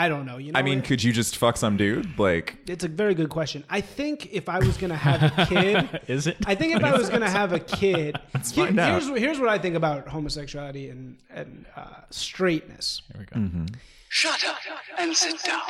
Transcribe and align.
I 0.00 0.08
don't 0.08 0.24
know. 0.24 0.38
You 0.38 0.52
know, 0.52 0.58
I 0.58 0.62
mean, 0.62 0.78
it- 0.78 0.84
could 0.86 1.02
you 1.04 1.12
just 1.12 1.36
fuck 1.36 1.56
some 1.58 1.76
dude? 1.76 2.18
Like, 2.18 2.56
it's 2.66 2.84
a 2.84 2.88
very 2.88 3.14
good 3.14 3.28
question. 3.28 3.64
I 3.68 3.80
think 3.82 4.32
if 4.32 4.48
I 4.48 4.58
was 4.58 4.76
gonna 4.78 4.96
have 4.96 5.22
a 5.22 5.46
kid, 5.46 6.00
Is 6.08 6.26
it? 6.26 6.36
I 6.46 6.54
think 6.54 6.74
if 6.74 6.82
I 6.82 6.92
was 6.96 7.10
gonna 7.10 7.28
have 7.40 7.52
a 7.52 7.60
kid, 7.60 8.18
here- 8.32 8.42
find 8.66 8.78
out. 8.80 9.02
here's 9.02 9.18
here's 9.18 9.38
what 9.38 9.48
I 9.50 9.58
think 9.58 9.74
about 9.76 10.08
homosexuality 10.08 10.88
and 10.88 11.18
and 11.28 11.66
uh, 11.76 11.84
straightness. 12.10 13.02
Here 13.12 13.26
we 13.34 13.40
go. 13.50 13.66
Shut 14.08 14.42
up 14.48 14.56
and 14.98 15.14
sit 15.14 15.42
down. 15.44 15.60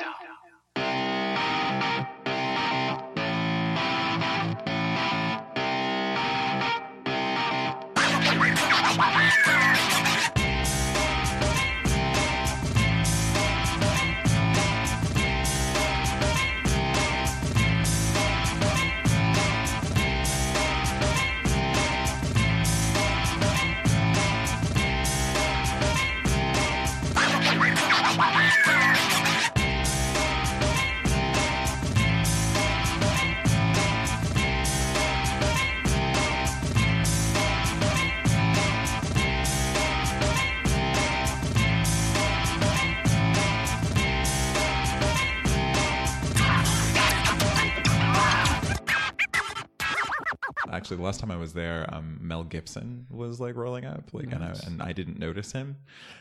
The 51.00 51.06
last 51.06 51.20
time 51.20 51.30
I 51.30 51.36
was 51.36 51.52
there, 51.52 51.86
um, 51.92 52.18
Mel 52.20 52.44
Gibson 52.44 53.06
was 53.10 53.40
like 53.40 53.56
rolling 53.56 53.84
up, 53.84 54.10
like, 54.12 54.32
and 54.32 54.44
I 54.44 54.54
and 54.66 54.82
I 54.82 54.92
didn't 54.92 55.18
notice 55.18 55.52
him, 55.52 55.76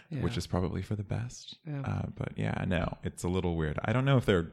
which 0.09 0.37
is 0.37 0.47
probably 0.47 0.81
for 0.81 0.95
the 0.95 1.03
best. 1.03 1.57
Yeah. 1.67 1.81
Uh, 1.81 2.05
but 2.15 2.29
yeah, 2.35 2.63
no, 2.67 2.97
it's 3.03 3.23
a 3.23 3.27
little 3.29 3.55
weird. 3.55 3.77
I 3.85 3.93
don't 3.93 4.05
know 4.05 4.17
if 4.17 4.25
they're. 4.25 4.51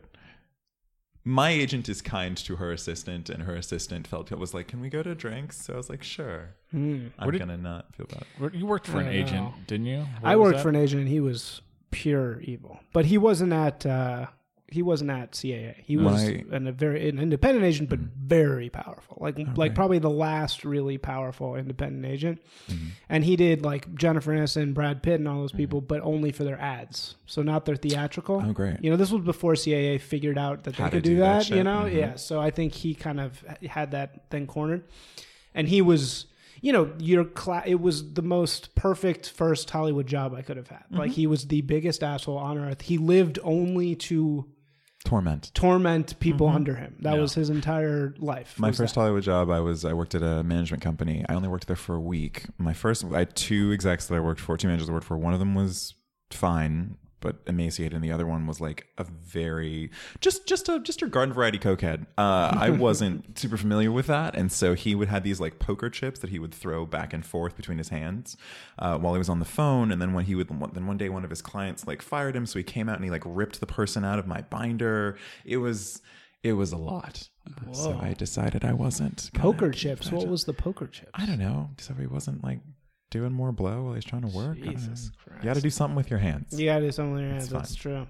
My 1.28 1.50
agent 1.50 1.88
is 1.88 2.02
kind 2.02 2.36
to 2.36 2.56
her 2.56 2.70
assistant, 2.70 3.28
and 3.30 3.42
her 3.42 3.56
assistant 3.56 4.06
felt 4.06 4.30
it 4.30 4.38
was 4.38 4.54
like, 4.54 4.68
"Can 4.68 4.80
we 4.80 4.88
go 4.88 5.02
to 5.02 5.14
drinks?" 5.14 5.60
So 5.60 5.74
I 5.74 5.76
was 5.76 5.90
like, 5.90 6.02
"Sure." 6.04 6.54
I'm 6.72 7.10
did- 7.32 7.38
gonna 7.40 7.56
not 7.56 7.94
feel 7.96 8.06
bad. 8.06 8.24
Where- 8.38 8.54
You 8.54 8.66
worked 8.66 8.86
for 8.86 9.00
an 9.00 9.08
I 9.08 9.12
don't 9.14 9.22
agent, 9.22 9.42
know. 9.42 9.54
didn't 9.66 9.86
you? 9.86 9.98
What 10.20 10.30
I 10.30 10.36
worked 10.36 10.56
that? 10.58 10.62
for 10.62 10.68
an 10.68 10.76
agent, 10.76 11.00
and 11.02 11.10
he 11.10 11.18
was 11.20 11.62
pure 11.90 12.40
evil. 12.42 12.78
But 12.92 13.06
he 13.06 13.18
wasn't 13.18 13.52
at 13.52 13.84
uh, 13.84 14.26
he 14.68 14.82
wasn't 14.82 15.10
at 15.10 15.30
CAA. 15.32 15.76
He 15.84 15.96
was 15.96 16.24
My- 16.24 16.44
an, 16.50 16.66
a 16.66 16.72
very 16.72 17.08
an 17.08 17.20
independent 17.20 17.64
agent, 17.64 17.88
but 17.88 18.00
very 18.00 18.68
powerful. 18.68 19.16
Like 19.20 19.38
like 19.56 19.74
probably 19.76 20.00
the 20.00 20.10
last 20.10 20.64
really 20.64 20.98
powerful 20.98 21.54
independent 21.54 22.04
agent. 22.04 22.42
And 23.08 23.22
he 23.24 23.36
did 23.36 23.62
like 23.62 23.94
Jennifer 23.94 24.32
Aniston, 24.32 24.74
Brad 24.74 25.02
Pitt, 25.02 25.20
and 25.20 25.28
all 25.28 25.38
those 25.40 25.52
people, 25.52 25.80
but 25.80 26.00
only 26.02 26.32
for 26.32 26.42
their 26.42 26.60
ads. 26.60 27.14
So 27.26 27.42
not 27.42 27.64
their 27.64 27.76
theatrical. 27.76 28.42
Oh, 28.44 28.52
great. 28.52 28.82
You 28.82 28.90
know, 28.90 28.96
this 28.96 29.12
was 29.12 29.22
before 29.24 29.52
CAA 29.54 30.00
figured 30.00 30.36
out 30.38 30.64
that 30.64 30.74
How 30.74 30.86
they 30.86 30.90
could 30.96 31.04
do 31.04 31.10
do 31.14 31.20
that 31.20 31.46
that. 31.48 31.56
you 31.56 31.62
know, 31.62 31.82
Mhm. 31.84 31.94
yeah. 31.94 32.14
So 32.16 32.40
I 32.40 32.50
think 32.50 32.72
he 32.72 32.94
kind 32.94 33.20
of 33.20 33.40
had 33.68 33.92
that 33.92 34.28
thing 34.30 34.46
cornered, 34.48 34.82
and 35.54 35.68
he 35.68 35.80
was. 35.82 36.26
You 36.62 36.72
know, 36.72 36.90
your 36.98 37.24
cla- 37.26 37.62
it 37.66 37.80
was 37.80 38.14
the 38.14 38.22
most 38.22 38.74
perfect 38.74 39.28
first 39.28 39.68
Hollywood 39.70 40.06
job 40.06 40.34
I 40.34 40.40
could 40.40 40.56
have 40.56 40.66
had. 40.68 40.84
Like 40.90 41.10
Mm-hmm. 41.10 41.14
he 41.14 41.26
was 41.26 41.46
the 41.48 41.60
biggest 41.60 42.02
asshole 42.02 42.38
on 42.38 42.56
earth. 42.58 42.80
He 42.80 42.96
lived 42.96 43.38
only 43.44 43.94
to 43.96 44.46
Torment. 45.06 45.50
torment 45.54 46.18
people 46.20 46.48
under 46.48 46.74
him. 46.74 46.96
That 47.00 47.18
was 47.18 47.34
his 47.34 47.48
entire 47.48 48.14
life. 48.18 48.52
Mm-hmm. 48.54 48.62
My 48.62 48.72
first 48.72 48.94
that. 48.94 49.00
Hollywood 49.00 49.22
job, 49.22 49.50
I 49.50 49.60
was 49.60 49.84
I 49.84 49.92
worked 49.92 50.14
at 50.14 50.22
a 50.22 50.42
management 50.42 50.82
company. 50.82 51.24
I 51.28 51.34
only 51.34 51.48
worked 51.48 51.66
there 51.66 51.76
for 51.76 51.94
a 51.94 52.00
week. 52.00 52.46
My 52.58 52.74
first, 52.74 53.04
I 53.04 53.20
had 53.20 53.34
two 53.34 53.72
execs 53.72 54.06
that 54.06 54.14
I 54.14 54.20
worked 54.20 54.40
for, 54.40 54.56
two 54.56 54.68
managers 54.68 54.90
I 54.90 54.92
worked 54.92 55.06
for. 55.06 55.16
One 55.16 55.32
of 55.32 55.38
them 55.38 55.54
was 55.54 55.94
fine 56.30 56.96
but 57.20 57.36
emaciated, 57.46 57.94
and 57.94 58.04
the 58.04 58.12
other 58.12 58.26
one 58.26 58.46
was 58.46 58.60
like 58.60 58.86
a 58.98 59.04
very 59.04 59.90
just 60.20 60.46
just 60.46 60.68
a 60.68 60.78
just 60.80 61.00
your 61.00 61.10
garden 61.10 61.34
variety 61.34 61.58
cokehead. 61.58 62.06
Uh, 62.18 62.56
I 62.58 62.70
wasn't 62.70 63.38
super 63.38 63.56
familiar 63.56 63.90
with 63.90 64.06
that, 64.06 64.34
and 64.36 64.50
so 64.52 64.74
he 64.74 64.94
would 64.94 65.08
have 65.08 65.22
these 65.22 65.40
like 65.40 65.58
poker 65.58 65.90
chips 65.90 66.20
that 66.20 66.30
he 66.30 66.38
would 66.38 66.52
throw 66.54 66.86
back 66.86 67.12
and 67.12 67.24
forth 67.24 67.56
between 67.56 67.78
his 67.78 67.88
hands 67.88 68.36
uh, 68.78 68.98
while 68.98 69.14
he 69.14 69.18
was 69.18 69.28
on 69.28 69.38
the 69.38 69.44
phone. 69.44 69.90
And 69.90 70.00
then 70.00 70.12
when 70.12 70.24
he 70.24 70.34
would 70.34 70.48
then 70.48 70.86
one 70.86 70.96
day 70.98 71.08
one 71.08 71.24
of 71.24 71.30
his 71.30 71.42
clients 71.42 71.86
like 71.86 72.02
fired 72.02 72.36
him, 72.36 72.46
so 72.46 72.58
he 72.58 72.62
came 72.62 72.88
out 72.88 72.96
and 72.96 73.04
he 73.04 73.10
like 73.10 73.22
ripped 73.24 73.60
the 73.60 73.66
person 73.66 74.04
out 74.04 74.18
of 74.18 74.26
my 74.26 74.42
binder. 74.42 75.16
It 75.44 75.56
was 75.58 76.02
it 76.42 76.52
was 76.52 76.72
a 76.72 76.76
lot. 76.76 77.28
Uh, 77.48 77.72
So 77.72 77.98
I 78.00 78.12
decided 78.12 78.64
I 78.64 78.72
wasn't 78.72 79.30
poker 79.34 79.70
chips. 79.70 80.12
What 80.12 80.28
was 80.28 80.44
the 80.44 80.52
poker 80.52 80.86
chips? 80.86 81.10
I 81.14 81.26
don't 81.26 81.38
know. 81.38 81.70
So 81.78 81.94
he 81.94 82.06
wasn't 82.06 82.44
like 82.44 82.60
doing 83.16 83.32
more 83.32 83.52
blow 83.52 83.84
while 83.84 83.94
he's 83.94 84.04
trying 84.04 84.22
to 84.22 84.28
work. 84.28 84.58
I 84.60 84.64
don't 84.64 84.76
Jesus 84.76 85.10
know. 85.28 85.36
You 85.38 85.44
got 85.44 85.56
to 85.56 85.60
do 85.60 85.70
something 85.70 85.96
with 85.96 86.10
your 86.10 86.18
hands. 86.18 86.58
You 86.58 86.66
got 86.66 86.78
to 86.78 86.86
do 86.86 86.92
something 86.92 87.14
with 87.14 87.22
your 87.22 87.30
hands. 87.30 87.44
It's 87.44 87.52
That's 87.52 87.74
true. 87.74 88.06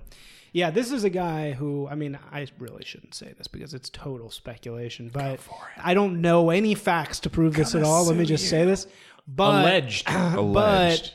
Yeah, 0.53 0.71
this 0.71 0.91
is 0.91 1.05
a 1.05 1.11
guy 1.11 1.53
who, 1.53 1.87
I 1.87 1.97
mean, 1.97 2.19
I 2.33 2.47
really 2.59 2.85
shouldn't 2.85 3.15
say 3.15 3.35
this 3.37 3.47
because 3.47 3.75
it's 3.75 3.91
total 3.91 4.31
speculation, 4.31 5.11
but 5.13 5.39
I 5.77 5.93
don't 5.93 6.23
know 6.23 6.51
any 6.51 6.75
facts 6.75 7.21
to 7.21 7.31
prove 7.31 7.55
this 7.55 7.75
at 7.75 7.83
all. 7.83 8.07
Let 8.07 8.17
me 8.17 8.25
just 8.25 8.45
you. 8.45 8.51
say 8.51 8.65
this. 8.65 8.87
But, 9.29 9.63
Alleged. 9.63 10.09
Alleged. 10.11 11.13
But 11.13 11.15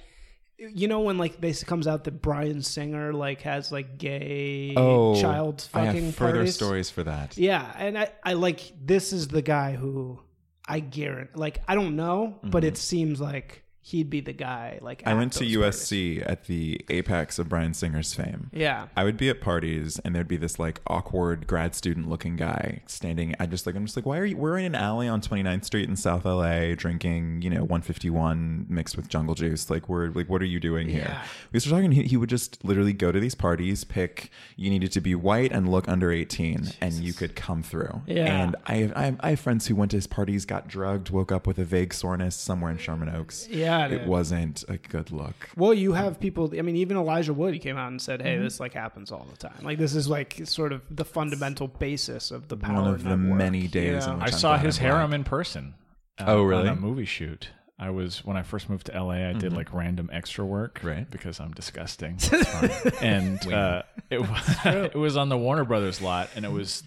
you 0.75 0.87
know 0.87 0.99
when 0.99 1.17
like 1.17 1.41
this 1.41 1.63
comes 1.63 1.87
out 1.87 2.03
that 2.03 2.21
Bryan 2.21 2.61
Singer 2.61 3.13
like 3.13 3.41
has 3.41 3.71
like 3.71 3.97
gay 3.97 4.75
Oh, 4.77 5.19
child 5.19 5.67
I 5.73 5.85
have 5.85 6.15
further 6.15 6.33
parties? 6.33 6.55
stories 6.55 6.89
for 6.89 7.03
that. 7.03 7.37
Yeah, 7.37 7.73
and 7.77 7.97
I, 7.97 8.11
I 8.23 8.33
like 8.33 8.71
this 8.79 9.11
is 9.11 9.27
the 9.27 9.41
guy 9.41 9.73
who 9.73 10.19
I 10.67 10.79
guarantee 10.79 11.31
like 11.35 11.61
I 11.67 11.75
don't 11.75 11.95
know, 11.95 12.39
but 12.43 12.59
mm-hmm. 12.59 12.67
it 12.67 12.77
seems 12.77 13.19
like 13.19 13.63
he'd 13.83 14.09
be 14.09 14.21
the 14.21 14.33
guy 14.33 14.79
like. 14.81 15.03
I 15.05 15.13
went 15.13 15.33
to 15.33 15.43
USC 15.43 16.23
at 16.27 16.45
the 16.45 16.83
apex 16.89 17.39
of 17.39 17.49
Bryan 17.49 17.73
Singer's 17.73 18.13
fame. 18.13 18.49
Yeah. 18.53 18.87
I 18.95 19.03
would 19.03 19.17
be 19.17 19.29
at 19.29 19.41
parties 19.41 19.99
and 20.05 20.15
there'd 20.15 20.27
be 20.27 20.37
this 20.37 20.59
like 20.59 20.79
awkward 20.87 21.47
grad 21.47 21.75
student 21.75 22.07
looking 22.09 22.35
guy 22.35 22.81
standing. 22.85 23.35
I 23.39 23.45
just 23.47 23.65
like, 23.65 23.75
I'm 23.75 23.85
just 23.85 23.95
like, 23.95 24.05
why 24.05 24.19
are 24.19 24.25
you, 24.25 24.37
we're 24.37 24.57
in 24.57 24.65
an 24.65 24.75
alley 24.75 25.07
on 25.07 25.21
29th 25.21 25.65
Street 25.65 25.89
in 25.89 25.95
South 25.95 26.25
LA 26.25 26.75
drinking, 26.75 27.41
you 27.41 27.49
know, 27.49 27.61
151 27.61 28.67
mixed 28.69 28.95
with 28.95 29.07
jungle 29.07 29.35
juice. 29.35 29.69
Like, 29.69 29.89
we're 29.89 30.09
like, 30.09 30.29
what 30.29 30.41
are 30.41 30.45
you 30.45 30.59
doing 30.59 30.87
here? 30.87 31.07
Yeah. 31.07 31.23
We 31.51 31.59
started 31.59 31.83
talking. 31.83 31.91
He, 31.91 32.03
he 32.03 32.17
would 32.17 32.29
just 32.29 32.63
literally 32.63 32.93
go 32.93 33.11
to 33.11 33.19
these 33.19 33.35
parties, 33.35 33.83
pick, 33.83 34.29
you 34.55 34.69
needed 34.69 34.91
to 34.93 35.01
be 35.01 35.15
white 35.15 35.51
and 35.51 35.69
look 35.69 35.87
under 35.89 36.11
18 36.11 36.73
and 36.81 36.93
you 36.93 37.13
could 37.13 37.35
come 37.35 37.63
through. 37.63 38.01
Yeah. 38.05 38.25
And 38.25 38.55
I 38.65 38.75
have, 38.75 38.93
I 38.95 39.03
have, 39.05 39.15
I 39.21 39.29
have 39.31 39.39
friends 39.39 39.67
who 39.67 39.75
went 39.75 39.91
to 39.91 39.97
his 39.97 40.07
parties, 40.07 40.45
got 40.45 40.67
drugged, 40.67 41.09
woke 41.09 41.31
up 41.31 41.47
with 41.47 41.57
a 41.57 41.65
vague 41.65 41.93
soreness 41.93 42.35
somewhere 42.35 42.71
in 42.71 42.77
Sherman 42.77 43.09
Oaks. 43.09 43.47
Yeah, 43.49 43.70
It 43.91 43.99
dude. 43.99 44.07
wasn't 44.07 44.63
a 44.67 44.77
good 44.77 45.11
look. 45.11 45.49
Well, 45.55 45.73
you 45.73 45.93
have 45.93 46.19
people. 46.19 46.51
I 46.57 46.61
mean, 46.61 46.75
even 46.77 46.97
Elijah 46.97 47.33
Wood, 47.33 47.53
he 47.53 47.59
came 47.59 47.77
out 47.77 47.87
and 47.89 48.01
said, 48.01 48.21
"Hey, 48.21 48.35
Mm-hmm. 48.35 48.43
this 48.43 48.59
like 48.59 48.73
happens 48.73 49.11
all 49.11 49.25
the 49.29 49.37
time. 49.37 49.63
Like 49.63 49.77
this 49.77 49.95
is 49.95 50.07
like 50.07 50.41
sort 50.45 50.73
of 50.73 50.81
the 50.89 51.05
fundamental 51.05 51.67
basis 51.67 52.31
of 52.31 52.47
the 52.47 52.57
power." 52.57 52.81
One 52.81 52.93
of 52.93 53.03
the 53.03 53.15
network, 53.17 53.37
many 53.37 53.67
days 53.67 54.05
know? 54.07 54.13
in 54.15 54.21
I 54.21 54.25
which 54.25 54.33
I'm 54.33 54.39
saw 54.39 54.57
his 54.57 54.77
I'm 54.77 54.83
black. 54.83 54.93
harem 54.95 55.13
in 55.13 55.23
person. 55.23 55.73
uh, 56.19 56.25
Oh, 56.27 56.43
really? 56.43 56.67
On 56.69 56.77
a 56.77 56.81
movie 56.81 57.05
shoot. 57.05 57.49
I 57.79 57.89
was 57.89 58.23
when 58.23 58.37
I 58.37 58.43
first 58.43 58.69
moved 58.69 58.85
to 58.87 59.03
LA. 59.03 59.27
I 59.29 59.33
did 59.33 59.53
like 59.53 59.73
random 59.73 60.09
extra 60.13 60.45
work, 60.45 60.79
Mm-hmm. 60.79 60.87
Right. 60.87 61.09
Because 61.09 61.39
I'm 61.39 61.51
disgusting, 61.53 62.19
and 63.01 63.39
uh, 63.51 63.81
it 64.11 64.19
was 64.21 64.55
it 64.65 64.95
was 64.95 65.17
on 65.17 65.29
the 65.29 65.37
Warner 65.37 65.65
Brothers 65.65 65.99
lot, 66.01 66.29
and 66.35 66.45
it 66.45 66.51
was 66.51 66.83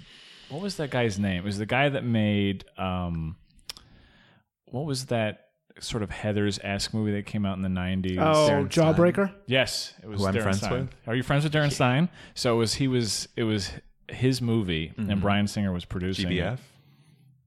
what 0.51 0.63
was 0.63 0.77
that 0.77 0.91
guy's 0.91 1.19
name? 1.19 1.39
It 1.43 1.45
was 1.45 1.59
the 1.59 1.67
guy 1.67 1.89
that 1.89 2.05
made 2.05 2.65
um, 2.79 3.35
what 4.67 4.85
was 4.85 5.07
that 5.07 5.44
sort 5.81 6.03
of 6.03 6.11
Heather's 6.11 6.59
esque 6.63 6.95
movie 6.95 7.13
that 7.13 7.27
came 7.27 7.45
out 7.45 7.57
in 7.57 7.63
the 7.63 7.69
'90s? 7.69 8.19
Oh, 8.19 8.49
Darren 8.51 8.73
Stein. 8.73 8.95
Jawbreaker. 8.95 9.33
Yes, 9.47 9.95
it 10.03 10.09
was 10.09 10.21
Who 10.21 10.27
I'm 10.29 10.35
Darren 10.35 10.43
friends 10.43 10.59
Stein. 10.59 10.73
with? 10.73 10.91
Are 11.07 11.15
you 11.15 11.23
friends 11.23 11.45
with 11.45 11.53
Darren 11.53 11.73
Stein? 11.73 12.09
So 12.35 12.55
it 12.55 12.59
was 12.59 12.75
he 12.75 12.89
was 12.89 13.29
it 13.37 13.45
was 13.45 13.71
his 14.09 14.41
movie, 14.43 14.93
Mm-hmm. 14.99 15.11
and 15.11 15.21
Bryan 15.21 15.47
Singer 15.47 15.73
was 15.73 15.85
producing. 15.85 16.29
GBF, 16.29 16.59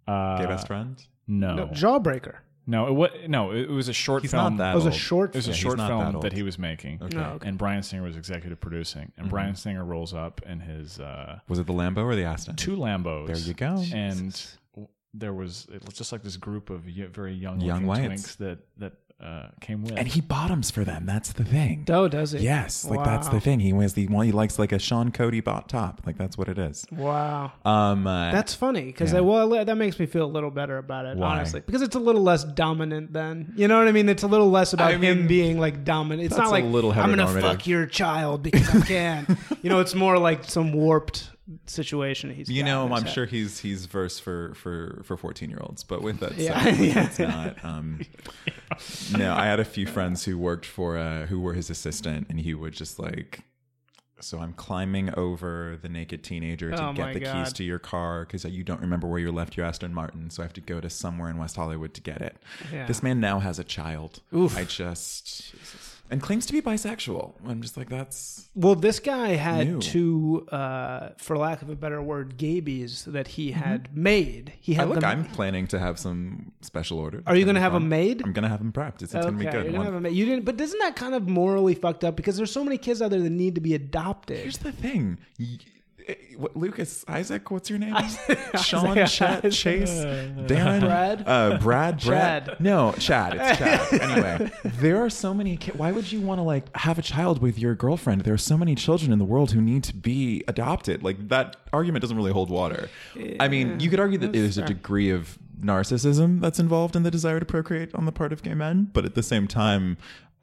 Uh, 0.07 0.37
gay 0.39 0.45
best 0.47 0.67
friend. 0.67 1.01
No, 1.27 1.55
No, 1.55 1.65
no, 1.65 1.71
Jawbreaker. 1.73 2.35
it 2.67 2.93
was 2.93 3.11
no, 3.27 3.51
it 3.51 3.69
was 3.69 3.87
a 3.89 3.93
short 3.93 4.21
He's 4.23 4.31
film. 4.31 4.57
not 4.57 4.57
that 4.57 4.71
It 4.73 4.75
was 4.75 4.85
a 4.85 4.91
short. 4.91 5.31
it 5.31 5.37
was 5.37 5.47
a 5.47 5.51
Yeah, 5.51 5.55
short 5.57 5.77
not 5.77 5.87
that 5.89 6.11
film 6.11 6.21
that, 6.21 6.33
he 6.33 6.43
was 6.43 6.57
making, 6.57 6.99
Okay. 7.01 7.15
No, 7.17 7.23
okay. 7.35 7.47
and 7.49 7.57
Bryan 7.57 7.83
Singer 7.83 8.03
was 8.03 8.15
executive 8.17 8.59
producing. 8.59 9.11
And 9.17 9.29
Bryan 9.29 9.55
Singer 9.55 9.83
rolls 9.85 10.13
up 10.13 10.41
in 10.45 10.59
his 10.61 10.99
uh, 10.99 11.39
Was 11.49 11.59
it 11.59 11.67
the 11.67 11.73
Lambo 11.73 12.03
or 12.03 12.15
the 12.15 12.23
Aston? 12.23 12.55
two 12.55 12.75
Lambos. 12.77 13.27
There 13.27 13.37
you 13.37 13.53
go. 13.53 13.83
And 13.93 14.31
w- 14.31 14.31
there 15.17 15.33
was 15.33 15.67
it 15.73 15.85
was 15.85 15.95
just 15.95 16.11
like 16.11 16.23
this 16.23 16.37
group 16.37 16.69
of 16.69 16.81
very 16.81 17.33
young 17.33 17.59
Young 17.61 17.87
looking 17.87 18.07
whites. 18.09 18.35
twinks 18.35 18.37
that 18.37 18.59
that 18.77 18.93
uh, 19.19 19.47
came 19.61 19.83
with. 19.83 19.97
and 19.97 20.07
he 20.07 20.21
bottoms 20.21 20.69
for 20.69 20.83
them. 20.83 21.07
That's 21.07 21.33
the 21.33 21.43
thing. 21.43 21.85
Oh, 21.89 22.07
does 22.07 22.35
it? 22.35 22.41
Yes, 22.41 22.85
like 22.85 23.03
that's 23.03 23.27
the 23.29 23.39
thing. 23.39 23.59
He 23.59 23.73
wears 23.73 23.93
the 23.93 24.07
one. 24.07 24.27
He 24.27 24.31
likes 24.31 24.59
like 24.59 24.71
a 24.71 24.77
Sean 24.77 25.11
Cody 25.11 25.39
bot 25.41 25.69
top. 25.69 26.01
Like 26.05 26.19
that's 26.19 26.37
what 26.37 26.47
it 26.47 26.59
is. 26.59 26.85
Wow. 26.91 27.51
Um, 27.65 28.05
uh, 28.05 28.31
That's 28.31 28.53
funny 28.53 28.85
because 28.85 29.13
Yeah. 29.13 29.21
well, 29.21 29.49
that 29.65 29.75
makes 29.75 29.97
me 29.97 30.05
feel 30.05 30.25
a 30.25 30.27
little 30.31 30.51
better 30.51 30.77
about 30.77 31.07
it, 31.07 31.17
Why? 31.17 31.29
honestly, 31.29 31.61
because 31.61 31.81
it's 31.81 31.95
a 31.95 31.99
little 31.99 32.21
less 32.21 32.43
dominant. 32.43 33.11
Then 33.11 33.53
you 33.55 33.67
know 33.67 33.79
what 33.79 33.87
I 33.87 33.91
mean? 33.91 34.07
It's 34.07 34.21
a 34.23 34.27
little 34.27 34.51
less 34.51 34.73
about 34.73 34.93
I 34.93 34.97
mean, 34.97 35.17
him 35.21 35.27
being 35.27 35.59
like 35.59 35.83
dominant. 35.83 36.27
It's 36.27 36.35
that's 36.35 36.51
not 36.51 36.59
a 36.59 36.63
like 36.63 36.71
little 36.71 36.91
I'm 36.91 37.09
gonna 37.09 37.41
fuck 37.41 37.65
your 37.65 37.87
child 37.87 38.43
because 38.43 38.69
I 38.83 38.85
can. 38.85 39.37
you 39.63 39.71
know, 39.71 39.79
it's 39.79 39.95
more 39.95 40.19
like 40.19 40.43
some 40.43 40.73
warped 40.73 41.31
situation. 41.65 42.29
He's 42.33 42.49
you 42.49 42.63
know, 42.63 42.91
I'm 42.93 43.05
sure 43.05 43.25
he's 43.25 43.59
he's 43.59 43.85
verse 43.85 44.19
for 44.19 44.53
for 44.55 45.01
for 45.05 45.17
14 45.17 45.49
year 45.49 45.59
olds. 45.61 45.83
But 45.83 46.01
with 46.01 46.19
that 46.19 46.31
said, 46.35 46.39
Yeah. 46.39 46.65
with 46.65 46.79
Yeah. 46.79 46.93
that's 46.93 47.19
not. 47.19 47.65
Um, 47.65 48.01
no, 49.17 49.33
I 49.33 49.45
had 49.45 49.59
a 49.59 49.65
few 49.65 49.85
friends 49.87 50.25
who 50.25 50.37
worked 50.37 50.65
for 50.65 50.97
uh, 50.97 51.25
who 51.27 51.39
were 51.39 51.53
his 51.53 51.69
assistant, 51.69 52.27
and 52.29 52.39
he 52.39 52.53
would 52.53 52.73
just 52.73 52.99
like. 52.99 53.41
So 54.19 54.39
I'm 54.39 54.53
climbing 54.53 55.13
over 55.15 55.77
the 55.79 55.89
naked 55.89 56.23
teenager 56.23 56.71
to 56.71 56.87
Oh 56.87 56.91
get 56.91 57.13
the 57.13 57.19
God. 57.19 57.45
keys 57.45 57.53
to 57.53 57.63
your 57.63 57.77
car 57.77 58.25
because 58.25 58.43
you 58.45 58.63
don't 58.63 58.81
remember 58.81 59.05
where 59.07 59.19
you 59.19 59.31
left 59.31 59.55
your 59.55 59.63
Aston 59.67 59.93
Martin. 59.93 60.31
So 60.31 60.41
I 60.41 60.45
have 60.47 60.53
to 60.53 60.61
go 60.61 60.81
to 60.81 60.89
somewhere 60.89 61.29
in 61.29 61.37
West 61.37 61.55
Hollywood 61.55 61.93
to 61.93 62.01
get 62.01 62.21
it. 62.23 62.35
Yeah. 62.73 62.87
This 62.87 63.03
man 63.03 63.19
now 63.19 63.37
has 63.39 63.59
a 63.59 63.63
child. 63.63 64.21
Oof. 64.35 64.57
I 64.57 64.63
just 64.63 65.53
and 66.09 66.21
claims 66.21 66.45
to 66.45 66.53
be 66.53 66.61
bisexual. 66.61 67.33
I'm 67.45 67.61
just 67.61 67.75
like 67.77 67.89
that's 67.89 68.49
Well, 68.55 68.75
this 68.75 68.99
guy 68.99 69.29
had 69.29 69.67
New. 69.67 69.79
two, 69.79 70.47
uh, 70.51 71.09
for 71.17 71.37
lack 71.37 71.61
of 71.61 71.69
a 71.69 71.75
better 71.75 72.01
word, 72.01 72.37
gabies 72.37 73.03
that 73.05 73.27
he 73.29 73.51
had 73.51 73.95
made. 73.95 74.53
He 74.59 74.73
had 74.75 74.89
look, 74.89 74.99
them. 75.01 75.09
I'm 75.09 75.25
planning 75.25 75.67
to 75.67 75.79
have 75.79 75.99
some 75.99 76.51
special 76.61 76.99
order. 76.99 77.23
Are 77.27 77.35
you 77.35 77.43
going 77.45 77.55
gonna 77.55 77.59
have 77.61 77.73
have 77.73 77.81
'em 77.81 77.89
made? 77.89 78.21
I'm 78.23 78.33
gonna 78.33 78.49
have 78.49 78.59
them 78.59 78.71
prepped. 78.71 79.01
It's, 79.01 79.13
it's 79.13 79.25
gonna 79.25 79.37
be 79.37 79.45
good. 79.45 79.65
you, 79.65 79.71
don't 79.71 79.77
One- 79.77 79.85
have 79.85 79.95
a 79.95 80.01
ma- 80.01 80.09
you 80.09 80.25
didn't, 80.25 80.45
but 80.45 80.59
isn't 80.59 80.79
that 80.79 80.95
kind 80.95 81.13
of 81.15 81.27
morally 81.27 81.75
fucked 81.75 82.03
up? 82.03 82.15
Because 82.15 82.37
there's 82.37 82.51
so 82.51 82.63
many 82.63 82.77
kids 82.77 83.01
out 83.01 83.11
there 83.11 83.19
that 83.21 83.29
need 83.29 83.55
to 83.55 83.61
be 83.61 83.73
adopted. 83.73 84.37
Here's 84.39 84.57
the 84.59 84.71
thing. 84.71 85.19
Y- 86.07 86.13
eh, 86.13 86.35
What, 86.37 86.55
Lucas 86.55 87.03
Isaac? 87.07 87.49
What's 87.51 87.69
your 87.69 87.79
name? 87.79 87.95
Sean, 88.61 88.85
Isaac- 88.97 89.07
Chet, 89.09 89.51
Chase, 89.51 89.89
Darren, 90.47 90.79
Brad? 90.81 91.23
uh, 91.27 91.57
Brad, 91.57 92.01
Brad. 92.03 92.45
Chad. 92.45 92.59
No, 92.59 92.93
Chad. 92.99 93.35
It's 93.39 93.57
Chad. 93.59 94.01
anyway, 94.01 94.51
there 94.63 95.03
are 95.03 95.09
so 95.09 95.33
many. 95.33 95.57
Ki- 95.57 95.71
Why 95.75 95.91
would 95.91 96.11
you 96.11 96.21
want 96.21 96.39
to 96.39 96.43
like 96.43 96.65
have 96.77 96.97
a 96.99 97.01
child 97.01 97.41
with 97.41 97.57
your 97.59 97.75
girlfriend? 97.75 98.21
There 98.21 98.33
are 98.33 98.37
so 98.37 98.57
many 98.57 98.75
children 98.75 99.11
in 99.11 99.19
the 99.19 99.25
world 99.25 99.51
who 99.51 99.61
need 99.61 99.83
to 99.85 99.95
be 99.95 100.43
adopted. 100.47 101.03
Like 101.03 101.27
that 101.29 101.57
argument 101.73 102.01
doesn't 102.01 102.17
really 102.17 102.31
hold 102.31 102.49
water. 102.49 102.89
I 103.39 103.47
mean, 103.47 103.79
you 103.79 103.89
could 103.89 103.99
argue 103.99 104.17
that 104.19 104.33
there's 104.33 104.57
a 104.57 104.63
degree 104.65 105.09
of 105.09 105.37
narcissism 105.59 106.39
that's 106.39 106.59
involved 106.59 106.95
in 106.95 107.01
the 107.03 107.09
desire 107.11 107.39
to 107.39 107.45
procreate 107.45 107.93
on 107.95 108.05
the 108.05 108.11
part 108.11 108.31
of 108.31 108.43
gay 108.43 108.53
men, 108.53 108.89
but 108.93 109.05
at 109.05 109.15
the 109.15 109.23
same 109.23 109.47
time. 109.47 109.97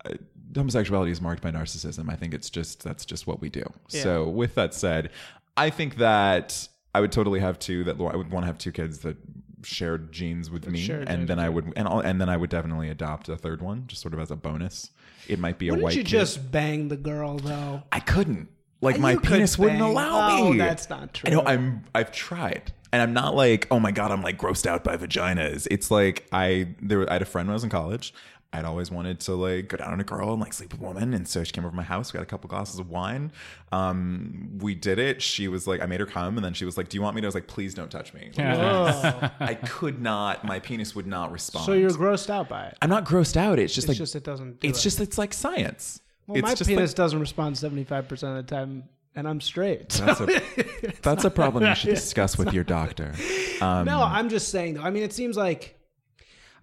uh, 0.05 0.11
Homosexuality 0.57 1.11
is 1.11 1.21
marked 1.21 1.43
by 1.43 1.51
narcissism. 1.51 2.09
I 2.09 2.15
think 2.15 2.33
it's 2.33 2.49
just 2.49 2.85
that's 2.85 3.05
just 3.05 3.27
what 3.27 3.41
we 3.41 3.49
do. 3.49 3.65
So, 3.89 4.29
with 4.29 4.55
that 4.55 4.73
said, 4.73 5.11
I 5.57 5.71
think 5.71 5.97
that 5.97 6.69
I 6.95 7.01
would 7.01 7.13
totally 7.13 7.41
have 7.41 7.59
two 7.59 7.85
that 7.85 8.01
I 8.01 8.17
would 8.17 8.31
want 8.31 8.43
to 8.45 8.47
have 8.47 8.59
two 8.59 8.73
kids 8.73 8.99
that 9.01 9.17
shared 9.63 10.13
genes 10.13 10.51
with 10.51 10.69
me, 10.69 10.81
and 10.91 11.07
genes 11.09 11.29
then 11.29 11.39
I 11.39 11.49
would 11.49 11.73
and 11.77 11.89
I'll, 11.89 12.01
and 12.01 12.21
then 12.21 12.29
I 12.29 12.37
would 12.37 12.51
definitely 12.51 12.91
adopt 12.91 13.29
a 13.29 13.37
third 13.37 13.63
one, 13.63 13.85
just 13.87 14.03
sort 14.03 14.15
of 14.15 14.21
as 14.21 14.31
a 14.31 14.37
bonus. 14.37 14.91
It 15.29 15.39
might 15.39 15.59
be 15.59 15.69
a 15.69 15.73
Wouldn't 15.73 15.85
white. 15.85 15.97
you 15.97 16.03
kid. 16.03 16.09
just 16.11 16.51
bang 16.53 16.89
the 16.89 16.97
girl 16.97 17.39
though? 17.39 17.83
I 17.93 18.01
couldn't. 18.01 18.49
Like 18.81 18.97
uh, 18.97 18.99
my 18.99 19.13
You 19.13 19.21
could 19.21 19.29
penis 19.31 19.59
wouldn't 19.59 19.81
allow 19.81 20.39
Oh, 20.39 20.53
me. 20.53 20.59
that's 20.59 20.91
not 20.91 21.15
true. 21.15 21.31
I 21.31 21.35
know. 21.35 21.43
I'm. 21.47 21.85
I've 21.95 22.13
tried, 22.13 22.73
and 22.93 23.01
I'm 23.01 23.15
not 23.15 23.35
like, 23.35 23.67
oh 23.71 23.81
my 23.81 23.91
god, 23.93 24.11
I'm 24.11 24.21
like 24.23 24.37
grossed 24.39 24.67
out 24.67 24.85
by 24.85 24.97
vaginas. 24.99 25.67
It's 25.71 25.91
like 25.91 26.27
I 26.33 26.75
there. 26.83 27.09
I 27.09 27.15
had 27.15 27.23
a 27.23 27.27
friend 27.27 27.49
when 27.49 27.53
I 27.53 27.57
was 27.57 27.65
in 27.65 27.71
college. 27.71 28.13
I'd 28.55 28.65
always 28.65 28.91
wanted 28.91 29.21
to 29.21 29.35
like 29.35 29.69
go 29.69 29.77
down 29.77 29.93
on 29.93 30.01
a 30.01 30.05
girl 30.05 30.33
and 30.33 30.41
like 30.41 30.53
sleep 30.53 30.73
with 30.73 30.81
a 30.81 30.85
woman, 30.85 31.13
and 31.15 31.27
so 31.29 31.43
she 31.45 31.53
came 31.53 31.65
over 31.65 31.73
to 31.73 31.77
my 31.77 31.83
house. 31.83 32.13
We 32.13 32.19
had 32.19 32.23
a 32.23 32.27
couple 32.27 32.49
glasses 32.49 32.79
of 32.79 32.89
wine. 32.89 33.33
Um, 33.73 34.59
we 34.61 34.75
did 34.75 34.99
it. 34.99 35.21
She 35.23 35.49
was 35.49 35.67
like, 35.67 35.83
I 35.83 35.87
made 35.87 36.01
her 36.01 36.07
come, 36.07 36.37
and 36.37 36.45
then 36.45 36.55
she 36.55 36.65
was 36.65 36.77
like, 36.77 36.89
"Do 36.89 36.97
you 36.97 37.03
want 37.03 37.17
me?" 37.17 37.21
to? 37.23 37.27
I 37.27 37.29
was 37.29 37.35
like, 37.35 37.47
"Please 37.49 37.75
don't 37.75 37.91
touch 37.91 38.15
me." 38.15 38.31
Like. 38.39 39.33
I 39.41 39.55
could 39.55 40.01
not. 40.01 40.45
My 40.45 40.61
penis 40.61 40.95
would 40.95 41.07
not 41.07 41.33
respond. 41.33 41.67
so 41.67 41.73
you're 41.73 41.91
grossed 41.91 42.31
out 42.31 42.49
by 42.49 42.67
it. 42.67 42.79
I'm 42.83 42.91
not 42.91 43.05
grossed 43.05 43.37
out. 43.37 43.59
It's 43.59 43.75
just 43.75 43.85
It's 43.87 43.91
like 43.91 43.99
just 43.99 44.15
it 44.17 44.25
doesn't. 44.25 44.61
Do 44.61 44.69
it's 44.69 44.79
it. 44.81 44.83
just 44.83 45.01
it's 45.01 45.19
like 45.19 45.33
science. 45.35 46.01
Well, 46.27 46.39
it's 46.39 46.43
my 46.47 46.55
just 46.55 46.69
penis 46.71 46.91
like, 46.91 46.97
doesn't 46.97 47.19
respond 47.21 47.59
75 47.59 48.09
percent 48.09 48.39
of 48.39 48.47
the 48.47 48.55
time, 48.55 48.85
and 49.15 49.27
I'm 49.29 49.41
straight. 49.41 49.93
So- 49.93 50.05
that's 50.07 50.21
a, 50.21 50.93
that's 51.03 51.25
a 51.25 51.31
problem 51.31 51.65
you 51.65 51.75
should 51.75 51.91
discuss 51.95 52.39
with 52.39 52.53
your 52.53 52.65
doctor. 52.65 53.13
Um, 53.61 53.85
no, 53.87 54.03
I'm 54.03 54.29
just 54.29 54.49
saying 54.49 54.75
though. 54.75 54.83
I 54.83 54.91
mean, 54.91 55.03
it 55.03 55.13
seems 55.13 55.37
like 55.37 55.79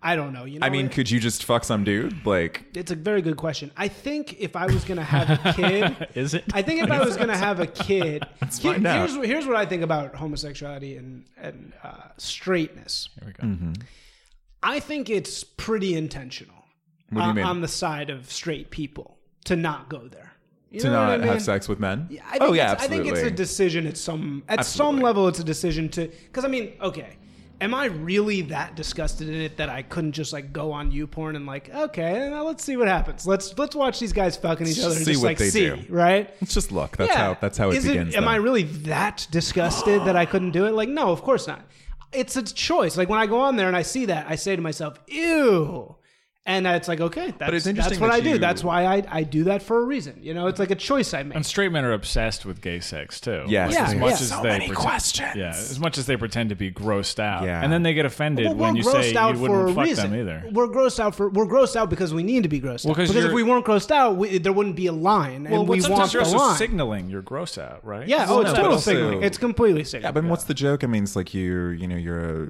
I 0.03 0.15
don't 0.15 0.33
know. 0.33 0.45
You 0.45 0.59
know, 0.59 0.65
I 0.65 0.69
mean, 0.71 0.87
it- 0.87 0.91
could 0.93 1.11
you 1.11 1.19
just 1.19 1.43
fuck 1.45 1.63
some 1.63 1.83
dude? 1.83 2.25
Like, 2.25 2.65
it's 2.75 2.91
a 2.91 2.95
very 2.95 3.21
good 3.21 3.37
question. 3.37 3.71
I 3.77 3.87
think 3.87 4.35
if 4.39 4.55
I 4.55 4.65
was 4.65 4.83
gonna 4.83 5.03
have 5.03 5.29
a 5.45 5.53
kid, 5.55 6.07
Is 6.15 6.33
it? 6.33 6.43
I 6.53 6.61
think 6.63 6.81
if 6.81 6.89
I 6.89 7.03
was 7.03 7.15
gonna 7.17 7.37
have 7.37 7.59
a 7.59 7.67
kid, 7.67 8.23
Let's 8.41 8.59
find 8.59 8.85
out. 8.87 9.09
here's 9.09 9.25
here's 9.25 9.45
what 9.47 9.55
I 9.55 9.65
think 9.65 9.83
about 9.83 10.15
homosexuality 10.15 10.97
and 10.97 11.25
and 11.37 11.73
uh, 11.83 12.09
straightness. 12.17 13.09
Here 13.19 13.27
we 13.27 13.33
go. 13.33 13.43
Mm-hmm. 13.55 13.73
I 14.63 14.79
think 14.79 15.09
it's 15.09 15.43
pretty 15.43 15.95
intentional. 15.95 16.55
What 17.09 17.19
do 17.21 17.23
you 17.25 17.29
on- 17.29 17.35
mean? 17.35 17.45
On 17.45 17.61
the 17.61 17.67
side 17.67 18.09
of 18.09 18.31
straight 18.31 18.71
people 18.71 19.17
to 19.45 19.55
not 19.55 19.89
go 19.89 20.07
there. 20.07 20.31
You 20.71 20.79
to 20.81 20.89
not 20.89 21.09
I 21.11 21.17
mean? 21.17 21.27
have 21.27 21.41
sex 21.41 21.67
with 21.67 21.79
men? 21.79 22.07
Yeah, 22.09 22.21
I 22.27 22.37
think 22.39 22.43
oh 22.43 22.53
yeah, 22.53 22.71
it's, 22.73 22.83
I 22.83 22.87
think 22.87 23.05
it's 23.05 23.19
a 23.19 23.29
decision 23.29 23.85
at 23.85 23.97
some 23.97 24.43
at 24.47 24.59
Absolutely. 24.59 24.95
some 24.99 25.03
level. 25.03 25.27
It's 25.27 25.39
a 25.39 25.43
decision 25.43 25.89
to 25.89 26.07
because 26.07 26.45
I 26.45 26.47
mean, 26.47 26.73
okay, 26.81 27.17
am 27.61 27.73
I 27.73 27.85
really 27.85 28.41
that 28.43 28.75
disgusted 28.75 29.29
in 29.29 29.35
it 29.35 29.57
that 29.57 29.69
I 29.69 29.83
couldn't 29.83 30.11
just 30.13 30.33
like 30.33 30.51
go 30.51 30.71
on 30.71 30.91
YouPorn 30.91 31.35
and 31.35 31.45
like, 31.45 31.73
okay, 31.73 32.27
now 32.29 32.43
let's 32.43 32.63
see 32.63 32.75
what 32.75 32.87
happens. 32.87 33.25
Let's 33.25 33.57
let's 33.57 33.75
watch 33.75 33.99
these 33.99 34.11
guys 34.11 34.35
fucking 34.35 34.67
each 34.67 34.79
other 34.79 34.95
and 34.95 35.05
see 35.05 35.11
just 35.13 35.23
what 35.23 35.29
like 35.29 35.37
they 35.37 35.49
see, 35.49 35.69
do. 35.69 35.85
right? 35.89 36.29
Let's 36.41 36.53
just 36.53 36.71
look. 36.71 36.97
That's 36.97 37.13
how. 37.13 37.37
That's 37.39 37.57
how 37.57 37.69
it 37.69 37.77
Is 37.77 37.85
begins. 37.87 38.15
am. 38.15 38.27
I 38.27 38.35
really 38.37 38.63
that 38.63 39.27
disgusted 39.31 40.03
that 40.05 40.15
I 40.15 40.25
couldn't 40.25 40.51
do 40.51 40.65
it? 40.65 40.71
Like, 40.71 40.89
no, 40.89 41.11
of 41.11 41.21
course 41.21 41.47
not. 41.47 41.61
It's 42.11 42.35
a 42.35 42.43
choice. 42.43 42.97
Like 42.97 43.07
when 43.07 43.19
I 43.19 43.27
go 43.27 43.39
on 43.39 43.55
there 43.55 43.67
and 43.67 43.77
I 43.77 43.83
see 43.83 44.05
that, 44.07 44.25
I 44.27 44.35
say 44.35 44.55
to 44.55 44.61
myself, 44.61 44.99
"Ew." 45.07 45.95
And 46.43 46.65
it's 46.65 46.87
like, 46.87 46.99
okay, 46.99 47.35
that's, 47.37 47.53
it's 47.53 47.67
interesting 47.67 47.99
that's 47.99 48.01
what 48.01 48.07
that 48.07 48.15
I 48.15 48.19
do. 48.19 48.29
you- 48.31 48.37
That's 48.39 48.63
why 48.63 48.85
I, 48.85 49.03
I 49.07 49.21
do 49.23 49.43
that 49.43 49.61
for 49.61 49.77
a 49.79 49.85
reason. 49.85 50.17
You 50.23 50.33
know, 50.33 50.47
it's 50.47 50.57
like 50.57 50.71
a 50.71 50.75
choice 50.75 51.13
I 51.13 51.21
make. 51.21 51.35
And 51.35 51.45
straight 51.45 51.71
men 51.71 51.85
are 51.85 51.91
obsessed 51.93 52.47
with 52.47 52.61
gay 52.61 52.79
sex 52.79 53.19
too. 53.21 53.43
Yes, 53.47 53.73
Yeah, 53.75 53.83
as 53.85 53.93
yeah. 53.93 53.99
much 53.99 54.13
as 54.13 54.29
So 54.29 54.37
they 54.41 54.49
many 54.49 54.65
pretend, 54.65 54.75
questions. 54.75 55.35
Yeah, 55.35 55.49
as 55.49 55.79
much 55.79 55.99
as 55.99 56.07
they 56.07 56.17
pretend 56.17 56.49
to 56.49 56.55
be 56.55 56.71
grossed 56.71 57.19
out, 57.19 57.43
Yeah. 57.43 57.61
and 57.63 57.71
then 57.71 57.83
they 57.83 57.93
get 57.93 58.07
offended 58.07 58.45
Well, 58.47 58.55
when 58.55 58.73
we're 58.73 58.77
you 58.79 58.83
grossed 58.85 59.11
say 59.11 59.15
out 59.15 59.35
you 59.35 59.45
for 59.45 59.51
wouldn't 59.51 59.69
a 59.69 59.73
fuck 59.75 59.85
reason. 59.85 60.11
them 60.11 60.19
either. 60.19 60.43
We're 60.51 60.67
grossed 60.67 60.99
out 60.99 61.13
for 61.13 61.29
we're 61.29 61.45
grossed 61.45 61.75
out 61.75 61.91
because 61.91 62.11
we 62.11 62.23
need 62.23 62.41
to 62.41 62.49
be 62.49 62.59
grossed 62.59 62.85
Well, 62.85 62.93
out. 62.93 62.97
'cause 62.97 63.09
Because 63.09 63.17
if 63.17 63.23
you're- 63.31 63.35
we 63.35 63.43
weren't 63.43 63.63
grossed 63.65 63.91
out, 63.91 64.15
we, 64.17 64.39
there 64.39 64.51
wouldn't 64.51 64.75
be 64.75 64.87
a 64.87 64.91
line, 64.93 65.45
and 65.45 65.67
we 65.67 65.79
sometimes 65.79 65.99
want 65.99 66.13
you're 66.15 66.23
the 66.23 66.29
also 66.29 66.37
line. 66.47 66.57
signaling 66.57 67.09
you're 67.11 67.21
gross 67.21 67.59
out, 67.59 67.85
right? 67.85 68.07
yeah, 68.07 68.25
Well, 68.25 68.39
oh, 68.39 68.41
it's 68.41 68.53
no, 68.53 68.63
total 68.63 68.77
signaling. 68.79 69.21
It's 69.21 69.37
completely 69.37 69.83
signaling. 69.83 70.01
Yeah, 70.05 70.07
signaling. 70.09 70.27
but 70.27 70.31
what's 70.31 70.45
the 70.45 70.55
joke? 70.55 70.83
I 70.83 70.87
mean, 70.87 71.03
it's 71.03 71.15
like 71.15 71.35
you, 71.35 71.67
you 71.69 71.87
know, 71.87 71.97
you're 71.97 72.45
a 72.45 72.47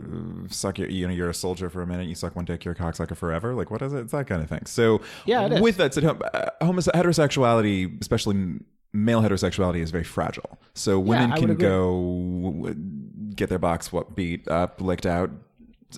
suck. 0.50 0.80
You 0.80 1.08
know, 1.08 1.14
you're 1.14 1.30
a 1.30 1.34
soldier 1.34 1.70
for 1.70 1.82
a 1.82 1.88
minute. 1.88 2.08
You 2.08 2.16
suck 2.16 2.38
one 2.38 2.46
dick. 2.46 2.64
You're 2.64 2.74
a 2.74 2.78
cocksucker 2.78 3.18
forever. 3.18 3.54
Like, 3.54 3.70
what 3.70 3.81
is 3.88 3.94
it? 3.94 4.00
It's 4.00 4.12
that 4.12 4.28
kind 4.28 4.42
of 4.42 4.50
thing. 4.50 4.66
So, 4.66 5.02
Yeah, 5.26 5.60
with 5.60 5.78
that 5.78 5.94
said, 5.94 6.06
uh, 6.06 6.12
heterosexuality, 6.62 8.00
especially 8.02 8.60
male 8.94 9.22
heterosexuality, 9.22 9.80
is 9.82 9.92
very 9.92 10.04
fragile. 10.04 10.60
So 10.74 11.00
women 11.00 11.32
would 11.32 11.40
can 11.40 11.56
go 11.56 12.74
get 13.36 13.50
their 13.50 13.60
box 13.60 13.92
what 13.92 14.16
beat 14.16 14.48
up, 14.48 14.82
licked 14.82 15.06
out. 15.06 15.32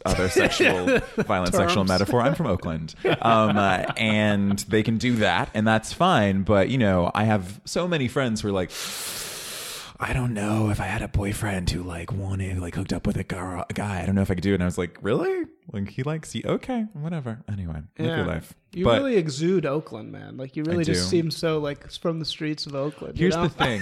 Other 0.06 0.28
sexual, 0.42 1.00
violent 1.18 1.54
sexual 1.54 1.84
metaphor. 1.84 2.20
I'm 2.22 2.34
from 2.34 2.48
Oakland, 2.48 2.96
um, 3.22 3.56
uh, 3.58 3.86
and 3.96 4.58
they 4.60 4.82
can 4.82 4.98
do 4.98 5.18
that, 5.18 5.50
and 5.54 5.68
that's 5.68 5.94
fine. 5.94 6.42
But 6.42 6.70
you 6.70 6.80
know, 6.80 7.12
I 7.14 7.26
have 7.26 7.62
so 7.66 7.88
many 7.88 8.08
friends 8.08 8.42
who 8.42 8.48
are 8.48 8.52
like, 8.52 8.72
I 10.04 10.12
don't 10.12 10.34
know 10.34 10.70
if 10.70 10.82
I 10.82 10.86
had 10.86 11.02
a 11.02 11.08
boyfriend 11.08 11.70
who 11.70 11.82
like 11.82 12.12
wanted 12.12 12.60
like 12.60 12.76
hooked 12.76 12.92
up 12.92 13.08
with 13.08 13.16
a, 13.16 13.24
girl, 13.24 13.66
a 13.70 13.74
guy. 13.74 14.02
I 14.02 14.06
don't 14.06 14.16
know 14.16 14.22
if 14.22 14.30
I 14.30 14.34
could 14.34 14.44
do 14.44 14.52
it. 14.52 14.56
And 14.56 14.64
I 14.64 14.66
was 14.66 14.78
like, 14.78 14.98
really? 15.02 15.46
Like 15.72 15.90
he 15.90 16.04
likes 16.04 16.36
you? 16.36 16.44
Okay, 16.46 16.86
whatever. 16.92 17.42
Anyway, 17.50 17.82
live 17.98 18.18
your 18.18 18.26
life. 18.26 18.54
You 18.74 18.84
but 18.84 18.98
really 19.02 19.16
exude 19.16 19.66
Oakland, 19.66 20.12
man. 20.12 20.36
Like 20.36 20.58
you 20.58 20.64
really 20.64 20.84
just 20.84 21.04
do. 21.04 21.08
seem 21.10 21.32
so 21.32 21.60
like 21.60 21.90
from 21.90 22.20
the 22.20 22.26
streets 22.26 22.66
of 22.66 22.76
Oakland. 22.76 23.18
you 23.18 23.24
here's 23.24 23.36
know? 23.36 23.48
the 23.48 23.50
thing: 23.50 23.82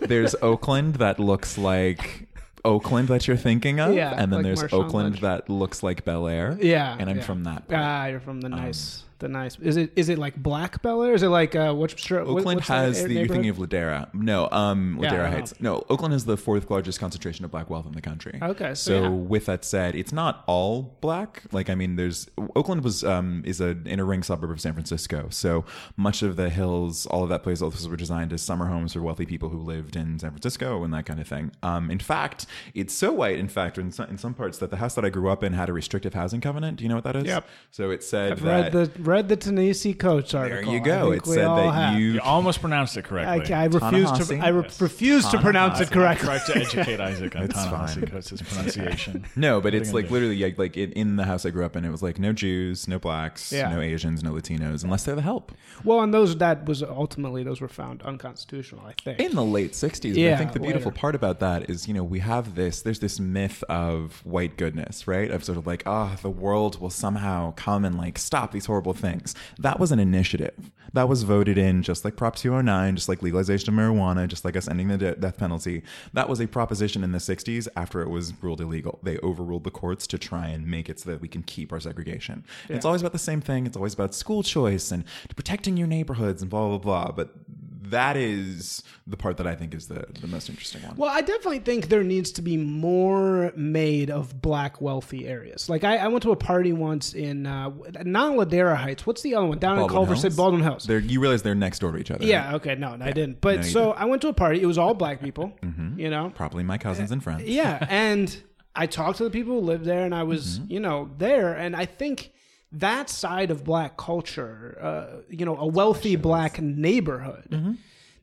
there's 0.00 0.34
Oakland 0.36 0.94
that 0.94 1.20
looks 1.20 1.58
like 1.58 2.28
Oakland 2.64 3.08
that 3.08 3.28
you're 3.28 3.36
thinking 3.36 3.80
of, 3.80 3.94
Yeah, 3.94 4.12
and 4.16 4.32
then 4.32 4.42
like 4.42 4.44
there's 4.44 4.72
Oakland 4.72 5.10
Lynch. 5.10 5.20
that 5.20 5.50
looks 5.50 5.82
like 5.82 6.04
Bel 6.04 6.26
Air. 6.26 6.56
Yeah, 6.60 6.96
and 6.98 7.10
I'm 7.10 7.18
yeah. 7.18 7.22
from 7.22 7.44
that. 7.44 7.68
part. 7.68 7.80
Ah, 7.80 8.06
you're 8.06 8.20
from 8.20 8.40
the 8.40 8.48
nice, 8.48 9.04
the 9.20 9.28
nice. 9.28 9.58
Is 9.60 9.76
it 9.76 9.92
is 9.96 10.08
it 10.08 10.18
like 10.18 10.36
Black 10.36 10.82
Bel 10.82 11.02
Air? 11.02 11.14
Is 11.14 11.22
it 11.22 11.28
like 11.28 11.54
uh, 11.54 11.72
stri- 11.72 12.26
what- 12.26 12.40
Oakland 12.40 12.60
that 12.60 12.66
has 12.66 13.04
the. 13.04 13.14
You're 13.14 13.28
thinking 13.28 13.50
of 13.50 13.58
Ladera. 13.58 14.12
No, 14.14 14.48
um, 14.50 14.98
Yeah, 15.00 15.10
Ladera 15.10 15.30
know. 15.30 15.36
Heights. 15.36 15.54
No, 15.60 15.84
Oakland 15.88 16.12
has 16.12 16.24
the 16.24 16.36
fourth 16.36 16.70
largest 16.70 17.00
concentration 17.00 17.44
of 17.44 17.50
black 17.50 17.70
wealth 17.70 17.86
in 17.86 17.92
the 17.92 18.00
country. 18.00 18.38
Okay, 18.42 18.74
so 18.74 18.90
so 18.90 19.02
yeah. 19.02 19.08
with 19.08 19.46
that 19.46 19.64
said, 19.64 19.94
it's 19.94 20.12
not 20.12 20.42
all 20.46 20.96
black. 21.00 21.42
Like 21.52 21.70
I 21.70 21.74
mean, 21.74 21.96
there's 21.96 22.28
Oakland 22.56 22.82
was 22.82 23.04
um 23.04 23.42
is 23.46 23.60
a 23.60 23.76
inner 23.86 24.04
ring 24.04 24.22
suburb 24.22 24.50
of 24.50 24.60
San 24.60 24.72
Francisco. 24.72 25.28
So 25.30 25.64
much 25.96 26.22
of 26.22 26.36
the 26.36 26.50
hills, 26.50 27.06
all 27.06 27.22
of 27.22 27.28
that 27.28 27.42
place, 27.42 27.62
all 27.62 27.70
those 27.70 27.88
were 27.88 27.96
designed 27.96 28.32
as 28.32 28.42
summer 28.42 28.66
homes 28.66 28.92
for 28.94 29.02
wealthy 29.02 29.26
people 29.26 29.48
who 29.48 29.58
lived 29.58 29.96
in 29.96 30.18
San 30.18 30.30
Francisco 30.30 30.82
and 30.82 30.92
that 30.92 31.06
kind 31.06 31.20
of 31.20 31.28
thing. 31.28 31.52
Um, 31.62 31.90
in 31.90 31.98
fact, 31.98 32.46
it's 32.74 32.94
so 32.94 33.12
white. 33.12 33.38
In 33.38 33.48
fact, 33.48 33.78
in 33.78 33.92
some, 33.92 34.08
in 34.08 34.18
some 34.18 34.34
parts, 34.34 34.58
that 34.58 34.70
the 34.70 34.76
house 34.76 34.94
that 34.94 35.04
I 35.04 35.10
grew 35.10 35.28
up 35.28 35.42
in 35.42 35.52
had 35.52 35.68
a 35.68 35.72
restrictive 35.72 36.14
housing 36.14 36.40
covenant. 36.40 36.78
Do 36.78 36.84
you 36.84 36.88
know 36.88 36.96
what 36.96 37.04
that 37.04 37.16
is? 37.16 37.24
Yep. 37.24 37.48
So 37.70 37.90
it 37.90 38.02
said 38.02 38.32
I've 38.32 38.42
that 38.42 38.72
read 38.72 38.72
the 38.72 39.02
read 39.10 39.28
the 39.28 39.36
Tanisi 39.36 39.98
Coates 39.98 40.32
article. 40.34 40.72
There 40.72 40.74
you 40.74 40.80
I 40.80 40.84
go. 40.84 41.10
think 41.10 41.22
It 41.22 41.28
we 41.28 41.34
said 41.34 41.44
all 41.44 41.56
that 41.56 41.72
have. 41.72 41.98
you 42.00 42.12
You 42.14 42.20
almost 42.20 42.60
pronounced 42.60 42.96
it 42.96 43.04
correctly. 43.04 43.54
I, 43.54 43.62
I 43.62 43.64
refuse 43.66 44.10
to. 44.12 44.18
Ta-Nehisi? 44.18 44.42
I 44.42 44.48
re- 44.48 44.62
Yes. 44.62 44.80
refuse 44.80 45.28
to 45.28 45.38
pronounce 45.38 45.80
it 45.80 45.90
correctly. 45.90 46.26
Tried 46.26 46.46
to 46.46 46.56
educate 46.56 47.00
Isaac 47.00 47.36
on 47.36 47.42
It's 47.44 47.54
Ta-Nehisi. 47.54 48.10
Coates' 48.10 48.42
pronunciation. 48.42 49.24
No, 49.36 49.60
but 49.60 49.74
it's 49.74 49.92
like 49.92 50.10
literally 50.10 50.38
like, 50.42 50.58
like 50.58 50.76
in, 50.76 50.92
in 50.92 51.16
the 51.16 51.24
house 51.24 51.44
I 51.46 51.50
grew 51.50 51.64
up 51.64 51.76
in, 51.76 51.84
it 51.84 51.90
was 51.90 52.02
like 52.02 52.18
no 52.18 52.32
Jews, 52.32 52.86
no 52.88 52.98
blacks, 52.98 53.52
Yeah. 53.52 53.68
no 53.70 53.80
Asians, 53.80 54.22
no 54.22 54.32
Latinos, 54.32 54.84
unless 54.84 55.04
they're 55.04 55.14
the 55.14 55.22
help. 55.22 55.52
Well, 55.84 56.00
and 56.02 56.12
those 56.14 56.36
that 56.38 56.66
was 56.66 56.82
ultimately 56.82 57.42
those 57.42 57.60
were 57.60 57.68
found 57.68 58.02
unconstitutional. 58.02 58.82
I 58.86 58.92
think. 59.02 59.18
In 59.20 59.34
the 59.34 59.44
late 59.44 59.72
'60s, 59.72 60.12
but 60.14 60.18
I 60.18 60.22
Yeah, 60.22 60.36
think 60.36 60.52
the 60.52 60.60
beautiful 60.60 60.90
later. 60.90 61.00
part 61.00 61.14
about 61.14 61.40
that 61.40 61.68
is, 61.70 61.88
you 61.88 61.94
know, 61.94 62.04
we 62.04 62.18
have 62.20 62.54
this. 62.54 62.82
There's 62.82 62.98
this 63.00 63.18
myth 63.18 63.62
of 63.68 64.20
white 64.24 64.56
goodness, 64.56 65.06
right? 65.08 65.30
Of 65.30 65.44
sort 65.44 65.58
of 65.58 65.66
like, 65.66 65.82
ah, 65.86 66.16
the 66.22 66.30
world 66.30 66.80
will 66.80 66.90
somehow 66.90 67.52
come 67.56 67.84
and 67.84 67.96
like 67.96 68.18
stop 68.18 68.52
these 68.52 68.66
horrible 68.66 68.92
things. 69.00 69.34
That 69.58 69.80
was 69.80 69.90
an 69.92 69.98
initiative 69.98 70.70
that 70.92 71.08
was 71.08 71.22
voted 71.22 71.56
in, 71.56 71.82
just 71.82 72.04
like 72.04 72.16
Prop 72.16 72.36
209, 72.36 72.96
just 72.96 73.08
like 73.08 73.22
legalization 73.22 73.68
of 73.68 73.74
marijuana, 73.74 74.26
just 74.26 74.44
like 74.44 74.56
us 74.56 74.68
ending 74.68 74.88
the 74.88 74.98
de- 74.98 75.14
death 75.16 75.38
penalty. 75.38 75.82
That 76.12 76.28
was 76.28 76.40
a 76.40 76.46
proposition 76.46 77.04
in 77.04 77.12
the 77.12 77.18
'60s 77.18 77.68
after 77.76 78.00
it 78.02 78.08
was 78.08 78.32
ruled 78.42 78.60
illegal. 78.60 78.98
They 79.02 79.18
overruled 79.18 79.64
the 79.64 79.70
courts 79.70 80.06
to 80.08 80.18
try 80.18 80.48
and 80.48 80.66
make 80.66 80.88
it 80.88 81.00
so 81.00 81.10
that 81.10 81.20
we 81.20 81.28
can 81.28 81.42
keep 81.42 81.72
our 81.72 81.80
segregation. 81.80 82.44
And 82.68 82.76
It's 82.76 82.84
always 82.84 83.02
about 83.02 83.12
the 83.12 83.18
same 83.18 83.40
thing. 83.40 83.66
It's 83.66 83.76
always 83.76 83.94
about 83.94 84.14
school 84.14 84.42
choice 84.42 84.90
and 84.90 85.04
protecting 85.34 85.76
your 85.76 85.86
neighborhoods 85.86 86.42
and 86.42 86.50
blah 86.50 86.68
blah 86.68 86.78
blah. 86.78 87.12
But 87.12 87.34
that 87.82 88.16
is 88.16 88.82
the 89.06 89.16
part 89.16 89.38
that 89.38 89.46
I 89.46 89.54
think 89.54 89.74
is 89.74 89.88
the, 89.88 90.04
the 90.20 90.26
most 90.26 90.48
interesting 90.48 90.82
one. 90.82 90.96
Well, 90.96 91.10
I 91.10 91.20
definitely 91.20 91.60
think 91.60 91.88
there 91.88 92.02
needs 92.04 92.30
to 92.32 92.42
be 92.42 92.56
more 92.56 93.52
made 93.56 94.10
of 94.10 94.40
black 94.42 94.80
wealthy 94.80 95.26
areas. 95.26 95.68
Like 95.68 95.82
I, 95.84 95.96
I 95.96 96.08
went 96.08 96.22
to 96.24 96.30
a 96.32 96.36
party 96.36 96.72
once 96.72 97.14
in 97.14 97.46
uh, 97.46 97.70
not 98.04 98.32
Ladera 98.36 98.76
Heights. 98.76 99.06
What's 99.06 99.22
the 99.22 99.34
other 99.34 99.46
one 99.46 99.58
down 99.58 99.78
in 99.78 99.88
Culver? 99.88 100.14
City, 100.16 100.34
Baldwin 100.36 100.62
Hills? 100.62 100.84
They're, 100.84 100.98
you 100.98 101.20
realize 101.20 101.42
they're 101.42 101.54
next 101.54 101.78
door 101.78 101.92
to 101.92 101.98
each 101.98 102.10
other. 102.10 102.24
Yeah. 102.24 102.54
Okay. 102.56 102.74
No, 102.74 102.96
I 103.00 103.12
didn't. 103.12 103.40
But 103.40 103.56
No, 103.56 103.62
so 103.62 103.90
I 103.92 104.04
went 104.04 104.22
to 104.22 104.28
a 104.28 104.32
party. 104.34 104.60
It 104.60 104.66
was 104.66 104.78
all 104.78 104.94
black 104.94 105.20
people. 105.22 105.52
You 105.96 106.08
know. 106.08 106.32
Probably 106.34 106.62
my 106.62 106.78
cousins 106.78 107.10
and 107.10 107.22
friends. 107.22 107.42
Yeah, 107.44 107.86
and 107.90 108.34
I 108.74 108.86
talked 108.86 109.18
to 109.18 109.24
the 109.24 109.30
people 109.30 109.54
who 109.54 109.66
lived 109.66 109.84
there, 109.84 110.04
and 110.04 110.14
I 110.14 110.22
was, 110.22 110.58
Mm-hmm. 110.60 110.72
you 110.72 110.80
know, 110.80 111.10
there, 111.18 111.52
and 111.54 111.74
I 111.76 111.84
think 111.86 112.32
that 112.72 113.10
side 113.10 113.50
of 113.50 113.64
black 113.64 113.96
culture, 113.96 114.78
uh, 114.80 115.22
you 115.28 115.44
know, 115.44 115.56
a 115.56 115.66
wealthy 115.66 116.16
black 116.16 116.60
neighborhood. 116.60 117.48
Mm-hmm. 117.50 117.72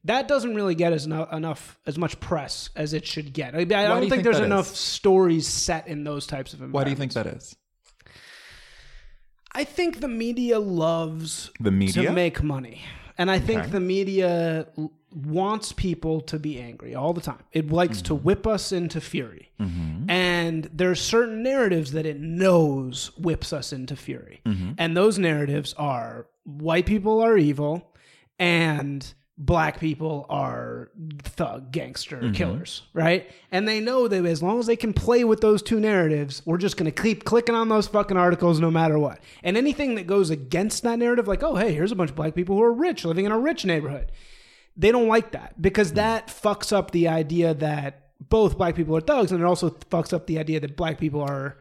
That 0.05 0.27
doesn't 0.29 0.55
really 0.55 0.75
get 0.75 0.93
as 0.93 1.05
no, 1.05 1.25
enough 1.25 1.77
as 1.85 1.97
much 1.97 2.19
press 2.21 2.69
as 2.75 2.93
it 2.93 3.05
should 3.05 3.33
get. 3.33 3.53
I, 3.55 3.59
I 3.59 3.63
do 3.63 3.69
don't 3.69 3.95
you 3.95 4.09
think, 4.09 4.11
think 4.11 4.23
there's 4.23 4.39
enough 4.39 4.71
is? 4.71 4.77
stories 4.77 5.47
set 5.47 5.87
in 5.87 6.05
those 6.05 6.25
types 6.27 6.53
of 6.53 6.61
environments. 6.61 6.75
Why 6.75 6.83
do 6.85 6.89
you 6.91 6.95
think 6.95 7.13
that 7.13 7.27
is? 7.27 7.55
I 9.51 9.63
think 9.63 9.99
the 9.99 10.07
media 10.07 10.59
loves 10.59 11.51
The 11.59 11.71
media? 11.71 12.03
to 12.03 12.11
make 12.11 12.41
money. 12.43 12.83
And 13.17 13.31
I 13.31 13.39
think 13.39 13.71
the 13.71 13.79
media 13.79 14.67
wants 15.13 15.71
people 15.71 16.21
to 16.21 16.37
be 16.37 16.59
angry 16.59 16.93
all 16.93 17.13
the 17.13 17.21
time. 17.21 17.43
It 17.53 17.71
likes 17.71 17.97
Mm-hmm. 17.99 18.05
to 18.07 18.15
whip 18.15 18.45
us 18.47 18.71
into 18.71 18.99
fury. 19.01 19.51
And 19.59 20.69
there's 20.73 21.01
certain 21.01 21.41
narratives 21.43 21.91
that 21.93 22.05
it 22.05 22.19
knows 22.19 23.11
whips 23.17 23.51
us 23.53 23.73
into 23.73 23.95
fury. 23.95 24.41
Mm-hmm. 24.45 24.73
And 24.77 24.95
those 24.95 25.17
narratives 25.17 25.73
are 25.77 26.27
white 26.43 26.85
people 26.85 27.21
are 27.21 27.37
evil 27.37 27.91
and 28.39 29.13
black 29.39 29.79
people 29.79 30.25
are 30.29 30.89
thug 31.23 31.71
gangster 31.71 32.17
Mm-hmm. 32.17 32.33
killers, 32.33 32.83
right? 32.93 33.29
And 33.51 33.67
they 33.67 33.79
know 33.79 34.07
that 34.07 34.25
as 34.25 34.41
long 34.41 34.59
as 34.59 34.65
they 34.65 34.75
can 34.75 34.93
play 34.93 35.23
with 35.23 35.41
those 35.41 35.61
two 35.61 35.79
narratives, 35.79 36.41
we're 36.45 36.57
just 36.57 36.75
going 36.77 36.91
to 36.91 37.01
keep 37.03 37.23
clicking 37.23 37.53
on 37.55 37.69
those 37.69 37.87
fucking 37.87 38.17
articles 38.17 38.59
no 38.59 38.71
matter 38.71 38.97
what. 38.97 39.19
And 39.43 39.55
anything 39.57 39.95
that 39.95 40.07
goes 40.07 40.29
against 40.31 40.83
that 40.83 40.97
narrative 40.99 41.27
like, 41.27 41.43
"Oh, 41.43 41.55
hey, 41.55 41.73
here's 41.73 41.91
a 41.91 41.95
bunch 41.95 42.09
of 42.11 42.15
black 42.15 42.33
people 42.35 42.55
who 42.55 42.63
are 42.63 42.73
rich 42.73 43.05
living 43.05 43.25
in 43.25 43.31
a 43.31 43.37
rich 43.39 43.63
neighborhood." 43.65 44.11
They 44.77 44.91
don't 44.91 45.07
like 45.07 45.31
that 45.31 45.61
because 45.61 45.93
that 45.93 46.27
fucks 46.27 46.71
up 46.71 46.91
the 46.91 47.07
idea 47.07 47.53
that 47.55 48.09
both 48.29 48.57
black 48.57 48.75
people 48.75 48.95
are 48.95 49.01
thugs 49.01 49.31
and 49.31 49.41
it 49.41 49.45
also 49.45 49.69
fucks 49.69 50.13
up 50.13 50.27
the 50.27 50.39
idea 50.39 50.59
that 50.59 50.75
black 50.75 50.99
people 50.99 51.21
are 51.21 51.57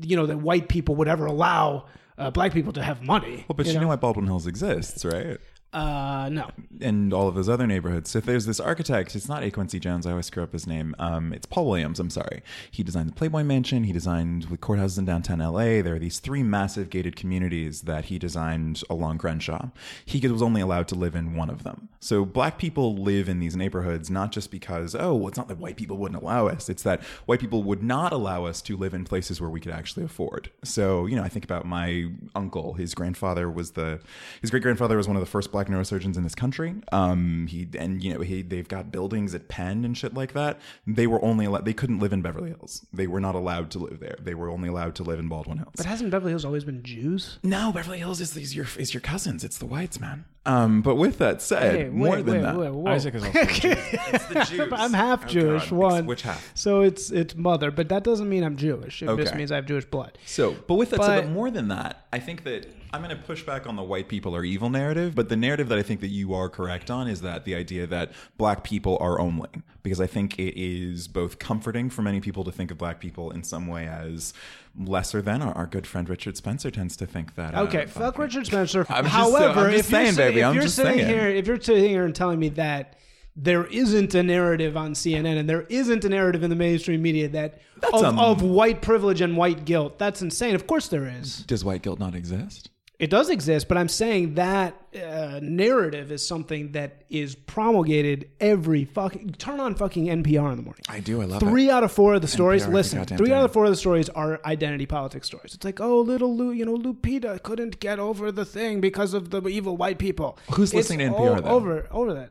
you 0.00 0.16
know, 0.16 0.26
that 0.26 0.38
white 0.38 0.68
people 0.68 0.96
would 0.96 1.08
ever 1.08 1.26
allow 1.26 1.86
uh, 2.18 2.30
black 2.30 2.52
people 2.52 2.72
to 2.72 2.82
have 2.82 3.02
money. 3.02 3.44
Well, 3.48 3.56
but 3.56 3.66
you 3.66 3.78
know 3.78 3.88
why 3.88 3.96
Baldwin 3.96 4.26
Hills 4.26 4.46
exists, 4.46 5.04
right? 5.04 5.38
Uh, 5.72 6.28
no. 6.30 6.48
and 6.80 7.12
all 7.12 7.26
of 7.26 7.34
those 7.34 7.48
other 7.48 7.66
neighborhoods. 7.66 8.08
So 8.08 8.18
if 8.20 8.26
there's 8.26 8.46
this 8.46 8.60
architect, 8.60 9.16
it's 9.16 9.28
not 9.28 9.42
A. 9.42 9.50
Quincy 9.50 9.80
Jones. 9.80 10.06
I 10.06 10.12
always 10.12 10.26
screw 10.26 10.44
up 10.44 10.52
his 10.52 10.68
name. 10.68 10.94
Um, 11.00 11.32
it's 11.32 11.46
Paul 11.46 11.66
Williams. 11.66 11.98
I'm 11.98 12.10
sorry. 12.10 12.42
He 12.70 12.84
designed 12.84 13.08
the 13.08 13.14
Playboy 13.14 13.42
Mansion. 13.42 13.82
He 13.82 13.92
designed 13.92 14.44
the 14.44 14.56
courthouses 14.56 14.98
in 14.98 15.04
downtown 15.04 15.40
LA. 15.40 15.82
There 15.82 15.96
are 15.96 15.98
these 15.98 16.20
three 16.20 16.44
massive 16.44 16.90
gated 16.90 17.16
communities 17.16 17.82
that 17.82 18.04
he 18.04 18.20
designed 18.20 18.84
along 18.88 19.18
Crenshaw. 19.18 19.70
He 20.04 20.24
was 20.28 20.42
only 20.42 20.60
allowed 20.60 20.86
to 20.88 20.94
live 20.94 21.16
in 21.16 21.34
one 21.34 21.50
of 21.50 21.64
them. 21.64 21.88
So 22.04 22.26
black 22.26 22.58
people 22.58 22.96
live 22.96 23.30
in 23.30 23.40
these 23.40 23.56
neighborhoods 23.56 24.10
not 24.10 24.30
just 24.30 24.50
because 24.50 24.94
oh, 24.94 25.14
well, 25.14 25.28
it's 25.28 25.38
not 25.38 25.48
that 25.48 25.56
white 25.56 25.76
people 25.76 25.96
wouldn't 25.96 26.20
allow 26.20 26.48
us. 26.48 26.68
It's 26.68 26.82
that 26.82 27.02
white 27.24 27.40
people 27.40 27.62
would 27.62 27.82
not 27.82 28.12
allow 28.12 28.44
us 28.44 28.60
to 28.62 28.76
live 28.76 28.92
in 28.92 29.04
places 29.04 29.40
where 29.40 29.48
we 29.48 29.58
could 29.58 29.72
actually 29.72 30.04
afford. 30.04 30.50
So 30.62 31.06
you 31.06 31.16
know, 31.16 31.22
I 31.22 31.30
think 31.30 31.46
about 31.46 31.64
my 31.64 32.10
uncle. 32.34 32.74
His 32.74 32.94
grandfather 32.94 33.50
was 33.50 33.70
the 33.70 34.00
his 34.42 34.50
great 34.50 34.62
grandfather 34.62 34.98
was 34.98 35.08
one 35.08 35.16
of 35.16 35.20
the 35.20 35.26
first 35.26 35.50
black 35.50 35.68
neurosurgeons 35.68 36.18
in 36.18 36.24
this 36.24 36.34
country. 36.34 36.74
Um, 36.92 37.46
he 37.46 37.66
and 37.78 38.04
you 38.04 38.12
know 38.12 38.20
he 38.20 38.42
they've 38.42 38.68
got 38.68 38.92
buildings 38.92 39.34
at 39.34 39.48
Penn 39.48 39.86
and 39.86 39.96
shit 39.96 40.12
like 40.12 40.34
that. 40.34 40.60
They 40.86 41.06
were 41.06 41.24
only 41.24 41.46
allowed, 41.46 41.64
they 41.64 41.72
couldn't 41.72 42.00
live 42.00 42.12
in 42.12 42.20
Beverly 42.20 42.50
Hills. 42.50 42.84
They 42.92 43.06
were 43.06 43.20
not 43.20 43.34
allowed 43.34 43.70
to 43.70 43.78
live 43.78 44.00
there. 44.00 44.18
They 44.20 44.34
were 44.34 44.50
only 44.50 44.68
allowed 44.68 44.94
to 44.96 45.02
live 45.04 45.18
in 45.18 45.28
Baldwin 45.28 45.56
Hills. 45.56 45.72
But 45.74 45.86
hasn't 45.86 46.10
Beverly 46.10 46.32
Hills 46.32 46.44
always 46.44 46.64
been 46.64 46.82
Jews? 46.82 47.38
no, 47.42 47.72
Beverly 47.72 47.98
Hills 47.98 48.20
is, 48.20 48.36
is 48.36 48.54
your 48.54 48.66
is 48.76 48.92
your 48.92 49.00
cousins. 49.00 49.42
It's 49.42 49.56
the 49.56 49.64
whites, 49.64 49.98
man. 49.98 50.26
Um, 50.46 50.82
but 50.82 50.96
with 50.96 51.18
that 51.18 51.40
said, 51.40 51.74
Hey, 51.74 51.88
more 51.94 52.16
wait, 52.16 52.26
than 52.26 52.34
wait, 52.36 52.42
that, 52.42 52.74
wait. 52.74 52.92
Isaac 52.92 53.14
is 53.14 53.24
also 53.24 53.38
a 53.38 53.42
it's 53.44 54.26
the 54.26 54.46
Jews. 54.48 54.68
I'm 54.72 54.92
half 54.92 55.24
Oh, 55.24 55.28
Jewish. 55.28 55.70
God. 55.70 55.78
One. 55.78 56.06
Which 56.06 56.22
half? 56.22 56.50
So 56.54 56.82
it's 56.82 57.10
it's 57.10 57.34
mother, 57.34 57.70
but 57.70 57.88
that 57.88 58.04
doesn't 58.04 58.28
mean 58.28 58.44
I'm 58.44 58.56
Jewish. 58.56 59.02
It 59.02 59.16
just 59.16 59.34
means 59.34 59.50
I 59.52 59.56
have 59.56 59.66
Jewish 59.66 59.84
blood. 59.84 60.18
So, 60.26 60.56
but 60.66 60.74
with 60.74 60.90
that 60.90 61.00
said, 61.02 61.06
But- 61.06 61.22
but 61.24 61.30
more 61.30 61.50
than 61.50 61.68
that, 61.68 62.06
I 62.12 62.18
think 62.18 62.44
that 62.44 62.66
I'm 62.92 63.02
going 63.02 63.16
to 63.16 63.20
push 63.22 63.42
back 63.42 63.66
on 63.66 63.74
the 63.74 63.82
white 63.82 64.08
people 64.08 64.36
are 64.36 64.44
evil 64.44 64.70
narrative. 64.70 65.14
But 65.16 65.28
the 65.28 65.36
narrative 65.36 65.68
that 65.70 65.78
I 65.78 65.82
think 65.82 66.00
that 66.00 66.08
you 66.08 66.32
are 66.34 66.48
correct 66.48 66.90
on 66.92 67.08
is 67.08 67.22
that 67.22 67.44
the 67.44 67.54
idea 67.56 67.88
that 67.88 68.12
black 68.38 68.62
people 68.62 68.96
are 69.00 69.18
only, 69.18 69.48
because 69.82 70.00
I 70.00 70.06
think 70.06 70.38
it 70.38 70.56
is 70.56 71.08
both 71.08 71.40
comforting 71.40 71.90
for 71.90 72.02
many 72.02 72.20
people 72.20 72.44
to 72.44 72.52
think 72.52 72.70
of 72.70 72.78
black 72.78 73.00
people 73.00 73.32
in 73.32 73.42
some 73.42 73.66
way 73.66 73.88
as 73.88 74.32
lesser 74.78 75.22
than. 75.22 75.42
Our, 75.42 75.52
our 75.52 75.66
good 75.66 75.86
friend 75.86 76.08
Richard 76.08 76.36
Spencer 76.36 76.70
tends 76.70 76.96
to 76.96 77.06
think 77.06 77.34
that. 77.36 77.54
uh, 77.54 77.62
Okay, 77.62 77.86
fuck 77.86 78.18
Richard 78.18 78.46
Spencer. 78.46 78.86
I'm 78.90 79.04
just- 79.04 79.14
However, 79.16 79.60
I'm 79.60 79.72
just 79.72 79.86
if 79.86 79.90
you're, 79.92 80.04
saying, 80.04 80.16
baby, 80.16 80.40
if 80.40 80.46
I'm 80.46 80.54
you're 80.54 80.62
just 80.64 80.76
sitting 80.76 80.94
saying. 80.98 81.06
here, 81.08 81.28
if 81.28 81.46
you're 81.46 81.60
sitting 81.60 81.88
here 81.88 82.04
and 82.04 82.14
telling 82.14 82.38
me 82.38 82.48
that 82.50 82.96
there 83.36 83.64
isn't 83.66 84.14
a 84.14 84.22
narrative 84.22 84.76
on 84.76 84.92
CNN 84.92 85.38
and 85.38 85.48
there 85.48 85.62
isn't 85.62 86.04
a 86.04 86.08
narrative 86.08 86.42
in 86.44 86.50
the 86.50 86.56
mainstream 86.56 87.02
media 87.02 87.28
that 87.28 87.60
of, 87.92 88.02
a- 88.02 88.20
of 88.20 88.42
white 88.42 88.80
privilege 88.82 89.20
and 89.20 89.36
white 89.36 89.64
guilt, 89.64 89.98
that's 89.98 90.22
insane. 90.22 90.54
Of 90.54 90.66
course 90.66 90.88
there 90.88 91.06
is. 91.06 91.38
Does 91.38 91.64
white 91.64 91.82
guilt 91.82 91.98
not 91.98 92.14
exist? 92.14 92.70
It 93.00 93.10
does 93.10 93.28
exist, 93.28 93.66
but 93.66 93.76
I'm 93.76 93.88
saying 93.88 94.34
that 94.36 94.80
uh, 94.94 95.40
narrative 95.42 96.12
is 96.12 96.24
something 96.26 96.72
that 96.72 97.02
is 97.10 97.34
promulgated 97.34 98.30
every 98.38 98.84
fucking. 98.84 99.32
Turn 99.32 99.58
on 99.58 99.74
fucking 99.74 100.06
NPR 100.06 100.50
in 100.52 100.56
the 100.56 100.62
morning. 100.62 100.82
I 100.88 101.00
do. 101.00 101.20
I 101.20 101.24
love 101.24 101.40
Three 101.40 101.68
out 101.70 101.82
of 101.82 101.90
four 101.90 102.14
of 102.14 102.22
the 102.22 102.28
stories. 102.28 102.62
every 102.62 102.74
listen, 102.74 103.04
three 103.04 103.32
out 103.32 103.44
of 103.44 103.52
four 103.52 103.64
of 103.64 103.70
the 103.70 103.76
stories 103.76 104.08
are 104.10 104.40
identity 104.44 104.86
politics 104.86 105.26
stories. 105.26 105.54
It's 105.54 105.64
like, 105.64 105.80
oh, 105.80 106.00
little 106.02 106.36
Lu, 106.36 106.52
you 106.52 106.64
know, 106.64 106.76
Lupita 106.76 107.42
couldn't 107.42 107.80
get 107.80 107.98
over 107.98 108.30
the 108.30 108.44
thing 108.44 108.80
because 108.80 109.12
of 109.12 109.30
the 109.30 109.42
evil 109.48 109.76
white 109.76 109.98
people. 109.98 110.38
Who's 110.52 110.68
It's 110.70 110.74
listening 110.90 111.10
to 111.10 111.16
NPR, 111.18 111.42
though? 111.42 111.48
Over, 111.50 111.88
over 111.90 112.14
that. 112.14 112.30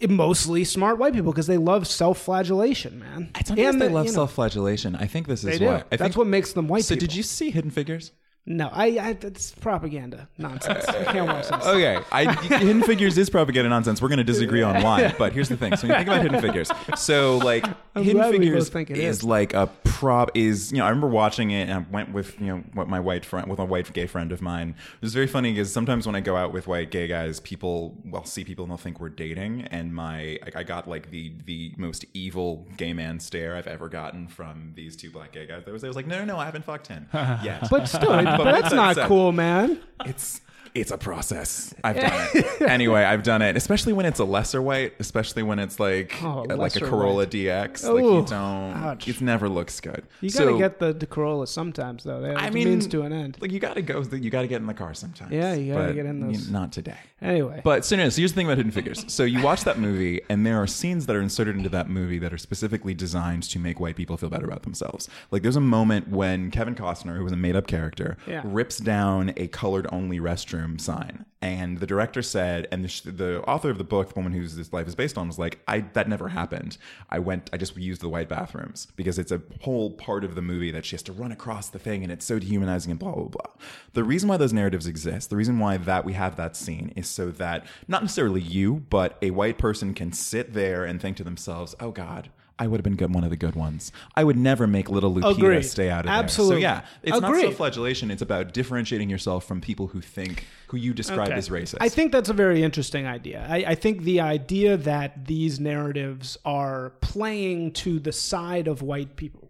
It- 0.00 0.10
mostly 0.10 0.64
smart 0.64 0.98
white 0.98 1.12
people 1.12 1.30
because 1.30 1.46
they 1.46 1.58
love 1.58 1.86
self-flagellation, 1.86 2.98
man. 2.98 3.30
I 3.36 3.42
don't 3.42 3.56
think 3.56 3.68
And 3.68 3.80
they 3.80 3.88
love 3.88 4.06
you 4.06 4.10
know, 4.10 4.16
self-flagellation. 4.16 4.96
I 4.96 5.06
think 5.06 5.28
this 5.28 5.44
is 5.44 5.60
why. 5.60 5.76
I 5.76 5.82
That's 5.90 6.02
think, 6.02 6.16
what 6.16 6.26
makes 6.26 6.52
them 6.54 6.66
white 6.66 6.84
So, 6.84 6.96
people. 6.96 7.06
did 7.06 7.14
you 7.14 7.22
see 7.22 7.50
Hidden 7.52 7.70
Figures? 7.70 8.10
No, 8.44 8.68
I, 8.72 8.86
I. 8.98 9.18
It's 9.22 9.52
propaganda 9.52 10.28
nonsense. 10.36 10.84
I 10.88 11.04
can't 11.04 11.28
watch 11.28 11.48
this. 11.48 11.64
Okay, 11.72 11.98
I, 12.10 12.32
Hidden 12.42 12.82
Figures 12.82 13.16
is 13.16 13.30
propaganda 13.30 13.68
nonsense. 13.68 14.02
We're 14.02 14.08
going 14.08 14.18
to 14.18 14.24
disagree 14.24 14.62
on 14.62 14.82
why, 14.82 15.14
but 15.16 15.32
here's 15.32 15.48
the 15.48 15.56
thing. 15.56 15.76
So 15.76 15.86
when 15.86 15.92
you 15.92 16.04
think 16.04 16.08
about 16.08 16.22
Hidden 16.22 16.40
Figures, 16.40 16.70
so 16.96 17.38
like 17.38 17.64
I'm 17.94 18.02
Hidden 18.02 18.32
Figures 18.32 18.68
think 18.68 18.90
is, 18.90 19.18
is. 19.18 19.24
like 19.24 19.54
a 19.54 19.68
prop. 19.84 20.32
Is 20.34 20.72
you 20.72 20.78
know 20.78 20.86
I 20.86 20.88
remember 20.88 21.06
watching 21.06 21.52
it 21.52 21.68
and 21.68 21.72
I 21.72 21.86
went 21.92 22.12
with 22.12 22.38
you 22.40 22.48
know 22.48 22.64
what 22.74 22.88
my 22.88 22.98
white 22.98 23.24
friend 23.24 23.48
with 23.48 23.60
a 23.60 23.64
white 23.64 23.92
gay 23.92 24.06
friend 24.08 24.32
of 24.32 24.42
mine. 24.42 24.70
It 24.70 25.02
was 25.02 25.14
very 25.14 25.28
funny 25.28 25.52
because 25.52 25.72
sometimes 25.72 26.04
when 26.04 26.16
I 26.16 26.20
go 26.20 26.36
out 26.36 26.52
with 26.52 26.66
white 26.66 26.90
gay 26.90 27.06
guys, 27.06 27.38
people 27.38 27.96
will 28.04 28.24
see 28.24 28.42
people 28.42 28.64
and 28.64 28.72
they'll 28.72 28.76
think 28.78 28.98
we're 28.98 29.08
dating, 29.08 29.62
and 29.70 29.94
my 29.94 30.38
I, 30.42 30.50
I 30.56 30.62
got 30.64 30.88
like 30.88 31.10
the 31.10 31.32
the 31.46 31.74
most 31.76 32.04
evil 32.12 32.66
gay 32.76 32.92
man 32.92 33.20
stare 33.20 33.54
I've 33.54 33.68
ever 33.68 33.88
gotten 33.88 34.26
from 34.26 34.72
these 34.74 34.96
two 34.96 35.12
black 35.12 35.30
gay 35.30 35.46
guys. 35.46 35.62
There 35.64 35.72
was 35.72 35.84
I 35.84 35.86
was 35.86 35.94
like 35.96 36.08
no 36.08 36.18
no 36.18 36.24
no 36.24 36.38
I 36.38 36.44
haven't 36.44 36.64
fucked 36.64 36.88
him 36.88 37.06
yet. 37.12 37.68
But 37.70 37.86
still, 37.86 38.10
but, 38.38 38.60
that's 38.60 38.74
not 38.74 38.96
cool, 39.08 39.32
man. 39.32 39.78
it's 40.04 40.40
it's 40.74 40.90
a 40.90 40.96
process. 40.98 41.74
I've 41.84 41.96
done 41.96 42.28
it. 42.34 42.62
anyway, 42.68 43.02
I've 43.04 43.22
done 43.22 43.42
it, 43.42 43.56
especially 43.56 43.92
when 43.92 44.06
it's 44.06 44.20
a 44.20 44.24
lesser 44.24 44.62
white, 44.62 44.94
especially 44.98 45.42
when 45.42 45.58
it's 45.58 45.78
like 45.78 46.14
Oh, 46.22 46.46
uh, 46.48 46.56
like 46.56 46.76
a 46.76 46.80
Corolla 46.80 47.14
white. 47.24 47.30
DX. 47.30 47.84
like 47.92 48.02
you 48.04 48.24
don't. 48.24 48.72
ouch. 48.76 49.06
It 49.08 49.20
never 49.20 49.48
looks 49.48 49.80
good. 49.80 50.04
You 50.20 50.30
gotta 50.30 50.56
get 50.56 50.78
the, 50.78 50.92
the 50.94 51.06
Corolla 51.06 51.46
sometimes, 51.46 52.04
though. 52.04 52.20
That 52.22 52.38
I 52.38 52.50
means 52.50 52.84
mean, 52.84 52.90
to 52.90 53.02
an 53.02 53.12
end. 53.12 53.36
Like 53.40 53.52
you 53.52 53.60
got 53.60 53.74
to 53.74 53.82
go. 53.82 54.02
You 54.10 54.30
got 54.30 54.42
to 54.42 54.48
get 54.48 54.60
in 54.60 54.66
the 54.66 54.74
car 54.74 54.94
sometimes. 54.94 55.30
Yeah, 55.32 55.54
you 55.54 55.74
gotta 55.74 55.92
get 55.94 56.06
in 56.06 56.20
you- 56.30 56.36
those- 56.38 56.48
Not 56.50 56.72
today. 56.72 56.96
Anyway, 57.20 57.60
But 57.62 57.84
so, 57.84 57.94
no, 57.94 58.08
so 58.08 58.16
here's 58.20 58.32
the 58.32 58.36
thing 58.36 58.46
about 58.46 58.56
Hidden 58.56 58.72
Figures. 58.72 59.04
So 59.12 59.22
you 59.24 59.40
watch 59.42 59.62
that 59.64 59.78
movie, 59.78 60.20
and 60.28 60.44
there 60.46 60.60
are 60.60 60.66
scenes 60.66 61.06
that 61.06 61.14
are 61.14 61.20
inserted 61.20 61.54
into 61.56 61.68
that 61.68 61.88
movie 61.88 62.18
that 62.18 62.32
are 62.32 62.38
specifically 62.38 62.94
designed 62.94 63.42
to 63.44 63.58
make 63.60 63.78
white 63.78 63.94
people 63.94 64.16
feel 64.16 64.30
better 64.30 64.46
about 64.46 64.62
themselves. 64.62 65.08
Like 65.30 65.42
there's 65.42 65.54
a 65.54 65.60
moment 65.60 66.08
when 66.08 66.50
Kevin 66.50 66.74
Costner, 66.74 67.16
who 67.16 67.22
was 67.24 67.32
a 67.32 67.36
made-up 67.36 67.66
character, 67.68 68.16
Yeah. 68.26 68.40
rips 68.44 68.78
down 68.78 69.32
a 69.36 69.46
colored-only 69.48 70.18
restroom 70.18 70.61
sign, 70.78 71.24
and 71.40 71.78
the 71.78 71.86
director 71.86 72.22
said, 72.22 72.68
and 72.70 72.84
the, 72.84 73.10
the 73.10 73.42
author 73.42 73.70
of 73.70 73.78
the 73.78 73.84
book, 73.84 74.08
the 74.08 74.14
woman 74.14 74.32
whose 74.32 74.56
this 74.56 74.72
life 74.72 74.88
is 74.88 74.94
based 74.94 75.18
on, 75.18 75.26
was 75.26 75.38
like, 75.38 75.60
"I 75.66 75.80
that 75.92 76.08
never 76.08 76.28
happened. 76.28 76.78
I 77.10 77.18
went, 77.18 77.50
I 77.52 77.56
just 77.56 77.76
used 77.76 78.00
the 78.00 78.08
white 78.08 78.28
bathrooms 78.28 78.86
because 78.96 79.18
it's 79.18 79.32
a 79.32 79.42
whole 79.60 79.90
part 79.90 80.24
of 80.24 80.34
the 80.34 80.42
movie 80.42 80.70
that 80.70 80.84
she 80.84 80.96
has 80.96 81.02
to 81.04 81.12
run 81.12 81.32
across 81.32 81.68
the 81.68 81.78
thing, 81.78 82.02
and 82.02 82.12
it's 82.12 82.24
so 82.24 82.38
dehumanizing 82.38 82.90
and 82.90 83.00
blah 83.00 83.14
blah 83.14 83.28
blah." 83.28 83.50
The 83.92 84.04
reason 84.04 84.28
why 84.28 84.36
those 84.36 84.52
narratives 84.52 84.86
exist, 84.86 85.30
the 85.30 85.36
reason 85.36 85.58
why 85.58 85.76
that 85.76 86.04
we 86.04 86.12
have 86.14 86.36
that 86.36 86.56
scene, 86.56 86.92
is 86.96 87.08
so 87.08 87.30
that 87.32 87.66
not 87.88 88.02
necessarily 88.02 88.40
you, 88.40 88.84
but 88.90 89.18
a 89.22 89.30
white 89.30 89.58
person 89.58 89.94
can 89.94 90.12
sit 90.12 90.54
there 90.54 90.84
and 90.84 91.00
think 91.00 91.16
to 91.18 91.24
themselves, 91.24 91.74
"Oh 91.80 91.90
God." 91.90 92.30
I 92.62 92.68
would 92.68 92.78
have 92.78 92.84
been 92.84 92.94
good, 92.94 93.12
one 93.12 93.24
of 93.24 93.30
the 93.30 93.36
good 93.36 93.56
ones. 93.56 93.90
I 94.14 94.22
would 94.22 94.36
never 94.36 94.68
make 94.68 94.88
little 94.88 95.12
Lupita 95.12 95.36
Agreed. 95.36 95.62
stay 95.64 95.90
out 95.90 96.04
of 96.04 96.10
Absolutely. 96.12 96.60
there. 96.62 96.76
So 96.76 96.82
yeah, 96.82 96.86
it's 97.02 97.20
not 97.20 97.30
Agreed. 97.30 97.42
self-flagellation. 97.42 98.10
It's 98.12 98.22
about 98.22 98.54
differentiating 98.54 99.10
yourself 99.10 99.44
from 99.44 99.60
people 99.60 99.88
who 99.88 100.00
think, 100.00 100.46
who 100.68 100.76
you 100.76 100.94
describe 100.94 101.28
Okay. 101.30 101.38
as 101.38 101.48
racist. 101.48 101.78
I 101.80 101.88
think 101.88 102.12
that's 102.12 102.28
a 102.28 102.32
very 102.32 102.62
interesting 102.62 103.04
idea. 103.04 103.44
I, 103.50 103.64
I 103.66 103.74
think 103.74 104.02
the 104.02 104.20
idea 104.20 104.76
that 104.76 105.26
these 105.26 105.58
narratives 105.58 106.38
are 106.44 106.90
playing 107.00 107.72
to 107.72 107.98
the 107.98 108.12
side 108.12 108.68
of 108.68 108.80
white 108.80 109.16
people. 109.16 109.41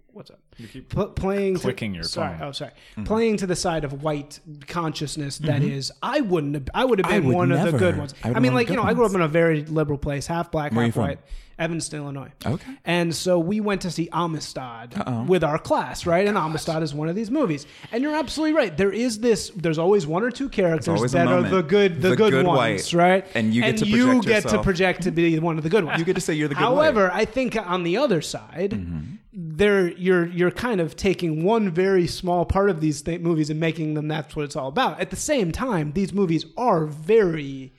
What's 0.58 0.76
up? 0.76 0.88
Pl- 0.88 1.06
playing 1.08 1.56
clicking 1.56 1.92
to, 1.92 1.96
your 1.96 2.04
sorry, 2.04 2.38
phone. 2.38 2.48
oh 2.48 2.52
sorry, 2.52 2.70
Mm-hmm. 2.92 3.04
playing 3.04 3.36
to 3.38 3.46
the 3.46 3.56
side 3.56 3.84
of 3.84 4.02
white 4.02 4.40
consciousness 4.68 5.38
that 5.38 5.62
is, 5.62 5.92
I 6.02 6.20
wouldn't 6.20 6.54
have, 6.54 6.68
I 6.74 6.84
would 6.84 6.98
have 6.98 7.08
been 7.08 7.26
would 7.26 7.34
one 7.34 7.52
of 7.52 7.70
the 7.72 7.78
good 7.78 7.96
ones. 7.98 8.14
I 8.22 8.32
I, 8.32 8.38
mean, 8.40 8.54
like 8.54 8.68
you 8.68 8.76
know, 8.76 8.82
good 8.82 8.90
I 8.90 8.94
grew 8.94 9.06
up 9.06 9.14
in 9.14 9.20
a 9.20 9.28
very 9.28 9.64
liberal 9.64 9.98
place, 9.98 10.26
half 10.26 10.50
black, 10.50 10.72
Where 10.72 10.84
half 10.86 10.96
white, 10.96 11.18
Evanston, 11.58 12.00
Illinois. 12.00 12.30
Okay. 12.44 12.72
And 12.84 13.14
so 13.14 13.38
we 13.38 13.60
went 13.60 13.82
to 13.82 13.90
see 13.90 14.08
Amistad 14.12 15.28
with 15.28 15.44
our 15.44 15.58
class, 15.58 16.06
right? 16.06 16.26
And 16.26 16.36
Amistad 16.36 16.82
is 16.82 16.92
one 16.94 17.08
of 17.08 17.14
these 17.14 17.30
movies. 17.30 17.66
And 17.92 18.02
you're 18.02 18.14
absolutely 18.16 18.56
right. 18.56 18.76
There 18.76 18.90
is 18.90 19.20
this. 19.20 19.50
There's 19.54 19.78
always 19.78 20.06
one 20.06 20.22
or 20.24 20.30
two 20.30 20.48
characters 20.48 21.12
that 21.12 21.28
are 21.28 21.42
the 21.42 21.62
good, 21.62 22.00
the, 22.02 22.10
The 22.10 22.16
good, 22.16 22.30
good 22.32 22.46
ones, 22.46 22.92
white. 22.92 22.98
right? 22.98 23.26
And 23.34 23.54
you 23.54 23.62
get 23.62 23.76
to 23.78 23.86
you 23.86 24.06
project 24.06 24.26
get 24.26 24.48
to 24.50 24.62
project 24.62 25.02
to 25.02 25.10
be 25.10 25.38
one 25.38 25.56
of 25.58 25.62
the 25.62 25.70
good 25.70 25.84
ones. 25.86 25.98
You 25.98 26.04
get 26.04 26.14
to 26.16 26.20
say 26.20 26.34
you're 26.34 26.48
the 26.48 26.54
good 26.54 26.60
However, 26.60 27.10
I 27.12 27.24
think 27.26 27.54
on 27.56 27.82
the 27.84 27.96
other 27.98 28.20
side, 28.22 28.70
Mm-hmm. 28.72 29.16
There 29.62 29.88
you're 30.06 30.26
you're 30.26 30.50
kind 30.68 30.80
of 30.80 30.96
taking 30.96 31.44
one 31.44 31.70
very 31.70 32.06
small 32.06 32.44
part 32.44 32.68
of 32.68 32.80
these 32.80 33.02
th- 33.02 33.20
movies 33.20 33.48
and 33.50 33.60
making 33.60 33.94
them 33.94 34.08
that's 34.08 34.34
what 34.34 34.44
it's 34.44 34.56
all 34.56 34.68
about. 34.68 35.00
At 35.00 35.10
the 35.10 35.16
same 35.32 35.52
time, 35.52 35.92
these 35.92 36.12
movies 36.12 36.44
are 36.56 36.86
very 36.86 37.72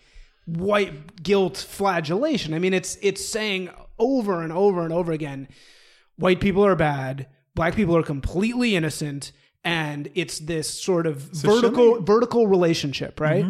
white 0.45 1.21
guilt 1.23 1.57
flagellation. 1.57 2.53
I 2.53 2.59
mean, 2.59 2.73
it's 2.73 2.97
it's 3.01 3.23
saying 3.25 3.69
over 3.99 4.41
and 4.41 4.51
over 4.53 4.83
and 4.83 4.93
over 4.93 5.11
again, 5.11 5.47
white 6.17 6.39
people 6.39 6.65
are 6.65 6.75
bad, 6.75 7.27
black 7.55 7.75
people 7.75 7.95
are 7.97 8.03
completely 8.03 8.75
innocent, 8.75 9.31
and 9.63 10.09
it's 10.15 10.39
this 10.39 10.69
sort 10.69 11.05
of 11.07 11.29
show 11.33 11.49
vertical 11.55 11.93
Mm-hmm. 11.95 12.05
vertical 12.05 12.47
relationship, 12.47 13.19
right? 13.19 13.45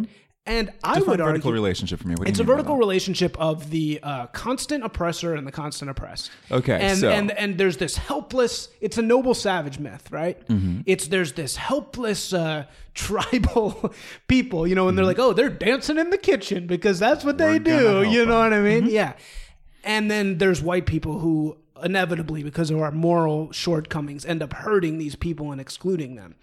And 0.46 0.74
I 0.84 0.96
Define 0.96 1.10
would 1.10 1.18
vertical 1.20 1.50
argue 1.50 1.52
relationship 1.54 2.02
for 2.02 2.08
me. 2.10 2.16
It's 2.26 2.40
a 2.40 2.44
vertical 2.44 2.76
relationship 2.76 3.40
of 3.40 3.70
the 3.70 4.02
uh, 4.04 4.28
constant 4.28 4.84
oppressor 4.84 5.36
and 5.36 5.48
the 5.48 5.54
constant 5.54 5.90
oppressed. 5.90 6.32
Okay, 6.52 6.78
and 6.82 6.98
so- 6.98 7.10
and 7.10 7.32
and 7.32 7.58
there's 7.58 7.78
this 7.78 7.96
helpless. 7.96 8.68
It's 8.82 8.98
a 8.98 9.02
noble 9.02 9.36
savage 9.36 9.80
myth, 9.80 10.12
right? 10.12 10.46
Mm-hmm. 10.50 10.82
It's 10.86 11.08
there's 11.08 11.32
this 11.34 11.56
helpless 11.56 12.34
uh, 12.34 12.66
tribal 12.94 13.94
people, 14.28 14.68
you 14.68 14.76
know, 14.76 14.90
and 14.90 14.98
they're 14.98 15.04
Mm-hmm. 15.06 15.08
like, 15.08 15.20
oh, 15.20 15.32
they're 15.32 15.50
dancing 15.50 15.98
in 15.98 16.10
the 16.10 16.18
kitchen 16.18 16.68
because 16.68 17.00
that's 17.00 17.24
what 17.24 17.38
they 17.38 17.60
We're 17.60 17.60
gonna 17.60 18.04
do. 18.04 18.10
You 18.12 18.26
know 18.26 18.42
them. 18.42 18.52
what 18.52 18.54
I 18.54 18.58
Mm-hmm. 18.58 18.86
mean? 18.88 18.94
Yeah. 18.94 19.14
And 19.86 20.12
then 20.12 20.40
there's 20.40 20.62
white 20.62 20.86
people 20.86 21.20
who 21.20 21.58
inevitably, 21.84 22.44
because 22.44 22.70
of 22.70 22.80
our 22.82 22.92
moral 22.92 23.52
shortcomings, 23.52 24.26
end 24.26 24.42
up 24.44 24.52
hurting 24.54 24.98
these 24.98 25.16
people 25.16 25.52
and 25.52 25.60
excluding 25.62 26.16
them. 26.16 26.36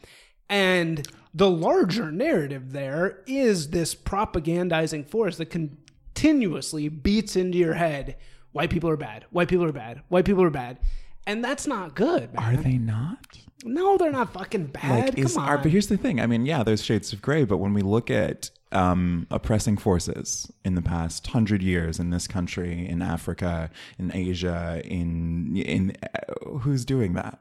And 0.50 1.06
the 1.32 1.48
larger 1.48 2.10
narrative 2.10 2.72
there 2.72 3.22
is 3.26 3.70
this 3.70 3.94
propagandizing 3.94 5.08
force 5.08 5.36
that 5.38 5.46
continuously 5.46 6.88
beats 6.88 7.36
into 7.36 7.56
your 7.56 7.74
head 7.74 8.16
white 8.52 8.68
people 8.70 8.90
are 8.90 8.96
bad, 8.96 9.24
white 9.30 9.48
people 9.48 9.64
are 9.64 9.72
bad, 9.72 10.02
white 10.08 10.24
people 10.24 10.42
are 10.42 10.50
bad. 10.50 10.78
And 11.26 11.44
that's 11.44 11.66
not 11.66 11.94
good. 11.94 12.34
man. 12.34 12.42
Are 12.42 12.56
they 12.60 12.78
not? 12.78 13.38
No, 13.62 13.96
they're 13.98 14.10
not 14.10 14.32
fucking 14.32 14.66
bad. 14.66 15.10
Like, 15.10 15.18
is, 15.18 15.34
Come 15.34 15.44
are, 15.44 15.56
on. 15.58 15.62
but 15.62 15.70
here's 15.70 15.86
the 15.88 15.98
thing. 15.98 16.18
I 16.18 16.26
mean, 16.26 16.46
yeah, 16.46 16.62
there's 16.62 16.82
shades 16.82 17.12
of 17.12 17.20
gray, 17.20 17.44
but 17.44 17.58
when 17.58 17.74
we 17.74 17.82
look 17.82 18.10
at 18.10 18.50
um, 18.72 19.26
oppressing 19.30 19.76
forces 19.76 20.50
in 20.64 20.74
the 20.74 20.82
past 20.82 21.26
hundred 21.28 21.62
years 21.62 22.00
in 22.00 22.10
this 22.10 22.26
country, 22.26 22.88
in 22.88 23.02
Africa, 23.02 23.70
in 23.98 24.10
Asia, 24.14 24.80
in 24.84 25.56
in 25.56 25.96
uh, 26.02 26.58
who's 26.60 26.84
doing 26.84 27.12
that? 27.14 27.38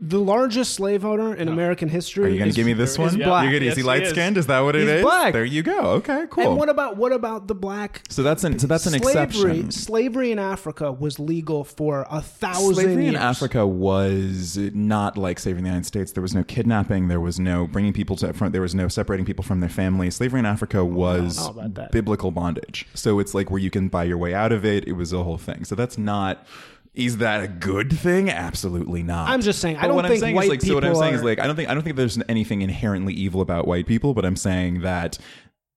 The 0.00 0.18
largest 0.18 0.74
slave 0.74 1.04
owner 1.04 1.34
in 1.34 1.48
oh. 1.48 1.52
American 1.52 1.88
history. 1.88 2.24
Are 2.24 2.28
you 2.28 2.38
going 2.38 2.50
to 2.50 2.56
give 2.56 2.66
me 2.66 2.72
this 2.72 2.92
is 2.92 2.98
one? 2.98 3.16
black. 3.16 3.44
You're 3.44 3.52
gonna, 3.52 3.70
is 3.70 3.70
Yes, 3.70 3.76
he 3.76 3.82
he 3.82 3.86
light 3.86 4.02
is. 4.02 4.10
skinned? 4.10 4.36
Is 4.36 4.46
that 4.48 4.60
what 4.60 4.74
it 4.76 4.82
is? 4.82 4.90
He's 4.90 5.02
black. 5.02 5.32
There 5.32 5.44
you 5.44 5.62
go. 5.62 5.80
Okay, 5.92 6.24
cool. 6.30 6.48
And 6.48 6.56
what 6.56 6.68
about 6.68 6.96
what 6.96 7.12
about 7.12 7.46
the 7.48 7.54
black 7.54 8.02
so 8.08 8.22
that's 8.22 8.44
an 8.44 8.58
so 8.58 8.66
that's 8.66 8.86
an 8.86 9.00
slavery? 9.00 9.22
exception. 9.22 9.70
Slavery 9.70 10.32
in 10.32 10.38
Africa 10.38 10.92
was 10.92 11.18
legal 11.18 11.64
for 11.64 12.06
a 12.10 12.20
thousand 12.20 12.74
Slavery 12.74 13.06
in. 13.06 13.16
Africa 13.16 13.66
was 13.66 14.56
not 14.74 15.16
like 15.16 15.38
slavery 15.38 15.58
in 15.58 15.64
the 15.64 15.70
United 15.70 15.86
States. 15.86 16.12
There 16.12 16.22
was 16.22 16.34
no 16.34 16.44
kidnapping. 16.44 17.08
There 17.08 17.20
was 17.20 17.38
no 17.38 17.66
bringing 17.66 17.92
people 17.92 18.16
to 18.16 18.32
front. 18.32 18.52
There 18.52 18.62
was 18.62 18.74
no 18.74 18.88
separating 18.88 19.24
people 19.24 19.44
from 19.44 19.60
their 19.60 19.68
families. 19.70 20.16
Slavery 20.16 20.40
in 20.40 20.46
Africa 20.46 20.84
was 20.84 21.38
know 21.38 21.50
about 21.50 21.74
that. 21.74 21.92
biblical 21.92 22.30
bondage. 22.30 22.86
So 22.94 23.20
it's 23.20 23.32
like 23.34 23.50
where 23.50 23.60
you 23.60 23.70
can 23.70 23.88
buy 23.88 24.04
your 24.04 24.18
way 24.18 24.34
out 24.34 24.52
of 24.52 24.64
it. 24.64 24.86
It 24.88 24.92
was 24.92 25.12
a 25.12 25.22
whole 25.22 25.38
thing. 25.38 25.64
So 25.64 25.74
that's 25.74 25.96
not. 25.96 26.44
Is 26.94 27.16
that 27.18 27.42
a 27.42 27.48
good 27.48 27.92
thing? 27.92 28.30
Absolutely 28.30 29.02
not. 29.02 29.28
I'm 29.28 29.40
just 29.40 29.60
saying, 29.60 29.76
I 29.78 29.82
But 29.82 29.86
don't 29.88 29.96
what 29.96 30.04
think 30.06 30.14
I'm 30.14 30.20
saying 30.20 30.36
white 30.36 30.44
is 30.44 30.50
like. 30.50 30.62
So 30.62 30.74
what 30.74 30.84
I'm 30.84 30.94
saying 30.94 31.14
is 31.14 31.22
like. 31.24 31.40
I 31.40 31.46
don't 31.46 31.56
think. 31.56 31.68
I 31.68 31.74
don't 31.74 31.82
think 31.82 31.96
there's 31.96 32.18
anything 32.28 32.62
inherently 32.62 33.12
evil 33.12 33.40
about 33.40 33.66
white 33.66 33.86
people. 33.86 34.14
But 34.14 34.24
I'm 34.24 34.36
saying 34.36 34.82
that 34.82 35.18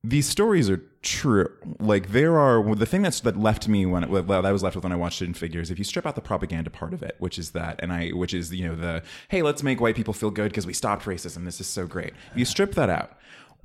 these 0.03 0.27
stories 0.27 0.69
are 0.69 0.81
true. 1.01 1.49
Like 1.79 2.11
there 2.11 2.37
are 2.37 2.75
the 2.75 2.85
thing 2.85 3.01
that's 3.01 3.19
that 3.21 3.35
left 3.35 3.67
me 3.67 3.85
when 3.85 4.09
well, 4.09 4.41
that 4.41 4.51
was 4.51 4.61
left 4.61 4.75
with 4.75 4.83
when 4.83 4.93
I 4.93 4.95
watched 4.95 5.19
Hidden 5.19 5.33
Figures. 5.33 5.71
If 5.71 5.79
you 5.79 5.83
strip 5.83 6.05
out 6.05 6.15
the 6.15 6.21
propaganda 6.21 6.69
part 6.69 6.93
of 6.93 7.01
it, 7.01 7.15
which 7.17 7.39
is 7.39 7.51
that, 7.51 7.79
and 7.81 7.91
I, 7.91 8.09
which 8.09 8.33
is 8.33 8.53
you 8.53 8.67
know 8.67 8.75
the 8.75 9.01
hey, 9.29 9.41
let's 9.41 9.63
make 9.63 9.81
white 9.81 9.95
people 9.95 10.13
feel 10.13 10.29
good 10.29 10.49
because 10.49 10.67
we 10.67 10.73
stopped 10.73 11.05
racism. 11.05 11.45
This 11.45 11.59
is 11.59 11.67
so 11.67 11.87
great. 11.87 12.13
If 12.31 12.37
you 12.37 12.45
strip 12.45 12.75
that 12.75 12.89
out. 12.89 13.17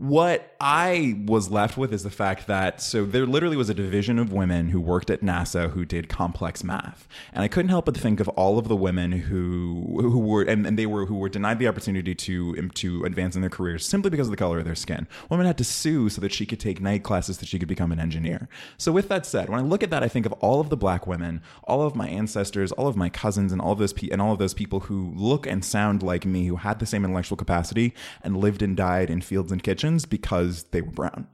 What 0.03 0.57
I 0.61 1.15
was 1.27 1.49
left 1.49 1.77
with 1.77 1.93
is 1.93 2.03
the 2.03 2.11
fact 2.11 2.49
that 2.49 2.83
so 2.83 3.05
there 3.05 3.25
literally 3.25 3.57
was 3.57 3.71
a 3.71 3.75
division 3.75 4.19
of 4.19 4.33
women 4.33 4.71
who 4.71 4.81
worked 4.81 5.11
at 5.11 5.21
NASA 5.21 5.71
who 5.71 5.85
did 5.85 6.09
complex 6.09 6.65
math, 6.65 7.07
and 7.33 7.45
I 7.45 7.47
couldn't 7.47 7.69
help 7.69 7.85
but 7.85 7.97
think 7.97 8.19
of 8.19 8.29
all 8.31 8.59
of 8.59 8.67
the 8.67 8.75
women 8.75 9.13
who 9.13 10.01
who 10.01 10.19
were 10.19 10.43
and, 10.43 10.67
and 10.67 10.77
they 10.77 10.87
were 10.87 11.07
who 11.07 11.15
were 11.15 11.29
denied 11.29 11.61
the 11.61 11.69
opportunity 11.69 12.17
to 12.17 12.69
to 12.71 13.05
advance 13.05 13.37
in 13.37 13.43
their 13.43 13.51
careers 13.51 13.87
simply 13.87 14.11
because 14.11 14.27
of 14.27 14.33
the 14.33 14.37
color 14.37 14.59
of 14.59 14.65
their 14.65 14.75
skin. 14.75 15.07
Women 15.31 15.47
had 15.47 15.57
to 15.59 15.65
sue 15.65 16.09
so 16.09 16.21
that 16.21 16.33
she 16.33 16.47
could 16.47 16.59
take 16.59 16.81
night 16.81 17.05
classes 17.05 17.39
that 17.39 17.47
she 17.47 17.61
could 17.61 17.69
become 17.69 17.93
an 17.93 18.01
engineer. 18.01 18.49
So 18.79 18.91
with 18.91 19.09
that 19.09 19.25
said, 19.25 19.51
when 19.51 19.61
I 19.61 19.63
look 19.63 19.85
at 19.85 19.91
that, 19.91 20.03
I 20.03 20.09
think 20.09 20.27
of 20.27 20.33
all 20.33 20.59
of 20.59 20.69
the 20.69 20.77
black 20.77 21.07
women, 21.07 21.43
all 21.63 21.83
of 21.83 21.95
my 21.95 22.09
ancestors, 22.09 22.73
all 22.73 22.89
of 22.89 22.97
my 22.97 23.09
cousins, 23.09 23.53
and 23.53 23.61
all 23.61 23.71
of 23.71 23.79
those 23.79 23.93
pe- 23.93 24.11
and 24.11 24.21
all 24.21 24.33
of 24.33 24.41
those 24.41 24.53
people 24.53 24.81
who 24.81 25.13
look 25.15 25.47
and 25.47 25.65
sound 25.65 26.03
like 26.03 26.27
me, 26.27 26.47
who 26.47 26.57
had 26.57 26.81
the 26.81 26.87
same 26.87 27.05
intellectual 27.05 27.37
capacity 27.37 27.95
and 28.25 28.37
lived 28.37 28.63
and 28.63 28.77
died 28.77 29.09
in 29.09 29.21
fields 29.21 29.53
and 29.53 29.63
kitchens 29.63 29.92
because 30.07 30.65
they 30.65 30.81
were 30.81 30.91
brown. 30.91 31.29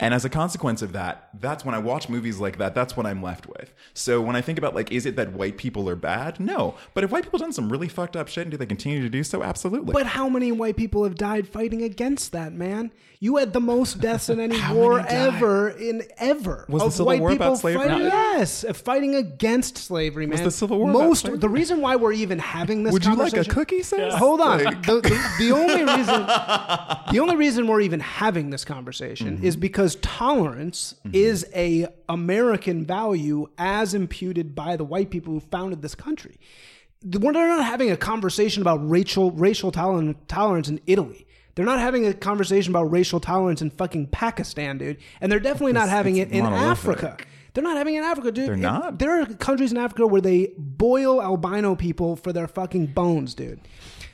And 0.00 0.14
as 0.14 0.24
a 0.24 0.30
consequence 0.30 0.80
of 0.80 0.92
that, 0.92 1.28
that's 1.38 1.62
when 1.62 1.74
I 1.74 1.78
watch 1.78 2.08
movies 2.08 2.38
like 2.38 2.56
that, 2.56 2.74
that's 2.74 2.96
what 2.96 3.04
I'm 3.04 3.22
left 3.22 3.46
with. 3.46 3.74
So 3.92 4.22
when 4.22 4.34
I 4.34 4.40
think 4.40 4.56
about 4.56 4.74
like, 4.74 4.90
is 4.90 5.04
it 5.04 5.14
that 5.16 5.34
white 5.34 5.58
people 5.58 5.88
are 5.90 5.96
bad? 5.96 6.40
No. 6.40 6.74
But 6.94 7.04
if 7.04 7.10
white 7.10 7.24
people 7.24 7.38
done 7.38 7.52
some 7.52 7.70
really 7.70 7.86
fucked 7.86 8.16
up 8.16 8.26
shit 8.26 8.42
and 8.42 8.50
do 8.50 8.56
they 8.56 8.64
continue 8.64 9.02
to 9.02 9.10
do 9.10 9.22
so? 9.22 9.42
Absolutely. 9.42 9.92
But 9.92 10.06
how 10.06 10.30
many 10.30 10.52
white 10.52 10.78
people 10.78 11.04
have 11.04 11.16
died 11.16 11.46
fighting 11.46 11.82
against 11.82 12.32
that, 12.32 12.54
man? 12.54 12.92
You 13.22 13.36
had 13.36 13.52
the 13.52 13.60
most 13.60 14.00
deaths 14.00 14.30
in 14.30 14.40
any 14.40 14.58
war 14.72 14.98
ever 15.00 15.68
in 15.68 16.04
ever. 16.16 16.64
Was 16.70 16.80
the 16.80 16.86
of 16.86 16.92
Civil 16.94 17.06
white 17.06 17.20
War 17.20 17.30
about 17.32 17.44
people 17.44 17.56
slavery? 17.58 17.88
Fighting, 17.88 17.98
No. 17.98 18.06
yes, 18.06 18.64
uh, 18.64 18.72
fighting 18.72 19.14
against 19.14 19.76
slavery, 19.76 20.26
man. 20.26 20.42
the 20.42 20.50
Civil 20.50 20.78
War 20.78 20.88
about 20.90 20.98
most? 21.08 21.20
slavery? 21.20 21.38
The 21.38 21.48
reason 21.50 21.82
why 21.82 21.96
we're 21.96 22.14
even 22.14 22.38
having 22.38 22.82
this 22.82 22.94
Would 22.94 23.04
you 23.04 23.10
like 23.10 23.34
a 23.34 23.44
conversation- 23.44 23.52
cookie, 23.54 23.82
sis? 23.82 24.14
Hold 24.14 24.40
on. 24.40 24.64
Like- 24.64 24.82
The, 24.86 25.00
the, 25.02 25.34
the 25.38 25.52
only 25.52 25.84
reason 25.96 26.26
the 27.12 27.18
only 27.20 27.36
reason 27.36 27.66
we're 27.66 27.82
even 27.82 28.00
having 28.00 28.48
this 28.48 28.64
conversation 28.64 29.36
Mm-hmm. 29.36 29.44
is 29.44 29.54
because 29.56 29.96
tolerance 29.96 30.94
is 31.12 31.44
a 31.54 31.88
American 32.08 32.86
value 32.86 33.48
as 33.58 33.92
imputed 33.92 34.54
by 34.54 34.76
the 34.76 34.84
white 34.84 35.10
people 35.10 35.34
who 35.34 35.40
founded 35.40 35.82
this 35.82 35.94
country. 35.94 36.38
We're 37.04 37.32
not 37.32 37.64
having 37.66 37.90
a 37.90 37.96
conversation 37.98 38.62
about 38.62 38.76
racial 38.88 39.30
racial 39.30 39.70
tolerance, 39.72 40.16
tolerance 40.26 40.68
in 40.70 40.80
Italy. 40.86 41.26
They're 41.60 41.66
not 41.66 41.78
having 41.78 42.06
a 42.06 42.14
conversation 42.14 42.72
about 42.72 42.84
racial 42.84 43.20
tolerance 43.20 43.60
in 43.60 43.68
fucking 43.68 44.06
Pakistan, 44.06 44.78
dude. 44.78 44.96
And 45.20 45.30
they're 45.30 45.38
definitely 45.38 45.74
not 45.74 45.90
having 45.90 46.16
it 46.16 46.30
in 46.30 46.44
monolithic. 46.44 47.02
Africa. 47.04 47.16
They're 47.54 47.64
not 47.64 47.76
having 47.76 47.94
it 47.94 47.98
in 47.98 48.04
Africa, 48.04 48.30
dude. 48.32 48.48
They're 48.48 48.56
not? 48.56 48.98
there 48.98 49.20
are 49.22 49.26
countries 49.26 49.72
in 49.72 49.78
Africa 49.78 50.06
where 50.06 50.20
they 50.20 50.52
boil 50.56 51.20
albino 51.22 51.74
people 51.74 52.16
for 52.16 52.32
their 52.32 52.46
fucking 52.48 52.86
bones, 52.88 53.34
dude. 53.34 53.60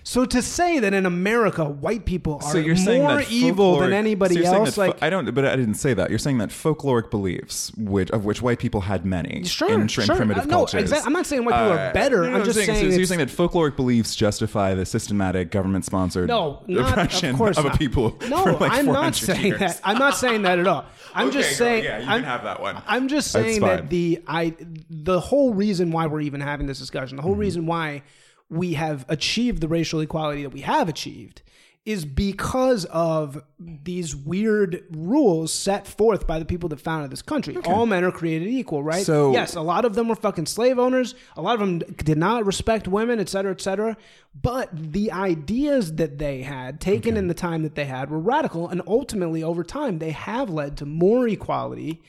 So 0.03 0.25
to 0.25 0.41
say 0.41 0.79
that 0.79 0.95
in 0.95 1.05
America 1.05 1.65
white 1.65 2.05
people 2.07 2.37
are 2.37 2.43
So 2.53 2.59
you're 2.59 2.77
saying 2.77 3.03
more 3.03 3.17
that 3.17 3.29
evil 3.29 3.81
than 3.81 3.93
anybody 3.93 4.37
so 4.45 4.55
else, 4.55 4.77
fo- 4.77 4.83
like 4.87 5.03
I 5.03 5.11
don't, 5.11 5.35
but 5.35 5.45
I 5.45 5.57
didn't 5.57 5.75
say 5.75 5.95
that. 5.95 6.11
You're 6.11 6.21
saying 6.21 6.39
that 6.39 6.51
folkloric 6.51 7.11
beliefs, 7.11 7.73
which 7.77 8.13
of 8.13 8.25
which 8.25 8.41
white 8.41 8.61
people 8.61 8.83
had 8.83 9.05
many, 9.05 9.43
Sure, 9.43 9.69
in, 9.69 9.89
sure. 9.89 10.07
primitive 10.07 10.45
Uh, 10.45 10.47
no, 10.47 10.57
cultures. 10.59 10.93
I'm 10.93 11.13
not 11.13 11.27
saying 11.27 11.45
white 11.45 11.55
people 11.55 11.73
are 11.73 11.89
Uh, 11.89 11.93
better. 11.93 12.23
no, 12.23 12.31
no, 12.31 12.37
I'm 12.37 12.45
just 12.45 12.55
saying, 12.57 12.67
saying 12.69 12.91
so 12.93 12.97
you're 12.99 13.07
saying 13.07 13.19
that 13.19 13.31
folkloric 13.31 13.75
beliefs 13.75 14.15
justify 14.15 14.75
the 14.75 14.87
systematic 14.87 15.51
government-sponsored 15.51 16.29
No, 16.29 16.63
not, 16.69 16.91
oppression 16.91 17.31
of 17.31 17.37
course 17.37 17.59
of 17.59 17.65
a 17.65 17.71
people. 17.71 18.17
No, 18.29 18.45
like 18.61 18.71
I'm 18.71 18.87
not 18.87 19.17
saying 19.17 19.45
years. 19.45 19.59
that. 19.59 19.81
I'm 19.83 19.99
not 19.99 20.17
saying 20.17 20.43
that 20.43 20.61
at 20.61 20.69
all. 20.69 20.85
I'm 21.17 21.29
Okay, 21.31 21.39
just 21.39 21.59
girl, 21.59 21.67
saying. 21.67 21.85
yeah, 21.85 21.99
you 21.99 22.05
I'm, 22.05 22.21
can 22.21 22.25
have 22.31 22.45
that 22.45 22.61
one. 22.61 22.81
I'm 22.87 23.09
just 23.09 23.26
That's 23.33 23.47
saying 23.47 23.61
that 23.63 23.91
the 23.91 24.23
I 24.27 24.55
the 24.91 25.21
whole 25.21 25.55
reason 25.55 25.91
why 25.91 26.07
we're 26.07 26.21
even 26.23 26.41
having 26.41 26.67
this 26.67 26.79
discussion, 26.79 27.17
the 27.17 27.21
Mm-hmm. 27.23 27.29
whole 27.29 27.37
reason 27.37 27.67
why 27.67 28.03
we 28.49 28.75
have 28.75 29.05
achieved 29.09 29.61
the 29.61 29.69
racial 29.69 30.01
equality 30.01 30.43
that 30.43 30.51
we 30.51 30.61
have 30.61 30.89
achieved 30.89 31.43
is 31.85 32.05
because 32.05 32.85
of 32.87 33.41
these 33.61 34.15
weird 34.17 34.83
rules 34.91 35.53
set 35.53 35.87
forth 35.87 36.27
by 36.27 36.37
the 36.41 36.45
people 36.45 36.69
that 36.69 36.81
founded 36.81 37.13
this 37.13 37.23
country. 37.23 37.57
All 37.65 37.87
men 37.87 38.03
are 38.03 38.11
created 38.11 38.49
equal, 38.49 38.83
right? 38.83 39.07
So- 39.07 39.31
yes, 39.33 39.55
a 39.55 39.61
lot 39.61 39.85
of 39.85 39.95
them 39.95 40.09
were 40.09 40.17
fucking 40.17 40.47
slave 40.47 40.81
owners. 40.81 41.15
A 41.37 41.43
lot 41.43 41.55
of 41.55 41.61
them 41.61 41.79
did 41.79 42.19
not 42.19 42.45
respect 42.45 42.89
women, 42.89 43.21
et 43.21 43.29
cetera, 43.29 43.53
et 43.53 43.61
cetera. 43.61 43.97
But 44.35 44.71
the 44.73 45.13
ideas 45.13 45.95
that 45.95 46.19
they 46.19 46.43
had, 46.43 46.81
taken 46.81 47.17
in 47.17 47.29
the 47.29 47.35
time 47.35 47.63
that 47.63 47.77
they 47.77 47.85
had, 47.85 48.11
were 48.11 48.19
radical. 48.19 48.69
And 48.69 48.83
ultimately, 48.89 49.45
over 49.45 49.63
time, 49.63 50.01
they 50.01 50.11
have 50.11 50.51
led 50.51 50.77
to 50.79 50.87
more 50.87 51.29
equality 51.29 52.03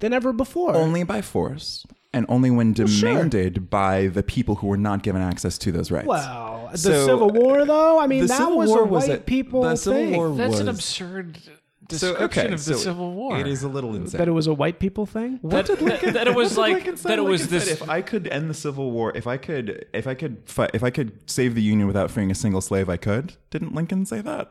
than 0.00 0.12
ever 0.12 0.32
before. 0.32 0.74
only 0.76 1.02
by 1.02 1.22
force, 1.22 1.86
and 2.12 2.26
only 2.28 2.50
when 2.50 2.74
sure. 2.74 2.86
demanded 2.86 3.68
by 3.70 4.06
the 4.08 4.22
people 4.22 4.56
who 4.56 4.66
were 4.66 4.76
not 4.76 5.02
given 5.02 5.22
access 5.22 5.58
to 5.58 5.72
those 5.72 5.90
rights. 5.90 6.06
well, 6.06 6.68
the 6.72 6.78
So, 6.78 7.06
Civil 7.06 7.30
War, 7.30 7.64
though, 7.64 7.98
I 7.98 8.06
mean, 8.06 8.22
the 8.22 8.26
that 8.28 8.38
Civil 8.38 8.56
was 8.58 8.70
War 8.70 8.82
a 8.82 8.84
was 8.86 9.08
white 9.08 9.18
a- 9.18 9.22
people 9.22 9.62
the 9.62 9.76
Civil 9.76 10.00
thing. 10.00 10.16
War 10.16 10.34
That's 10.34 10.60
an 10.60 10.66
was- 10.66 10.76
absurd 10.76 11.38
So, 11.38 11.50
description 11.88 12.24
okay, 12.24 12.52
of 12.54 12.64
the 12.64 12.74
so 12.74 12.78
Civil 12.78 13.12
War. 13.14 13.38
It 13.38 13.46
is 13.46 13.62
a 13.62 13.68
little 13.68 13.94
insane. 13.94 14.18
that 14.18 14.26
it 14.28 14.32
was 14.32 14.46
a 14.48 14.54
white 14.54 14.78
people 14.80 15.06
thing. 15.06 15.38
that, 15.44 15.66
that, 15.66 16.00
that 16.14 16.26
it 16.26 16.34
was 16.34 16.58
like 16.58 16.84
that 17.02 17.18
it 17.18 17.22
was 17.22 17.46
this. 17.48 17.68
If 17.70 17.88
I 17.88 18.02
could 18.02 18.26
end 18.26 18.50
the 18.50 18.54
Civil 18.54 18.90
War, 18.90 19.12
if 19.14 19.26
I 19.28 19.36
could, 19.36 19.86
if 19.94 20.06
I 20.08 20.14
could, 20.14 20.38
fight, 20.46 20.70
if 20.74 20.82
I 20.82 20.90
could 20.90 21.12
save 21.30 21.54
the 21.54 21.62
Union 21.62 21.86
without 21.86 22.10
freeing 22.10 22.30
a 22.30 22.34
single 22.34 22.60
slave, 22.60 22.88
I 22.88 22.96
could. 22.96 23.34
Didn't 23.50 23.72
Lincoln 23.74 24.04
say 24.04 24.20
that? 24.20 24.50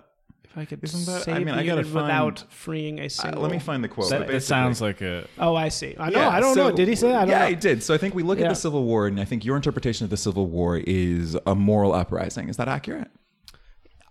If 0.56 0.62
I 0.62 0.66
could 0.66 0.82
Isn't 0.84 1.06
that- 1.06 1.22
I 1.22 1.34
save 1.36 1.46
mean, 1.46 1.50
I 1.50 1.58
the 1.58 1.64
gotta 1.68 1.82
Union 1.82 1.94
find- 1.94 2.06
without 2.06 2.44
freeing 2.50 3.00
a 3.00 3.06
Uh, 3.06 3.10
single. 3.10 3.42
let 3.42 3.52
me 3.52 3.60
find 3.60 3.84
the 3.84 3.90
quote. 3.90 4.10
that, 4.10 4.20
but 4.20 4.28
that 4.28 4.34
basically- 4.34 4.48
sounds 4.48 4.80
like 4.82 5.02
a. 5.02 5.26
Oh, 5.38 5.54
I 5.56 5.68
see. 5.70 5.96
I 6.00 6.10
know. 6.10 6.20
Yeah, 6.20 6.30
I 6.30 6.40
don't 6.40 6.56
know. 6.56 6.72
Did 6.72 6.88
he 6.88 6.96
say? 6.96 7.10
that? 7.10 7.16
I 7.16 7.20
don't 7.22 7.30
yeah, 7.30 7.40
know. 7.40 7.48
he 7.50 7.56
did. 7.56 7.84
So 7.84 7.94
I 7.94 7.98
think 7.98 8.16
we 8.16 8.24
look 8.24 8.40
Yeah. 8.40 8.46
at 8.46 8.50
the 8.50 8.56
Civil 8.56 8.84
War, 8.86 9.08
and 9.08 9.20
I 9.20 9.26
think 9.26 9.44
your 9.44 9.58
interpretation 9.58 10.06
of 10.06 10.10
the 10.12 10.18
Civil 10.18 10.48
War 10.48 10.78
is 10.78 11.38
a 11.46 11.56
moral 11.56 11.94
uprising. 11.94 12.48
Is 12.48 12.56
that 12.58 12.68
accurate? 12.70 13.10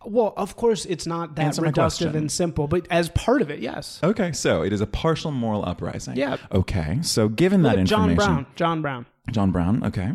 Well, 0.07 0.35
of 0.37 0.54
course, 0.57 0.85
it's 0.85 1.07
not 1.07 1.35
that 1.37 1.46
Answer 1.46 1.62
my 1.62 1.68
reductive 1.68 1.74
question. 1.76 2.14
and 2.16 2.30
simple, 2.30 2.68
but 2.68 2.87
as 2.90 3.09
part 3.11 3.40
of 3.40 3.50
it, 3.50 3.61
yes. 3.61 4.00
Okay, 4.04 4.33
so 4.33 4.61
it 4.61 4.70
is 4.70 4.83
a 4.83 4.87
partial 4.87 5.30
moral 5.30 5.64
uprising. 5.64 6.16
Yeah. 6.16 6.37
Okay, 6.52 6.98
so 7.00 7.26
given 7.30 7.62
that 7.62 7.70
Look 7.76 7.78
at 7.80 7.87
John 7.87 8.11
information, 8.11 8.35
Brown. 8.35 8.46
John 8.54 8.83
Brown. 8.83 9.07
John 9.30 9.50
Brown. 9.50 9.83
Okay, 9.83 10.11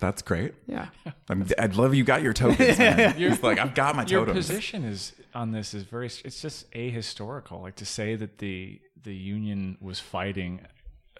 that's 0.00 0.22
great. 0.22 0.54
Yeah. 0.66 0.86
I'm, 1.28 1.46
I'd 1.56 1.76
love 1.76 1.94
you 1.94 2.02
got 2.02 2.22
your 2.22 2.32
tokens. 2.32 2.76
Man. 2.80 3.14
It's 3.18 3.40
like 3.44 3.60
I've 3.60 3.76
got 3.76 3.94
my 3.94 4.04
Your 4.06 4.26
totems. 4.26 4.48
position 4.48 4.82
is 4.84 5.12
on 5.38 5.52
this 5.52 5.74
is 5.74 5.84
very. 5.84 6.06
It's 6.06 6.42
just 6.42 6.70
ahistorical. 6.72 7.62
Like 7.62 7.76
to 7.76 7.86
say 7.86 8.16
that 8.16 8.38
the 8.38 8.80
the 9.02 9.14
Union 9.14 9.78
was 9.80 9.98
fighting 10.00 10.60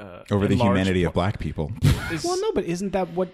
uh, 0.01 0.23
over 0.31 0.47
the 0.47 0.57
humanity 0.57 1.03
po- 1.03 1.09
of 1.09 1.15
black 1.15 1.39
people. 1.39 1.73
is- 2.13 2.25
Well, 2.25 2.41
no, 2.41 2.53
but 2.53 2.65
isn't 2.65 2.93
that 2.93 3.09
what? 3.11 3.29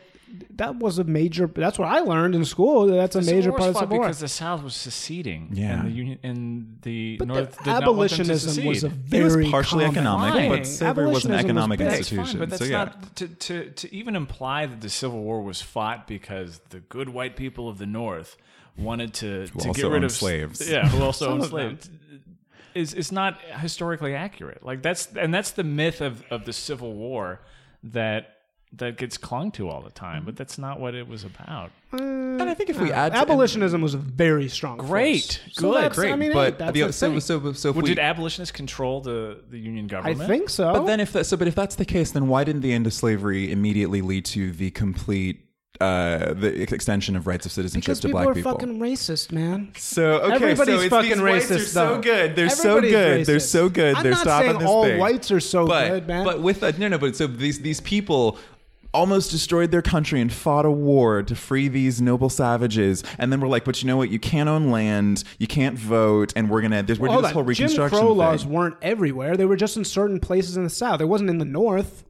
That 0.56 0.76
was 0.76 0.98
a 0.98 1.04
major. 1.04 1.46
That's 1.46 1.78
what 1.78 1.86
I 1.88 2.00
learned 2.00 2.34
in 2.34 2.44
school. 2.44 2.86
That's 2.86 3.14
a 3.14 3.22
major 3.22 3.52
part 3.52 3.68
of 3.68 3.74
the 3.74 3.80
fought 3.80 3.88
War. 3.90 4.00
because 4.00 4.18
the 4.18 4.26
South 4.28 4.64
was 4.64 4.74
seceding, 4.74 5.50
Yeah. 5.52 5.74
and 5.78 5.86
the 5.88 5.92
Union 5.92 6.18
and 6.24 6.78
the 6.82 7.16
But 7.18 7.28
North 7.28 7.56
the 7.58 7.64
did 7.64 7.70
not 7.70 7.72
want 7.72 8.10
them 8.10 8.26
to 8.26 8.32
abolitionism 8.32 8.64
was 8.66 8.82
a 8.84 8.90
secede. 8.90 9.14
It 9.14 9.22
was 9.22 9.34
very 9.36 9.50
partially 9.50 9.84
economic, 9.84 10.32
thing. 10.34 10.50
but 10.50 10.66
slavery 10.66 11.06
was 11.06 11.24
an 11.24 11.34
economic 11.34 11.78
big. 11.78 11.86
That's 11.88 11.98
institution. 12.00 12.26
fine, 12.26 12.38
but 12.40 12.50
that's 12.50 12.62
so 12.62 12.68
yeah. 12.68 12.84
not 12.84 13.16
to, 13.16 13.28
to 13.28 13.70
to 13.70 13.94
even 13.94 14.16
imply 14.16 14.66
that 14.66 14.80
the 14.80 14.90
Civil 14.90 15.22
War 15.22 15.40
was 15.42 15.60
fought 15.62 16.08
because 16.08 16.60
the 16.70 16.80
good 16.80 17.10
white 17.10 17.36
people 17.36 17.68
of 17.68 17.78
the 17.78 17.86
North 17.86 18.36
wanted 18.76 19.14
to, 19.14 19.46
to 19.46 19.72
get 19.72 19.86
rid 19.86 20.04
of 20.04 20.12
slaves. 20.12 20.68
Yeah, 20.68 20.88
who 20.88 21.02
also 21.02 21.26
Some 21.26 21.40
owned 21.40 21.44
slaves. 21.50 21.90
Is 22.74 22.92
is 22.92 23.12
not 23.12 23.40
historically 23.40 24.14
accurate. 24.14 24.64
Like 24.64 24.82
that's 24.82 25.06
and 25.14 25.32
that's 25.32 25.52
the 25.52 25.62
myth 25.62 26.00
of, 26.00 26.24
of 26.30 26.44
the 26.44 26.52
Civil 26.52 26.92
War 26.94 27.40
that 27.84 28.34
that 28.78 28.96
gets 28.96 29.16
clung 29.16 29.52
to 29.52 29.68
all 29.68 29.80
the 29.80 29.90
time, 29.90 30.24
but 30.24 30.36
that's 30.36 30.58
not 30.58 30.80
what 30.80 30.94
it 30.94 31.06
was 31.06 31.24
about. 31.24 31.70
Mm. 31.92 32.40
and 32.40 32.50
I 32.50 32.54
think 32.54 32.70
if 32.70 32.80
we 32.80 32.90
uh, 32.90 33.06
add 33.06 33.12
to, 33.12 33.18
Abolitionism 33.18 33.80
was 33.80 33.94
a 33.94 33.98
very 33.98 34.48
strong. 34.48 34.78
Great. 34.78 35.40
force. 35.44 35.54
So 35.56 35.68
Good. 35.70 35.76
that's- 35.76 35.94
great, 35.94 36.12
I 36.12 36.16
mean, 36.16 36.32
but 36.32 36.58
that's 36.58 36.72
the, 36.72 36.86
the 36.86 36.92
so, 36.92 37.18
so 37.20 37.52
so 37.52 37.68
if 37.68 37.76
Well, 37.76 37.82
we, 37.84 37.88
did 37.90 38.00
abolitionists 38.00 38.50
control 38.50 39.00
the, 39.00 39.40
the 39.48 39.58
Union 39.58 39.86
government? 39.86 40.16
I 40.16 40.18
government? 40.18 40.40
think 40.40 40.50
so. 40.50 40.72
But 40.72 40.86
then, 40.86 40.98
if 41.00 41.12
that, 41.12 41.24
so, 41.26 41.36
but 41.36 41.46
if 41.46 41.54
that's 41.54 41.76
the 41.76 41.84
case, 41.84 42.10
then 42.10 42.26
why 42.26 42.42
didn't 42.42 42.62
the 42.62 42.72
end 42.72 42.86
of 42.86 42.92
slavery 42.92 43.52
immediately 43.52 44.02
lead 44.02 44.24
to 44.26 44.50
the 44.50 44.70
complete 44.72 45.43
uh, 45.80 46.34
the 46.34 46.62
extension 46.62 47.16
of 47.16 47.26
rights 47.26 47.46
of 47.46 47.52
citizenship 47.52 47.84
because 47.86 48.00
to 48.00 48.08
people 48.08 48.20
black 48.20 48.28
are 48.30 48.34
people? 48.34 48.52
fucking 48.52 48.78
racist, 48.78 49.32
man. 49.32 49.72
so 49.76 50.20
okay, 50.20 50.34
Everybody's 50.34 50.74
so 50.76 50.80
it's, 50.82 50.90
fucking 50.90 51.10
these 51.10 51.20
whites 51.20 51.46
racist, 51.46 51.56
are 51.56 51.58
so 51.60 52.00
good. 52.00 52.36
They're 52.36 52.48
so 52.48 52.76
Everybody's 52.76 52.92
good. 52.92 53.26
They're 53.26 53.40
so 53.40 53.68
good. 53.68 53.94
I'm 53.96 54.02
They're 54.04 54.12
not 54.12 54.20
stopping 54.20 54.48
saying 54.50 54.58
this 54.60 54.68
all 54.68 54.84
thing. 54.84 54.98
whites 55.00 55.30
are 55.32 55.40
so 55.40 55.66
but, 55.66 55.88
good, 55.88 56.06
man. 56.06 56.24
But 56.24 56.40
with 56.42 56.60
that, 56.60 56.78
no, 56.78 56.88
no. 56.88 56.98
But 56.98 57.16
so 57.16 57.26
these 57.26 57.60
these 57.60 57.80
people 57.80 58.38
almost 58.92 59.32
destroyed 59.32 59.72
their 59.72 59.82
country 59.82 60.20
and 60.20 60.32
fought 60.32 60.64
a 60.64 60.70
war 60.70 61.20
to 61.24 61.34
free 61.34 61.66
these 61.66 62.00
noble 62.00 62.28
savages, 62.30 63.02
and 63.18 63.32
then 63.32 63.40
we're 63.40 63.48
like, 63.48 63.64
but 63.64 63.82
you 63.82 63.88
know 63.88 63.96
what? 63.96 64.10
You 64.10 64.20
can't 64.20 64.48
own 64.48 64.70
land, 64.70 65.24
you 65.38 65.48
can't 65.48 65.76
vote, 65.76 66.32
and 66.36 66.48
we're 66.48 66.62
gonna 66.62 66.84
there's, 66.84 67.00
we're 67.00 67.08
doing 67.08 67.14
Hold 67.14 67.24
this 67.24 67.28
on. 67.30 67.34
whole 67.34 67.42
Jim 67.42 67.64
reconstruction 67.64 67.98
Crow 67.98 68.08
thing. 68.10 68.18
laws 68.18 68.46
weren't 68.46 68.76
everywhere. 68.80 69.36
They 69.36 69.44
were 69.46 69.56
just 69.56 69.76
in 69.76 69.84
certain 69.84 70.20
places 70.20 70.56
in 70.56 70.62
the 70.62 70.70
South. 70.70 71.00
It 71.00 71.06
wasn't 71.06 71.30
in 71.30 71.38
the 71.38 71.44
North. 71.44 72.04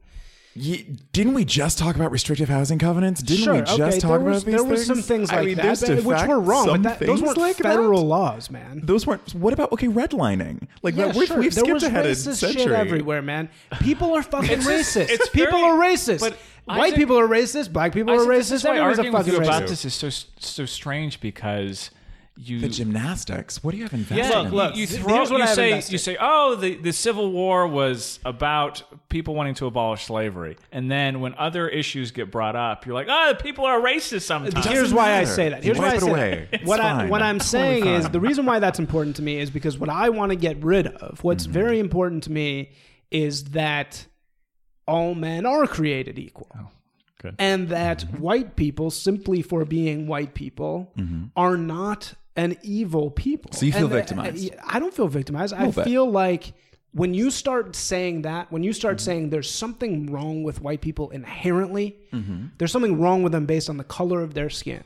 Ye- 0.57 0.83
didn't 1.11 1.33
we 1.33 1.43
just 1.43 1.77
talk 1.77 1.97
about 1.97 2.11
restrictive 2.11 2.47
housing 2.47 2.79
covenants? 2.79 3.21
Didn't 3.21 3.43
sure, 3.43 3.53
we 3.55 3.59
just 3.63 3.79
okay. 3.81 3.99
talk 3.99 4.09
there 4.11 4.15
about 4.21 4.25
was, 4.25 4.43
these 4.45 4.53
there 4.55 4.59
things? 4.63 4.71
was 4.71 4.85
some 4.85 5.01
things 5.01 5.29
like 5.29 5.39
I 5.39 5.45
mean, 5.45 5.55
that, 5.57 5.81
but- 5.81 6.03
which 6.05 6.27
were 6.27 6.39
wrong. 6.39 6.65
But 6.67 6.83
that, 6.83 6.99
those 6.99 7.21
weren't 7.21 7.37
like 7.37 7.57
that. 7.57 7.63
federal 7.63 8.03
laws, 8.03 8.49
man. 8.49 8.79
Those 8.81 9.05
weren't. 9.05 9.35
What 9.35 9.53
about 9.53 9.73
okay 9.73 9.87
redlining? 9.87 10.65
Like 10.81 10.95
Yeah, 10.95 11.07
that, 11.07 11.15
we've, 11.17 11.27
sure. 11.27 11.39
we've 11.39 11.53
there 11.53 11.63
skipped 11.65 11.73
was 11.73 11.83
ahead 11.83 12.05
a 12.05 12.09
racist 12.09 12.35
century. 12.37 12.61
shit 12.63 12.71
everywhere, 12.71 13.21
man. 13.21 13.49
People 13.81 14.13
are 14.15 14.23
fucking 14.23 14.59
racist. 14.59 15.09
it's 15.09 15.27
people 15.29 15.59
very- 15.59 15.63
are 15.71 15.77
racist. 15.77 16.21
but 16.21 16.37
White 16.63 16.79
Isaac- 16.85 16.95
people 16.99 17.19
are 17.19 17.27
racist. 17.27 17.73
Black 17.73 17.93
people 17.93 18.13
are 18.13 18.19
Isaac, 18.21 18.29
this 18.29 18.49
racist. 18.49 18.53
is 18.53 18.63
why 18.63 18.69
Everybody's 18.77 18.79
a 18.79 19.01
arguing 19.01 19.13
with 19.13 19.25
fucking 19.25 19.33
you 19.33 19.47
about 19.49 19.63
racist. 19.63 19.69
this 19.69 19.85
is 19.85 19.93
so 19.93 20.09
so 20.39 20.65
strange 20.65 21.19
because 21.19 21.91
you 22.37 22.59
The 22.59 22.67
gymnastics. 22.69 23.63
What 23.63 23.71
do 23.71 23.77
you 23.77 23.83
have 23.83 23.93
invested? 23.93 24.17
Yeah, 24.17 24.39
in? 24.41 24.45
you- 24.47 24.51
look, 24.51 24.75
you, 24.75 24.85
throw, 24.87 25.15
here's 25.15 25.31
what 25.31 25.37
you 25.37 25.43
I 25.43 25.53
say 25.53 25.69
invested. 25.71 25.91
you 25.93 25.97
say, 25.97 26.17
oh, 26.19 26.55
the, 26.55 26.75
the 26.75 26.91
Civil 26.91 27.31
War 27.31 27.65
was 27.67 28.19
about 28.25 28.83
people 29.09 29.35
wanting 29.35 29.53
to 29.55 29.67
abolish 29.67 30.03
slavery, 30.05 30.57
and 30.71 30.91
then 30.91 31.21
when 31.21 31.33
other 31.35 31.69
issues 31.69 32.11
get 32.11 32.31
brought 32.31 32.55
up, 32.57 32.85
you're 32.85 32.93
like, 32.93 33.07
oh, 33.09 33.33
the 33.37 33.41
people 33.41 33.63
are 33.65 33.79
racist 33.79 34.23
sometimes. 34.23 34.65
Here's 34.65 34.93
why 34.93 35.13
I 35.17 35.23
say 35.23 35.47
that. 35.49 35.63
You 35.63 35.73
Here's 35.73 35.77
why 35.79 35.91
I 35.93 35.97
say 35.97 36.09
away. 36.09 36.47
that. 36.51 36.59
It's 36.61 36.67
What 36.69 36.79
I 36.81 37.05
what 37.07 37.21
I'm 37.21 37.39
Totally 37.39 37.81
saying 37.81 37.85
is 37.87 38.09
the 38.09 38.19
reason 38.19 38.45
why 38.45 38.59
that's 38.59 38.79
important 38.79 39.15
to 39.15 39.21
me 39.21 39.39
is 39.39 39.49
because 39.49 39.77
what 39.77 39.89
I 39.89 40.09
want 40.09 40.31
to 40.31 40.35
get 40.35 40.61
rid 40.63 40.87
of, 40.87 41.23
what's 41.23 41.45
Mm-hmm. 41.45 41.53
very 41.53 41.79
important 41.79 42.23
to 42.23 42.31
me, 42.31 42.71
is 43.11 43.45
that 43.51 44.05
all 44.87 45.15
men 45.15 45.45
are 45.45 45.65
created 45.67 46.19
equal. 46.19 46.51
Oh, 46.59 46.67
good. 47.21 47.35
And 47.39 47.69
that 47.69 47.99
Mm-hmm. 48.05 48.17
white 48.21 48.55
people, 48.57 48.91
simply 48.91 49.41
for 49.41 49.63
being 49.63 50.05
white 50.07 50.33
people, 50.33 50.91
are 51.37 51.55
not 51.57 52.13
an 52.35 52.57
evil 52.63 53.11
people. 53.11 53.51
So 53.53 53.65
you 53.65 53.71
feel 53.71 53.85
And, 53.85 53.93
uh, 53.93 53.95
victimized? 53.97 54.55
I 54.67 54.79
don't 54.79 54.93
feel 54.93 55.07
victimized. 55.07 55.53
I 55.53 55.65
Little 55.65 55.73
bit. 55.83 55.85
feel 55.85 56.09
like 56.09 56.53
when 56.91 57.13
you 57.13 57.29
start 57.29 57.75
saying 57.75 58.21
that, 58.21 58.51
when 58.51 58.63
you 58.63 58.71
start 58.73 58.97
Mm-hmm. 58.97 59.05
saying 59.05 59.29
there's 59.29 59.49
something 59.51 60.11
wrong 60.11 60.43
with 60.43 60.61
white 60.61 60.81
people 60.81 61.09
inherently, 61.09 61.97
Mm-hmm. 62.13 62.45
there's 62.57 62.71
something 62.71 62.99
wrong 62.99 63.21
with 63.23 63.31
them 63.33 63.45
based 63.45 63.69
on 63.69 63.77
the 63.77 63.83
color 63.83 64.21
of 64.21 64.33
their 64.33 64.49
skin. 64.49 64.83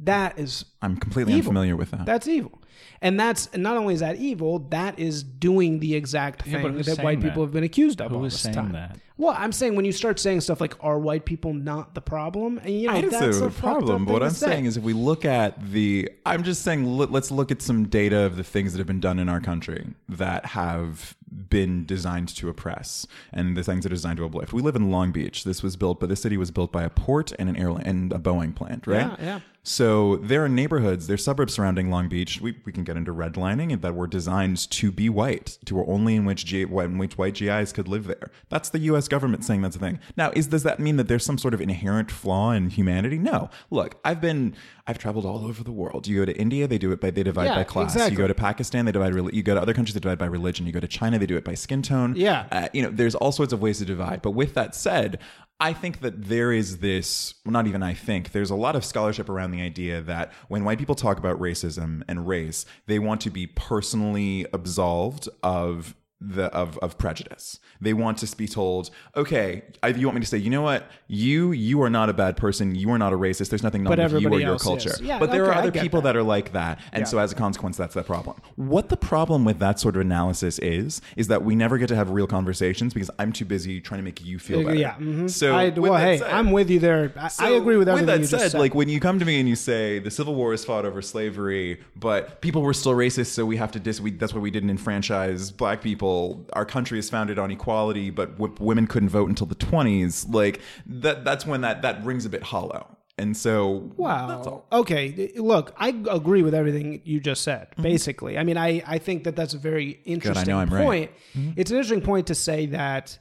That 0.00 0.38
is 0.38 0.64
I'm 0.82 0.96
completely 0.96 1.34
evil. 1.34 1.50
unfamiliar 1.50 1.76
with 1.76 1.90
that. 1.90 2.06
that's 2.06 2.26
evil. 2.28 2.60
And 3.02 3.20
that's 3.20 3.48
and 3.52 3.62
not 3.62 3.76
only 3.76 3.94
is 3.94 4.00
that 4.00 4.16
evil, 4.16 4.58
that 4.70 4.98
is 4.98 5.22
doing 5.22 5.80
the 5.80 5.94
exact 5.94 6.42
thing 6.42 6.72
who's 6.72 6.86
that 6.86 6.98
white 7.04 7.20
saying 7.20 7.22
people 7.22 7.42
have 7.42 7.52
been 7.52 7.64
accused 7.64 8.00
of 8.00 8.10
Who 8.10 8.18
all 8.18 8.24
is 8.24 8.32
this 8.32 8.42
saying 8.42 8.54
time. 8.54 8.72
that? 8.72 8.98
Well, 9.16 9.34
I'm 9.38 9.52
saying 9.52 9.76
when 9.76 9.84
you 9.84 9.92
start 9.92 10.18
saying 10.18 10.40
stuff 10.40 10.60
like 10.60 10.74
"Are 10.82 10.98
white 10.98 11.24
people 11.24 11.54
not 11.54 11.94
the 11.94 12.00
problem?" 12.00 12.58
and 12.58 12.70
you 12.70 12.88
know 12.88 12.94
I 12.94 13.00
didn't 13.00 13.12
that's 13.12 13.22
it 13.22 13.26
a 13.26 13.28
was 13.28 13.42
a 13.42 13.50
fucked 13.50 13.64
up 13.64 13.72
problem, 13.78 14.04
but 14.06 14.12
what 14.12 14.22
I'm 14.24 14.30
say. 14.30 14.46
saying 14.46 14.64
is 14.64 14.76
if 14.76 14.82
we 14.82 14.92
look 14.92 15.24
at 15.24 15.70
the, 15.70 16.10
I'm 16.26 16.42
just 16.42 16.62
saying, 16.62 16.86
look, 16.86 17.10
let's 17.10 17.30
look 17.30 17.52
at 17.52 17.62
some 17.62 17.86
data 17.86 18.22
of 18.22 18.36
the 18.36 18.42
things 18.44 18.72
that 18.72 18.78
have 18.78 18.88
been 18.88 19.00
done 19.00 19.20
in 19.20 19.28
our 19.28 19.40
country 19.40 19.86
that 20.08 20.46
have 20.46 21.16
been 21.30 21.84
designed 21.84 22.28
to 22.28 22.48
oppress 22.48 23.06
and 23.32 23.56
the 23.56 23.62
things 23.62 23.82
that 23.84 23.92
are 23.92 23.94
designed 23.94 24.18
to 24.18 24.24
uplift. 24.24 24.52
We 24.52 24.62
live 24.62 24.76
in 24.76 24.90
Long 24.90 25.12
Beach. 25.12 25.44
This 25.44 25.62
was 25.62 25.76
built, 25.76 26.00
but 26.00 26.08
this 26.08 26.22
city 26.22 26.36
was 26.36 26.50
built 26.50 26.72
by 26.72 26.82
a 26.82 26.90
port 26.90 27.32
and 27.38 27.48
an 27.48 27.56
airline 27.56 27.84
and 27.86 28.12
a 28.12 28.18
Boeing 28.18 28.54
plant, 28.54 28.86
right? 28.86 29.16
Yeah, 29.18 29.24
yeah. 29.24 29.40
So 29.66 30.16
there 30.16 30.44
are 30.44 30.48
neighborhoods, 30.48 31.06
there 31.06 31.14
are 31.14 31.18
suburbs 31.18 31.54
surrounding 31.54 31.90
Long 31.90 32.08
Beach. 32.10 32.38
We, 32.38 32.54
we 32.66 32.72
can 32.72 32.84
get 32.84 32.98
into 32.98 33.14
redlining 33.14 33.80
that 33.80 33.94
were 33.94 34.06
designed 34.06 34.70
to 34.70 34.92
be 34.92 35.08
white, 35.08 35.56
to 35.64 35.82
only 35.86 36.16
in 36.16 36.26
which 36.26 36.44
G, 36.44 36.62
in 36.62 36.98
which 36.98 37.16
white 37.16 37.34
GIs 37.34 37.72
could 37.72 37.88
live 37.88 38.04
there. 38.04 38.30
That's 38.50 38.68
the 38.68 38.80
U.S. 38.80 39.03
government 39.08 39.44
saying 39.44 39.62
that's 39.62 39.76
a 39.76 39.78
thing. 39.78 40.00
Now, 40.16 40.32
is 40.34 40.46
does 40.48 40.62
that 40.62 40.80
mean 40.80 40.96
that 40.96 41.08
there's 41.08 41.24
some 41.24 41.38
sort 41.38 41.54
of 41.54 41.60
inherent 41.60 42.10
flaw 42.10 42.52
in 42.52 42.70
humanity? 42.70 43.18
No. 43.18 43.50
Look, 43.70 43.98
I've 44.04 44.20
been 44.20 44.54
I've 44.86 44.98
traveled 44.98 45.24
all 45.24 45.44
over 45.44 45.64
the 45.64 45.72
world. 45.72 46.06
You 46.06 46.18
go 46.20 46.24
to 46.24 46.36
India, 46.36 46.66
they 46.66 46.78
do 46.78 46.92
it 46.92 47.00
by 47.00 47.10
they 47.10 47.22
divide 47.22 47.46
Yeah, 47.46 47.56
by 47.56 47.64
class. 47.64 47.94
You 48.10 48.16
go 48.16 48.28
to 48.28 48.34
Pakistan, 48.34 48.84
they 48.84 48.92
divide. 48.92 49.14
You 49.34 49.42
go 49.42 49.54
to 49.54 49.62
other 49.62 49.74
countries, 49.74 49.94
they 49.94 50.00
divide 50.00 50.18
by 50.18 50.26
religion. 50.26 50.66
You 50.66 50.72
go 50.72 50.80
to 50.80 50.88
China, 50.88 51.18
they 51.18 51.26
do 51.26 51.36
it 51.36 51.44
by 51.44 51.54
skin 51.54 51.82
tone. 51.82 52.14
Yeah. 52.16 52.46
Uh, 52.50 52.68
you 52.72 52.82
know, 52.82 52.90
there's 52.90 53.14
all 53.14 53.32
sorts 53.32 53.52
of 53.52 53.60
ways 53.62 53.78
to 53.78 53.84
divide. 53.84 54.22
But 54.22 54.32
with 54.32 54.54
that 54.54 54.74
said, 54.74 55.18
I 55.60 55.72
think 55.72 56.00
that 56.00 56.24
there 56.24 56.52
is 56.52 56.78
this, 56.78 57.34
well, 57.44 57.52
not 57.52 57.66
even 57.66 57.82
I 57.82 57.94
think, 57.94 58.32
there's 58.32 58.50
a 58.50 58.56
lot 58.56 58.74
of 58.74 58.84
scholarship 58.84 59.28
around 59.28 59.52
the 59.52 59.62
idea 59.62 60.02
that 60.02 60.32
when 60.48 60.64
white 60.64 60.78
people 60.78 60.96
talk 60.96 61.16
about 61.16 61.38
racism 61.38 62.02
and 62.08 62.26
race, 62.26 62.66
they 62.86 62.98
want 62.98 63.20
to 63.22 63.30
be 63.30 63.46
personally 63.46 64.46
absolved 64.52 65.28
of 65.42 65.94
the 66.26 66.44
of, 66.46 66.78
of 66.78 66.96
prejudice. 66.98 67.60
They 67.80 67.92
want 67.92 68.18
to 68.18 68.36
be 68.36 68.48
told, 68.48 68.90
okay, 69.16 69.62
I, 69.82 69.88
you 69.88 70.06
want 70.06 70.14
me 70.16 70.20
to 70.22 70.26
say, 70.26 70.38
you 70.38 70.50
know 70.50 70.62
what, 70.62 70.90
you 71.08 71.52
you 71.52 71.82
are 71.82 71.90
not 71.90 72.08
a 72.08 72.12
bad 72.14 72.36
person, 72.36 72.74
you 72.74 72.90
are 72.90 72.98
not 72.98 73.12
a 73.12 73.16
racist. 73.16 73.50
There's 73.50 73.62
nothing 73.62 73.84
But 73.84 73.98
wrong 73.98 74.12
with 74.12 74.22
you 74.22 74.28
or 74.32 74.40
your 74.40 74.58
culture. 74.58 74.94
Yeah, 75.02 75.18
but 75.18 75.30
there 75.30 75.42
okay, 75.44 75.52
are 75.52 75.54
other 75.62 75.70
people 75.72 76.00
that. 76.02 76.12
that. 76.12 76.16
are 76.18 76.22
like 76.22 76.52
that, 76.52 76.80
and 76.92 77.02
Yeah. 77.02 77.06
so 77.06 77.18
as 77.18 77.32
a 77.32 77.34
consequence, 77.34 77.76
that's 77.76 77.94
the 77.94 78.02
problem. 78.02 78.36
What 78.56 78.88
the 78.88 78.96
problem 78.96 79.44
with 79.44 79.58
that 79.58 79.78
sort 79.80 79.96
of 79.96 80.00
analysis 80.02 80.58
is, 80.60 81.00
is 81.16 81.28
that 81.28 81.44
we 81.44 81.54
never 81.54 81.76
get 81.78 81.88
to 81.88 81.96
have 81.96 82.10
real 82.10 82.26
conversations 82.26 82.94
because 82.94 83.10
I'm 83.18 83.32
too 83.32 83.44
busy 83.44 83.80
trying 83.80 83.98
to 84.00 84.04
make 84.04 84.24
you 84.24 84.38
feel 84.38 84.62
better. 84.64 84.76
Yeah. 84.76 84.94
mhm. 84.94 85.28
So 85.30 85.54
I, 85.54 85.66
with 85.66 85.78
well, 85.78 85.96
hey, 85.96 86.18
said- 86.18 86.30
I'm 86.30 86.50
with 86.52 86.70
you 86.70 86.78
there. 86.78 87.12
I, 87.16 87.30
I 87.40 87.48
agree 87.50 87.76
with 87.76 87.88
everything 87.88 88.06
that 88.06 88.20
you 88.20 88.26
said, 88.26 88.38
just 88.40 88.52
said. 88.52 88.58
like 88.60 88.74
when 88.74 88.88
you 88.88 89.00
come 89.00 89.18
to 89.18 89.24
me 89.24 89.40
and 89.40 89.48
you 89.48 89.56
say 89.56 89.98
the 89.98 90.10
Civil 90.10 90.34
War 90.34 90.52
is 90.54 90.64
fought 90.64 90.84
over 90.84 91.02
slavery, 91.02 91.80
but 91.96 92.40
people 92.40 92.62
were 92.62 92.74
still 92.74 92.92
racist, 92.94 93.26
so 93.28 93.44
we 93.44 93.56
have 93.56 93.72
to 93.72 93.80
dis. 93.80 94.00
We, 94.00 94.12
that's 94.12 94.32
why 94.34 94.40
we 94.40 94.50
didn't 94.50 94.70
enfranchise 94.70 95.50
black 95.50 95.82
people. 95.82 96.13
Our 96.52 96.64
country 96.64 96.98
is 96.98 97.08
founded 97.10 97.38
on 97.38 97.50
equality, 97.50 98.10
but 98.10 98.38
w- 98.38 98.54
women 98.60 98.86
couldn't 98.86 99.10
vote 99.10 99.28
until 99.28 99.46
the 99.46 99.54
twenties. 99.54 100.26
Like 100.28 100.60
that. 100.86 101.24
That's 101.24 101.44
when 101.46 101.60
that 101.62 101.82
that 101.82 102.04
rings 102.04 102.24
a 102.26 102.28
bit 102.28 102.42
hollow. 102.42 102.96
And 103.16 103.36
so, 103.36 103.92
Wow. 103.96 104.26
that's 104.26 104.46
all. 104.48 104.66
Okay. 104.72 105.30
Look, 105.36 105.72
I 105.78 105.90
agree 106.10 106.42
with 106.42 106.52
everything 106.52 107.00
you 107.04 107.20
just 107.20 107.42
said, 107.42 107.68
Mm-hmm. 107.70 107.82
basically. 107.82 108.36
I 108.36 108.42
mean, 108.42 108.56
I, 108.56 108.82
I 108.84 108.98
think 108.98 109.22
that 109.24 109.36
that's 109.36 109.54
a 109.54 109.58
very 109.58 110.00
interesting 110.04 110.52
I'm 110.52 110.68
right. 110.68 110.80
Mm-hmm. 110.80 110.84
point. 110.84 111.10
It's 111.56 111.70
an 111.70 111.76
interesting 111.76 112.00
point 112.00 112.26
to 112.26 112.34
say 112.34 112.66
that 112.66 113.16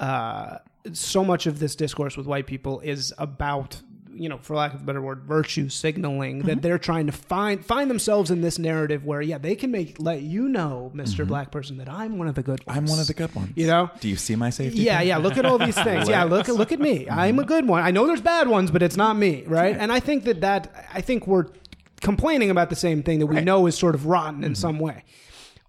uh, 0.00 0.58
so 0.94 1.22
much 1.24 1.46
of 1.46 1.58
this 1.58 1.76
discourse 1.76 2.16
with 2.16 2.26
white 2.26 2.46
people 2.46 2.80
is 2.80 3.12
about, 3.18 3.82
you 4.16 4.28
know, 4.28 4.38
for 4.38 4.54
lack 4.56 4.74
of 4.74 4.80
a 4.82 4.84
better 4.84 5.02
word, 5.02 5.22
virtue 5.24 5.68
signaling 5.68 6.38
Mm-hmm. 6.38 6.48
that 6.48 6.62
they're 6.62 6.78
trying 6.78 7.06
to 7.06 7.12
find 7.12 7.64
find 7.64 7.90
themselves 7.90 8.30
in 8.30 8.40
this 8.40 8.58
narrative 8.58 9.04
where, 9.04 9.20
yeah, 9.20 9.38
they 9.38 9.54
can 9.54 9.70
make 9.70 9.96
let 9.98 10.22
you 10.22 10.48
know, 10.48 10.90
mister 10.94 11.24
Black 11.24 11.50
person, 11.50 11.76
that 11.78 11.88
I'm 11.88 12.18
one 12.18 12.28
of 12.28 12.34
the 12.34 12.42
good 12.42 12.64
ones. 12.66 12.78
Mm-hmm. 12.78 12.78
I'm 12.78 12.86
one 12.86 12.98
of 13.00 13.06
the 13.06 13.14
good 13.14 13.34
ones. 13.34 13.52
You 13.54 13.66
know? 13.66 13.90
Do 14.00 14.08
you 14.08 14.16
see 14.16 14.36
my 14.36 14.50
safety? 14.50 14.80
Yeah, 14.82 14.98
pin? 14.98 15.08
yeah. 15.08 15.16
Look 15.18 15.36
at 15.36 15.44
all 15.44 15.58
these 15.58 15.74
things. 15.74 16.08
yeah, 16.14 16.24
look 16.24 16.48
look 16.48 16.72
at 16.72 16.80
me. 16.80 17.08
I'm 17.10 17.38
a 17.38 17.44
good 17.44 17.68
one. 17.68 17.82
I 17.82 17.90
know 17.90 18.06
there's 18.06 18.20
bad 18.20 18.48
ones, 18.48 18.70
but 18.70 18.82
it's 18.82 18.96
not 18.96 19.16
me, 19.16 19.44
right? 19.46 19.76
And 19.76 19.92
I 19.92 20.00
think 20.00 20.24
that 20.24 20.40
that 20.40 20.88
I 20.92 21.00
think 21.00 21.26
we're 21.26 21.46
complaining 22.00 22.50
about 22.50 22.70
the 22.70 22.76
same 22.76 23.02
thing 23.02 23.18
that 23.20 23.26
we 23.26 23.40
know 23.40 23.66
is 23.66 23.76
sort 23.76 23.94
of 23.94 24.06
rotten 24.06 24.44
in 24.44 24.54
some 24.54 24.78
way. 24.78 25.04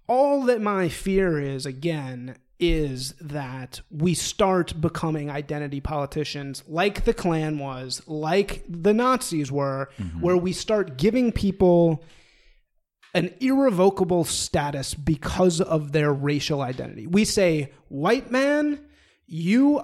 All 0.08 0.42
that 0.44 0.60
my 0.60 0.88
fear 0.88 1.40
is 1.40 1.66
again 1.66 2.36
is 2.58 3.14
that 3.20 3.80
we 3.90 4.14
start 4.14 4.80
becoming 4.80 5.30
identity 5.30 5.80
politicians 5.80 6.62
like 6.66 7.04
the 7.04 7.12
Klan 7.12 7.58
was, 7.58 8.02
like 8.06 8.64
the 8.68 8.94
Nazis 8.94 9.52
were, 9.52 9.90
mm-hmm. 9.98 10.20
where 10.20 10.36
we 10.36 10.52
start 10.52 10.96
giving 10.96 11.32
people 11.32 12.02
an 13.14 13.32
irrevocable 13.40 14.24
status 14.24 14.94
because 14.94 15.60
of 15.60 15.92
their 15.92 16.12
racial 16.12 16.62
identity. 16.62 17.06
We 17.06 17.24
say, 17.24 17.72
white 17.88 18.30
man, 18.30 18.80
you 19.26 19.82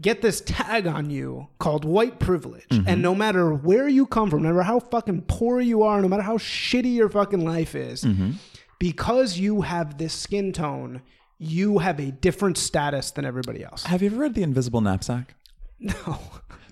get 0.00 0.22
this 0.22 0.40
tag 0.42 0.86
on 0.86 1.10
you 1.10 1.48
called 1.58 1.84
white 1.84 2.18
privilege. 2.18 2.68
Mm-hmm. 2.70 2.88
And 2.88 3.02
no 3.02 3.14
matter 3.14 3.52
where 3.52 3.88
you 3.88 4.06
come 4.06 4.30
from, 4.30 4.42
no 4.42 4.50
matter 4.50 4.62
how 4.62 4.80
fucking 4.80 5.22
poor 5.22 5.60
you 5.60 5.82
are, 5.82 6.00
no 6.00 6.08
matter 6.08 6.22
how 6.22 6.38
shitty 6.38 6.94
your 6.94 7.08
fucking 7.08 7.44
life 7.44 7.74
is, 7.74 8.04
mm-hmm. 8.04 8.32
because 8.78 9.38
you 9.38 9.62
have 9.62 9.98
this 9.98 10.14
skin 10.14 10.52
tone, 10.52 11.02
you 11.38 11.78
have 11.78 12.00
a 12.00 12.10
different 12.10 12.58
status 12.58 13.10
than 13.12 13.24
everybody 13.24 13.64
else. 13.64 13.84
Have 13.84 14.02
you 14.02 14.10
ever 14.10 14.16
read 14.16 14.34
The 14.34 14.42
Invisible 14.42 14.80
Knapsack? 14.80 15.34
No. 15.80 16.18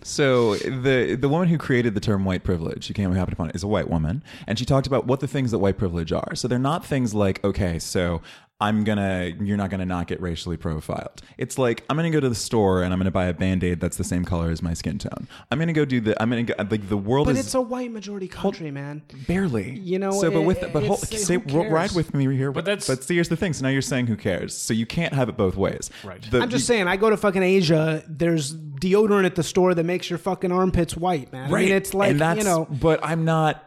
So 0.02 0.54
the 0.56 1.16
the 1.20 1.28
woman 1.28 1.48
who 1.48 1.58
created 1.58 1.94
the 1.94 2.00
term 2.00 2.24
white 2.24 2.44
privilege, 2.44 2.84
she 2.84 2.94
came 2.94 3.12
happened 3.12 3.32
upon 3.32 3.50
it, 3.50 3.56
is 3.56 3.64
a 3.64 3.66
white 3.66 3.90
woman, 3.90 4.22
and 4.46 4.56
she 4.56 4.64
talked 4.64 4.86
about 4.86 5.06
what 5.06 5.18
the 5.18 5.26
things 5.26 5.50
that 5.50 5.58
white 5.58 5.78
privilege 5.78 6.12
are. 6.12 6.36
So 6.36 6.46
they're 6.46 6.60
not 6.60 6.86
things 6.86 7.12
like 7.12 7.42
okay, 7.44 7.80
so 7.80 8.22
I'm 8.58 8.84
gonna 8.84 9.32
you're 9.38 9.58
not 9.58 9.68
gonna 9.68 9.84
not 9.84 10.06
get 10.06 10.20
racially 10.22 10.56
profiled. 10.56 11.20
It's 11.36 11.58
like 11.58 11.84
I'm 11.90 11.96
gonna 11.96 12.10
go 12.10 12.20
to 12.20 12.28
the 12.30 12.34
store 12.34 12.82
and 12.82 12.92
I'm 12.92 12.98
gonna 12.98 13.10
buy 13.10 13.26
a 13.26 13.34
band 13.34 13.62
aid 13.62 13.80
that's 13.80 13.98
the 13.98 14.04
same 14.04 14.24
color 14.24 14.50
as 14.50 14.62
my 14.62 14.72
skin 14.72 14.96
tone. 14.98 15.28
I'm 15.50 15.58
gonna 15.58 15.74
go 15.74 15.84
do 15.84 16.00
the 16.00 16.20
I'm 16.22 16.30
gonna 16.30 16.44
go, 16.44 16.54
like 16.70 16.88
the 16.88 16.96
world 16.96 17.26
But 17.26 17.36
is 17.36 17.40
it's 17.44 17.54
a 17.54 17.60
white 17.60 17.90
majority 17.90 18.28
country, 18.28 18.70
man. 18.70 19.02
barely 19.28 19.78
You 19.78 19.98
know, 19.98 20.12
So, 20.12 20.30
but 20.30 20.42
with 20.42 20.62
it- 20.62 20.72
but 20.72 20.84
hold, 20.84 21.00
say, 21.00 21.34
who 21.34 21.64
ride 21.68 21.92
with 21.92 22.14
me 22.14 22.34
here. 22.34 22.50
But 22.50 22.64
that's- 22.64 22.86
but 22.86 23.04
see, 23.04 23.14
here's 23.14 23.28
the 23.28 23.36
thing. 23.36 23.52
So 23.52 23.62
now 23.62 23.68
you're 23.68 23.82
saying 23.82 24.06
who 24.06 24.16
cares? 24.16 24.56
So 24.56 24.72
you 24.72 24.86
can't 24.86 25.12
have 25.12 25.28
it 25.28 25.36
both 25.36 25.56
ways. 25.56 25.90
Right. 26.02 26.22
The- 26.30 26.40
I'm 26.40 26.48
just 26.48 26.66
saying, 26.66 26.88
I 26.88 26.96
go 26.96 27.10
to 27.10 27.16
fucking 27.18 27.42
Asia. 27.42 28.04
There's 28.08 28.54
deodorant 28.56 29.26
at 29.26 29.34
the 29.34 29.42
store 29.42 29.74
that 29.74 29.84
makes 29.84 30.08
your 30.08 30.18
fucking 30.18 30.50
armpits 30.50 30.96
white, 30.96 31.30
man. 31.30 31.52
I 31.52 31.58
mean, 31.58 31.72
it's 31.72 31.92
like 31.92 32.12
and 32.12 32.20
that's, 32.20 32.38
you 32.38 32.44
know, 32.44 32.66
but 32.70 33.00
I'm 33.02 33.26
not. 33.26 33.62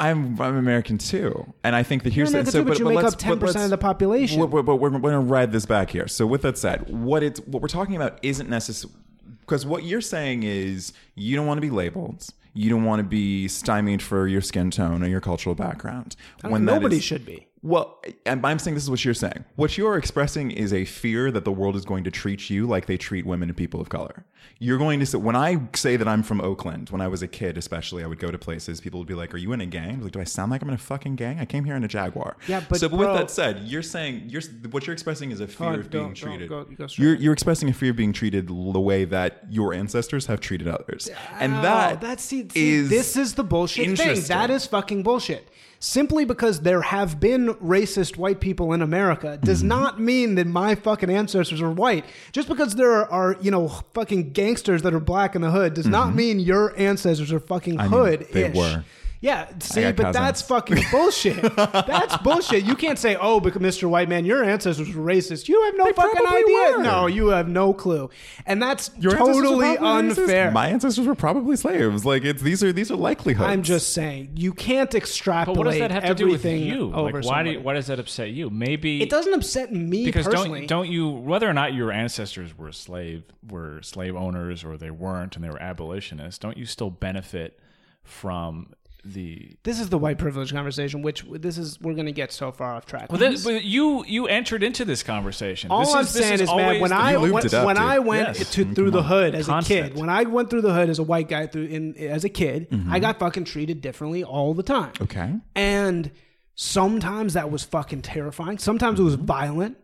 I'm 0.00 0.40
I'm 0.40 0.56
American 0.56 0.98
too, 0.98 1.52
and 1.62 1.76
I 1.76 1.82
think 1.82 2.04
that 2.04 2.12
here's 2.12 2.32
You're 2.32 2.42
the, 2.42 2.50
American 2.50 2.64
too, 2.64 2.68
but 2.68 2.78
you 2.78 2.84
make 2.86 3.02
let's- 3.02 3.14
up 3.14 3.20
10% 3.20 3.64
of 3.64 3.70
the 3.70 3.78
population. 3.78 4.40
But, 4.40 4.48
but, 4.48 4.62
but 4.62 4.76
we're 4.76 4.90
going 4.90 5.12
to 5.12 5.20
ride 5.20 5.52
this 5.52 5.66
back 5.66 5.90
here. 5.90 6.08
So 6.08 6.26
with 6.26 6.42
that 6.42 6.56
said, 6.56 6.88
what 6.90 7.22
it's 7.22 7.40
what 7.40 7.60
we're 7.60 7.68
talking 7.68 7.96
about 7.96 8.18
isn't 8.22 8.48
necessary 8.48 8.94
because 9.40 9.66
what 9.66 9.84
you're 9.84 10.00
saying 10.00 10.42
is 10.42 10.92
you 11.14 11.36
don't 11.36 11.46
want 11.46 11.58
to 11.58 11.62
be 11.62 11.70
labeled. 11.70 12.26
You 12.54 12.70
don't 12.70 12.84
want 12.84 12.98
to 13.00 13.04
be 13.04 13.46
stymied 13.46 14.02
for 14.02 14.26
your 14.26 14.40
skin 14.40 14.70
tone 14.70 15.04
or 15.04 15.06
your 15.06 15.20
cultural 15.20 15.54
background. 15.54 16.16
When 16.42 16.64
nobody 16.64 16.96
is- 16.96 17.04
should 17.04 17.24
be. 17.26 17.46
Well, 17.62 18.00
and 18.24 18.44
I'm 18.46 18.58
saying 18.58 18.74
this 18.74 18.84
is 18.84 18.90
what 18.90 19.04
you're 19.04 19.12
saying. 19.12 19.44
What 19.56 19.76
you're 19.76 19.98
expressing 19.98 20.50
is 20.50 20.72
a 20.72 20.86
fear 20.86 21.30
that 21.30 21.44
the 21.44 21.52
world 21.52 21.76
is 21.76 21.84
going 21.84 22.04
to 22.04 22.10
treat 22.10 22.48
you 22.48 22.66
like 22.66 22.86
they 22.86 22.96
treat 22.96 23.26
women 23.26 23.50
and 23.50 23.56
people 23.56 23.80
of 23.82 23.90
color. 23.90 24.24
You're 24.58 24.78
going 24.78 24.98
to 25.00 25.06
say, 25.06 25.18
when 25.18 25.36
I 25.36 25.60
say 25.74 25.96
that 25.96 26.08
I'm 26.08 26.22
from 26.22 26.40
Oakland, 26.40 26.88
when 26.88 27.02
I 27.02 27.08
was 27.08 27.22
a 27.22 27.28
kid, 27.28 27.58
especially, 27.58 28.02
I 28.02 28.06
would 28.06 28.18
go 28.18 28.30
to 28.30 28.38
places, 28.38 28.80
people 28.80 28.98
would 28.98 29.06
be 29.08 29.14
like, 29.14 29.34
Are 29.34 29.36
you 29.38 29.52
in 29.52 29.60
a 29.60 29.66
gang? 29.66 30.02
Like, 30.02 30.12
Do 30.12 30.20
I 30.20 30.24
sound 30.24 30.50
like 30.50 30.62
I'm 30.62 30.68
in 30.68 30.74
a 30.74 30.78
fucking 30.78 31.16
gang? 31.16 31.38
I 31.38 31.44
came 31.44 31.64
here 31.64 31.76
in 31.76 31.84
a 31.84 31.88
Jaguar. 31.88 32.38
Yeah, 32.48 32.62
but 32.66 32.80
so, 32.80 32.88
but 32.88 32.96
bro- 32.96 33.08
with 33.12 33.20
that 33.20 33.30
said, 33.30 33.58
you're 33.64 33.82
saying, 33.82 34.24
you're, 34.28 34.42
what 34.70 34.86
you're 34.86 34.94
expressing 34.94 35.30
is 35.30 35.40
a 35.40 35.46
fear 35.46 35.66
on, 35.68 35.74
of 35.80 35.90
being 35.90 36.14
treated. 36.14 36.48
go- 36.48 36.64
go 36.64 36.86
you're, 36.92 37.14
you're 37.14 37.34
expressing 37.34 37.68
a 37.68 37.74
fear 37.74 37.90
of 37.90 37.96
being 37.96 38.14
treated 38.14 38.48
the 38.48 38.80
way 38.80 39.04
that 39.04 39.44
your 39.50 39.74
ancestors 39.74 40.26
have 40.26 40.40
treated 40.40 40.66
others. 40.68 41.10
And 41.38 41.56
Oh, 41.56 41.62
that 41.62 42.00
that's 42.00 42.24
see, 42.24 42.48
see, 42.48 42.70
is 42.70 42.88
this 42.88 43.16
is 43.16 43.34
the 43.34 43.44
bullshit 43.44 43.98
thing. 43.98 44.20
That 44.28 44.48
is 44.50 44.66
fucking 44.66 45.02
bullshit. 45.02 45.48
Simply 45.82 46.26
because 46.26 46.60
there 46.60 46.82
have 46.82 47.18
been 47.20 47.54
racist 47.54 48.18
white 48.18 48.38
people 48.38 48.74
in 48.74 48.82
America 48.82 49.38
does 49.42 49.60
Mm-hmm. 49.60 49.68
not 49.68 49.98
mean 50.00 50.34
that 50.34 50.46
my 50.46 50.74
fucking 50.74 51.08
ancestors 51.08 51.62
are 51.62 51.70
white. 51.70 52.04
Just 52.32 52.48
because 52.48 52.74
there 52.74 53.10
are, 53.10 53.38
you 53.40 53.50
know, 53.50 53.68
fucking 53.94 54.32
gangsters 54.32 54.82
that 54.82 54.92
are 54.92 55.00
black 55.00 55.34
in 55.34 55.40
the 55.40 55.50
hood 55.50 55.72
does 55.72 55.86
not 55.86 56.14
mean 56.14 56.38
your 56.38 56.78
ancestors 56.78 57.32
are 57.32 57.40
fucking 57.40 57.78
Mm-hmm. 57.78 57.88
hood. 57.94 58.26
they 58.32 58.50
were. 58.50 58.84
Yeah, 59.22 59.48
see, 59.58 59.82
but 59.92 59.96
cousins. 59.98 60.14
that's 60.16 60.42
fucking 60.42 60.82
bullshit. 60.90 61.42
that's 61.56 62.16
bullshit. 62.22 62.64
You 62.64 62.74
can't 62.74 62.98
say, 62.98 63.16
"Oh, 63.20 63.38
because 63.38 63.60
Mr. 63.60 63.86
White 63.86 64.08
Man, 64.08 64.24
your 64.24 64.42
ancestors 64.42 64.94
were 64.94 65.04
racist." 65.04 65.46
You 65.46 65.62
have 65.64 65.74
no 65.76 65.92
fucking 65.92 66.26
idea. 66.26 66.76
were. 66.78 66.82
No, 66.82 67.06
you 67.06 67.26
have 67.28 67.46
no 67.46 67.74
clue, 67.74 68.08
and 68.46 68.62
that's 68.62 68.90
Your 68.98 69.12
totally 69.16 69.42
probably 69.42 69.66
racist. 69.76 70.18
unfair. 70.20 70.50
My 70.52 70.68
ancestors 70.68 71.06
were 71.06 71.14
probably 71.14 71.56
slaves. 71.56 72.06
Like 72.06 72.24
it's 72.24 72.40
these 72.40 72.64
are 72.64 72.72
these 72.72 72.90
are 72.90 72.96
likelihoods. 72.96 73.46
I'm 73.46 73.62
just 73.62 73.92
saying 73.92 74.30
you 74.36 74.54
can't 74.54 74.94
extrapolate 74.94 75.54
But 75.54 75.66
what 75.66 75.70
does 75.70 75.80
that 75.80 75.90
have 75.90 76.04
to 76.04 76.14
do 76.14 76.28
with 76.30 76.44
you? 76.46 76.94
over 76.94 77.20
Like, 77.20 77.24
why 77.30 77.42
do 77.42 77.50
you, 77.50 77.60
why 77.60 77.74
does 77.74 77.88
that 77.88 77.98
upset 77.98 78.30
you? 78.30 78.48
Maybe 78.48 79.02
it 79.02 79.10
doesn't 79.10 79.34
upset 79.34 79.70
me 79.70 80.06
because 80.06 80.24
personally. 80.24 80.60
don't 80.66 80.80
don't 80.86 80.88
you 80.90 81.10
whether 81.10 81.46
or 81.46 81.52
not 81.52 81.74
your 81.74 81.92
ancestors 81.92 82.56
were 82.56 82.72
slave 82.72 83.24
were 83.46 83.82
slave 83.82 84.16
owners 84.16 84.64
or 84.64 84.78
they 84.78 84.90
weren't 84.90 85.36
and 85.36 85.44
they 85.44 85.50
were 85.50 85.60
abolitionists, 85.60 86.38
don't 86.38 86.56
you 86.56 86.64
still 86.64 86.88
benefit 86.88 87.58
from 88.02 88.72
the 89.04 89.56
this 89.62 89.80
is 89.80 89.88
the 89.88 89.98
white 89.98 90.18
privilege 90.18 90.52
conversation, 90.52 91.02
which 91.02 91.24
this 91.30 91.56
is 91.58 91.80
we're 91.80 91.94
going 91.94 92.06
to 92.06 92.12
get 92.12 92.32
so 92.32 92.52
far 92.52 92.74
off 92.74 92.86
track. 92.86 93.10
well, 93.10 93.18
that, 93.18 93.40
but 93.44 93.64
you 93.64 94.04
you 94.06 94.26
entered 94.26 94.62
into 94.62 94.84
this 94.84 95.02
conversation. 95.02 95.70
All 95.70 95.80
this 95.80 95.94
I'm 95.94 96.00
is, 96.02 96.12
this 96.12 96.22
saying 96.26 96.40
is, 96.40 96.48
man, 96.54 96.80
when 96.80 96.92
I 96.92 97.12
You 97.12 97.32
when, 97.32 97.44
when. 97.64 97.78
I 97.78 97.98
went 97.98 98.36
Yes. 98.38 98.50
to 98.52 98.64
through 98.74 98.90
the 98.90 99.02
hood 99.02 99.34
as 99.34 99.46
Constant. 99.46 99.80
a 99.80 99.88
kid, 99.90 99.98
when 99.98 100.08
I 100.10 100.24
went 100.24 100.50
through 100.50 100.62
the 100.62 100.74
hood 100.74 100.90
as 100.90 100.98
a 100.98 101.02
white 101.02 101.28
guy 101.28 101.46
through 101.46 101.64
in 101.66 101.96
as 101.96 102.24
a 102.24 102.28
kid, 102.28 102.68
Mm-hmm. 102.70 102.92
I 102.92 102.98
got 102.98 103.18
fucking 103.18 103.44
treated 103.44 103.80
differently 103.80 104.22
all 104.22 104.54
the 104.54 104.62
time. 104.62 104.92
Okay. 105.00 105.34
And 105.54 106.10
sometimes 106.54 107.34
that 107.34 107.50
was 107.50 107.64
fucking 107.64 108.02
terrifying. 108.02 108.58
Sometimes 108.58 109.00
it 109.00 109.02
was 109.02 109.16
Mm-hmm. 109.16 109.24
violent. 109.26 109.76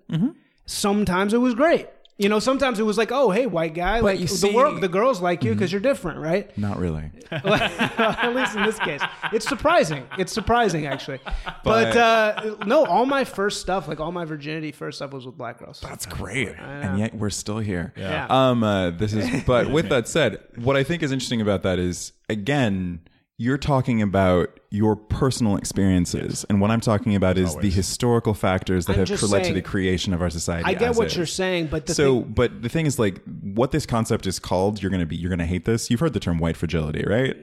Sometimes 0.67 1.33
it 1.33 1.39
was 1.39 1.55
great. 1.55 1.89
You 2.19 2.31
know, 2.31 2.39
sometimes 2.39 2.79
it 2.79 2.83
was 2.85 2.97
like, 2.97 3.13
"Oh, 3.13 3.31
hey, 3.31 3.47
white 3.47 3.75
guy, 3.75 4.01
like 4.01 4.19
you 4.19 4.27
the 4.27 4.51
world, 4.55 4.81
the 4.81 4.89
girls 4.89 5.21
like 5.21 5.45
you 5.45 5.53
because 5.53 5.71
you're 5.71 5.83
different, 5.83 6.19
right?" 6.19 6.57
Not 6.57 6.79
really. 6.79 7.11
At 7.31 8.35
least 8.35 8.57
in 8.57 8.63
this 8.63 8.79
case, 8.79 9.03
it's 9.35 9.47
surprising. 9.47 10.05
It's 10.17 10.33
surprising 10.33 10.87
actually, 10.87 11.21
but, 11.25 11.63
But- 11.65 11.97
uh, 11.97 12.57
no, 12.65 12.87
all 12.87 13.05
my 13.05 13.25
first 13.25 13.61
stuff, 13.61 13.87
like 13.87 14.01
all 14.01 14.13
my 14.13 14.25
virginity 14.25 14.73
first 14.73 14.97
stuff, 14.99 15.13
was 15.13 15.27
with 15.27 15.37
black 15.37 15.59
girls. 15.59 15.81
That's 15.81 16.07
great. 16.07 16.55
And 16.59 16.99
yet 16.99 17.15
we're 17.15 17.29
still 17.31 17.59
here. 17.59 17.93
Yeah. 17.97 18.27
Um 18.31 18.63
uh, 18.65 18.91
this 18.93 19.13
is 19.13 19.45
but 19.45 19.71
with 19.77 19.91
that 19.91 20.09
said, 20.09 20.41
what 20.57 20.75
I 20.77 20.85
think 20.85 21.03
is 21.03 21.13
interesting 21.13 21.43
about 21.43 21.65
that 21.65 21.79
is 21.79 22.13
again, 22.31 23.01
you're 23.39 23.59
talking 23.59 24.01
about 24.01 24.59
your 24.71 24.97
personal 24.97 25.57
experiences 25.57 26.45
and 26.49 26.59
what 26.61 26.71
I'm 26.71 26.81
talking 26.81 27.15
about 27.15 27.37
is 27.37 27.55
the 27.57 27.69
historical 27.71 28.33
factors 28.33 28.87
that 28.87 28.95
I'm 28.95 29.01
have 29.01 29.09
just 29.09 29.23
led 29.25 29.41
to 29.41 29.45
saying- 29.45 29.55
the 29.55 29.63
creation 29.63 30.15
of 30.15 30.23
our 30.23 30.31
society. 30.31 30.65
I 30.67 30.73
get 30.73 30.91
as 30.91 30.97
what 30.97 31.09
is. 31.09 31.17
you're 31.17 31.27
saying, 31.27 31.67
but 31.67 31.85
the 31.87 31.95
so, 31.95 32.23
thing, 32.23 32.33
but 32.33 32.63
the 32.63 32.69
thing 32.71 32.87
is, 32.87 32.99
like, 32.99 33.21
what 33.43 33.73
this 33.73 33.85
concept 33.85 34.27
is 34.27 34.39
called, 34.39 34.83
you're 34.83 34.91
gonna 34.91 35.05
be, 35.07 35.17
you're 35.17 35.29
gonna 35.31 35.45
hate 35.47 35.67
this. 35.67 35.91
You've 35.91 36.01
heard 36.01 36.15
the 36.15 36.21
term 36.21 36.39
white 36.39 36.57
fragility, 36.57 37.05
right? 37.07 37.37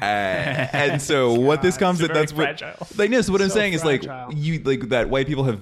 Uh, 0.00 0.04
and 0.04 1.02
so, 1.10 1.32
what 1.34 1.60
this 1.62 1.76
comes, 1.76 2.00
very 2.00 2.14
that's 2.14 2.32
what, 2.32 2.58
fragile. 2.58 2.86
like, 2.96 3.10
no. 3.10 3.20
So, 3.20 3.32
what 3.32 3.42
I'm 3.42 3.48
So 3.48 3.54
saying 3.56 3.72
is, 3.72 3.84
like, 3.84 4.04
fragile. 4.04 4.34
you, 4.34 4.60
like, 4.60 4.88
that 4.90 5.10
white 5.10 5.26
people 5.26 5.44
have 5.44 5.60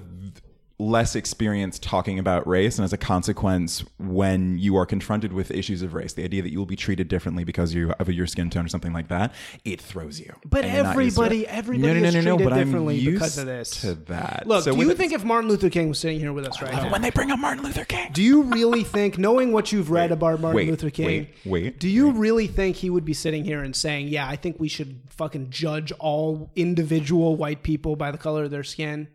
less 0.81 1.15
experience 1.15 1.77
talking 1.77 2.17
about 2.17 2.47
race, 2.47 2.77
and 2.77 2.83
as 2.83 2.91
a 2.91 2.97
consequence, 2.97 3.83
when 3.99 4.57
you 4.57 4.75
are 4.75 4.85
confronted 4.85 5.31
with 5.31 5.51
issues 5.51 5.81
of 5.83 5.93
race, 5.93 6.13
the 6.13 6.23
idea 6.23 6.41
that 6.41 6.51
you 6.51 6.57
will 6.57 6.65
be 6.65 6.75
treated 6.75 7.07
differently 7.07 7.43
because 7.43 7.73
you 7.73 7.93
of 7.99 8.09
your 8.11 8.25
skin 8.25 8.49
tone 8.49 8.65
or 8.65 8.67
something 8.67 8.91
like 8.91 9.07
that, 9.09 9.31
it 9.63 9.79
throws 9.79 10.19
you. 10.19 10.33
But 10.43 10.65
And 10.65 10.73
you're 10.73 10.83
not 10.83 10.97
used 10.97 11.15
to 11.17 11.21
everybody- 11.23 11.41
it. 11.43 11.47
everybody 11.49 12.03
is 12.03 12.13
treated 12.13 12.49
differently 12.53 13.05
because 13.05 13.37
of 13.37 13.45
this. 13.45 13.81
To 13.81 13.93
that. 13.93 14.43
look, 14.47 14.63
So 14.63 14.75
do 14.75 14.81
you 14.83 14.93
think 14.95 15.13
if 15.13 15.23
Martin 15.23 15.49
Luther 15.49 15.69
King 15.69 15.89
was 15.89 15.99
sitting 15.99 16.19
here 16.19 16.33
with 16.33 16.47
us 16.47 16.61
right 16.61 16.73
uh, 16.73 16.83
now, 16.85 16.91
when 16.91 17.01
they 17.01 17.11
bring 17.11 17.31
up 17.31 17.39
Martin 17.39 17.63
Luther 17.63 17.85
King? 17.85 18.09
do 18.11 18.23
you 18.23 18.41
really 18.43 18.83
think, 18.83 19.17
knowing 19.17 19.51
what 19.51 19.71
you've 19.71 19.91
read 19.91 20.11
about 20.11 20.41
Martin 20.41 20.67
Luther 20.67 20.89
King, 20.89 21.27
wait, 21.45 21.79
do 21.79 21.87
you 21.87 22.11
really 22.11 22.47
think 22.47 22.75
he 22.77 22.89
would 22.89 23.05
be 23.05 23.13
sitting 23.13 23.43
here 23.45 23.61
and 23.63 23.75
saying, 23.75 24.07
"Yeah, 24.07 24.27
I 24.27 24.35
think 24.35 24.59
we 24.59 24.67
should 24.67 24.99
fucking 25.09 25.49
judge 25.51 25.91
all 25.99 26.49
individual 26.55 27.35
white 27.35 27.61
people 27.63 27.95
by 27.95 28.11
the 28.11 28.17
color 28.17 28.43
of 28.45 28.51
their 28.51 28.63
skin"? 28.63 29.07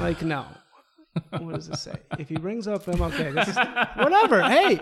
Like, 0.00 0.22
no. 0.22 0.46
What 1.30 1.54
does 1.54 1.68
it 1.68 1.76
say? 1.76 1.94
If 2.18 2.28
he 2.28 2.36
brings 2.36 2.66
up 2.68 2.84
them, 2.84 3.00
okay, 3.02 3.30
this 3.30 3.48
is 3.48 3.56
whatever. 3.96 4.42
Hey, 4.42 4.80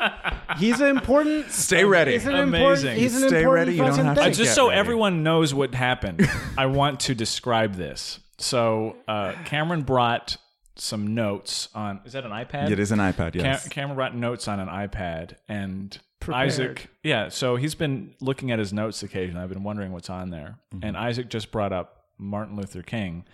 he's 0.58 0.80
an 0.80 0.88
important. 0.88 1.50
Stay 1.50 1.84
ready. 1.84 2.12
He's 2.12 2.26
an 2.26 2.34
Amazing. 2.34 2.54
important. 2.64 2.98
He's 2.98 3.14
an 3.22 3.28
Stay 3.28 3.38
important 3.42 3.54
ready, 3.54 3.72
you 3.72 3.78
don't 3.78 3.90
fucking 3.90 4.04
have 4.04 4.16
to 4.16 4.22
thing. 4.24 4.32
Just 4.34 4.54
so 4.54 4.68
ready. 4.68 4.78
everyone 4.80 5.22
knows 5.22 5.54
what 5.54 5.74
happened, 5.74 6.28
I 6.58 6.66
want 6.66 7.00
to 7.00 7.14
describe 7.14 7.74
this. 7.74 8.20
So 8.38 8.96
uh, 9.08 9.32
Cameron 9.44 9.82
brought 9.82 10.36
some 10.76 11.14
notes 11.14 11.68
on. 11.74 12.00
Is 12.04 12.12
that 12.12 12.24
an 12.24 12.32
iPad? 12.32 12.70
It 12.70 12.78
is 12.78 12.92
an 12.92 12.98
iPad, 12.98 13.32
Cam- 13.32 13.44
yes. 13.44 13.68
Cameron 13.68 13.96
brought 13.96 14.14
notes 14.14 14.46
on 14.48 14.60
an 14.60 14.68
iPad, 14.68 15.36
and 15.48 15.96
Prepared. 16.20 16.46
Isaac. 16.48 16.88
Yeah, 17.02 17.28
so 17.28 17.56
he's 17.56 17.74
been 17.74 18.14
looking 18.20 18.50
at 18.50 18.58
his 18.58 18.72
notes 18.72 19.02
occasionally. 19.02 19.42
I've 19.42 19.48
been 19.50 19.62
wondering 19.62 19.92
what's 19.92 20.10
on 20.10 20.30
there, 20.30 20.58
Mm-hmm. 20.74 20.84
and 20.86 20.96
Isaac 20.96 21.28
just 21.30 21.50
brought 21.50 21.72
up 21.72 22.04
Martin 22.18 22.56
Luther 22.56 22.82
King. 22.82 23.24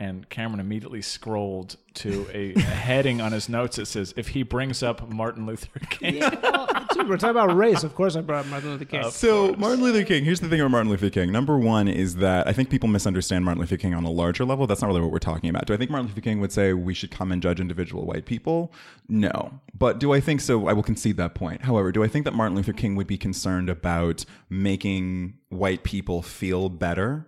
And 0.00 0.28
Cameron 0.28 0.60
immediately 0.60 1.02
scrolled 1.02 1.76
to 1.94 2.28
a, 2.32 2.54
a 2.54 2.60
heading 2.60 3.20
on 3.20 3.32
his 3.32 3.48
notes 3.48 3.76
that 3.76 3.86
says, 3.86 4.14
"If 4.16 4.28
he 4.28 4.44
brings 4.44 4.82
up 4.82 5.08
Martin 5.08 5.44
Luther 5.44 5.80
King." 5.90 6.20
Well, 6.20 6.68
dude, 6.92 7.08
we're 7.08 7.16
talking 7.16 7.30
about 7.30 7.56
race. 7.56 7.82
Of 7.82 7.94
course, 7.94 8.14
I 8.14 8.20
brought 8.20 8.44
up 8.44 8.46
Martin 8.46 8.70
Luther 8.70 8.84
King. 8.84 9.10
So 9.10 9.54
Martin 9.58 9.82
Luther 9.82 10.04
King. 10.04 10.24
Here's 10.24 10.40
the 10.40 10.48
thing 10.48 10.60
about 10.60 10.70
Martin 10.70 10.90
Luther 10.90 11.10
King. 11.10 11.32
Number 11.32 11.58
one 11.58 11.88
is 11.88 12.16
that 12.16 12.46
I 12.46 12.52
think 12.52 12.70
people 12.70 12.88
misunderstand 12.88 13.44
Martin 13.44 13.60
Luther 13.60 13.76
King 13.76 13.94
on 13.94 14.04
a 14.04 14.10
larger 14.10 14.44
level. 14.44 14.66
That's 14.66 14.80
not 14.80 14.88
really 14.88 15.00
what 15.00 15.10
we're 15.10 15.18
talking 15.18 15.50
about. 15.50 15.66
Do 15.66 15.74
I 15.74 15.76
think 15.76 15.90
Martin 15.90 16.08
Luther 16.08 16.20
King 16.20 16.40
would 16.40 16.52
say 16.52 16.72
we 16.72 16.94
should 16.94 17.10
come 17.10 17.32
and 17.32 17.42
judge 17.42 17.60
individual 17.60 18.06
white 18.06 18.24
people? 18.24 18.72
No. 19.08 19.60
But 19.76 19.98
do 19.98 20.12
I 20.12 20.20
think 20.20 20.40
so? 20.40 20.68
I 20.68 20.72
will 20.72 20.82
concede 20.82 21.16
that 21.16 21.34
point. 21.34 21.62
However, 21.62 21.90
do 21.92 22.04
I 22.04 22.08
think 22.08 22.24
that 22.24 22.34
Martin 22.34 22.56
Luther 22.56 22.72
King 22.72 22.94
would 22.96 23.06
be 23.06 23.18
concerned 23.18 23.68
about 23.68 24.24
making 24.48 25.34
white 25.48 25.82
people 25.82 26.22
feel 26.22 26.68
better? 26.68 27.26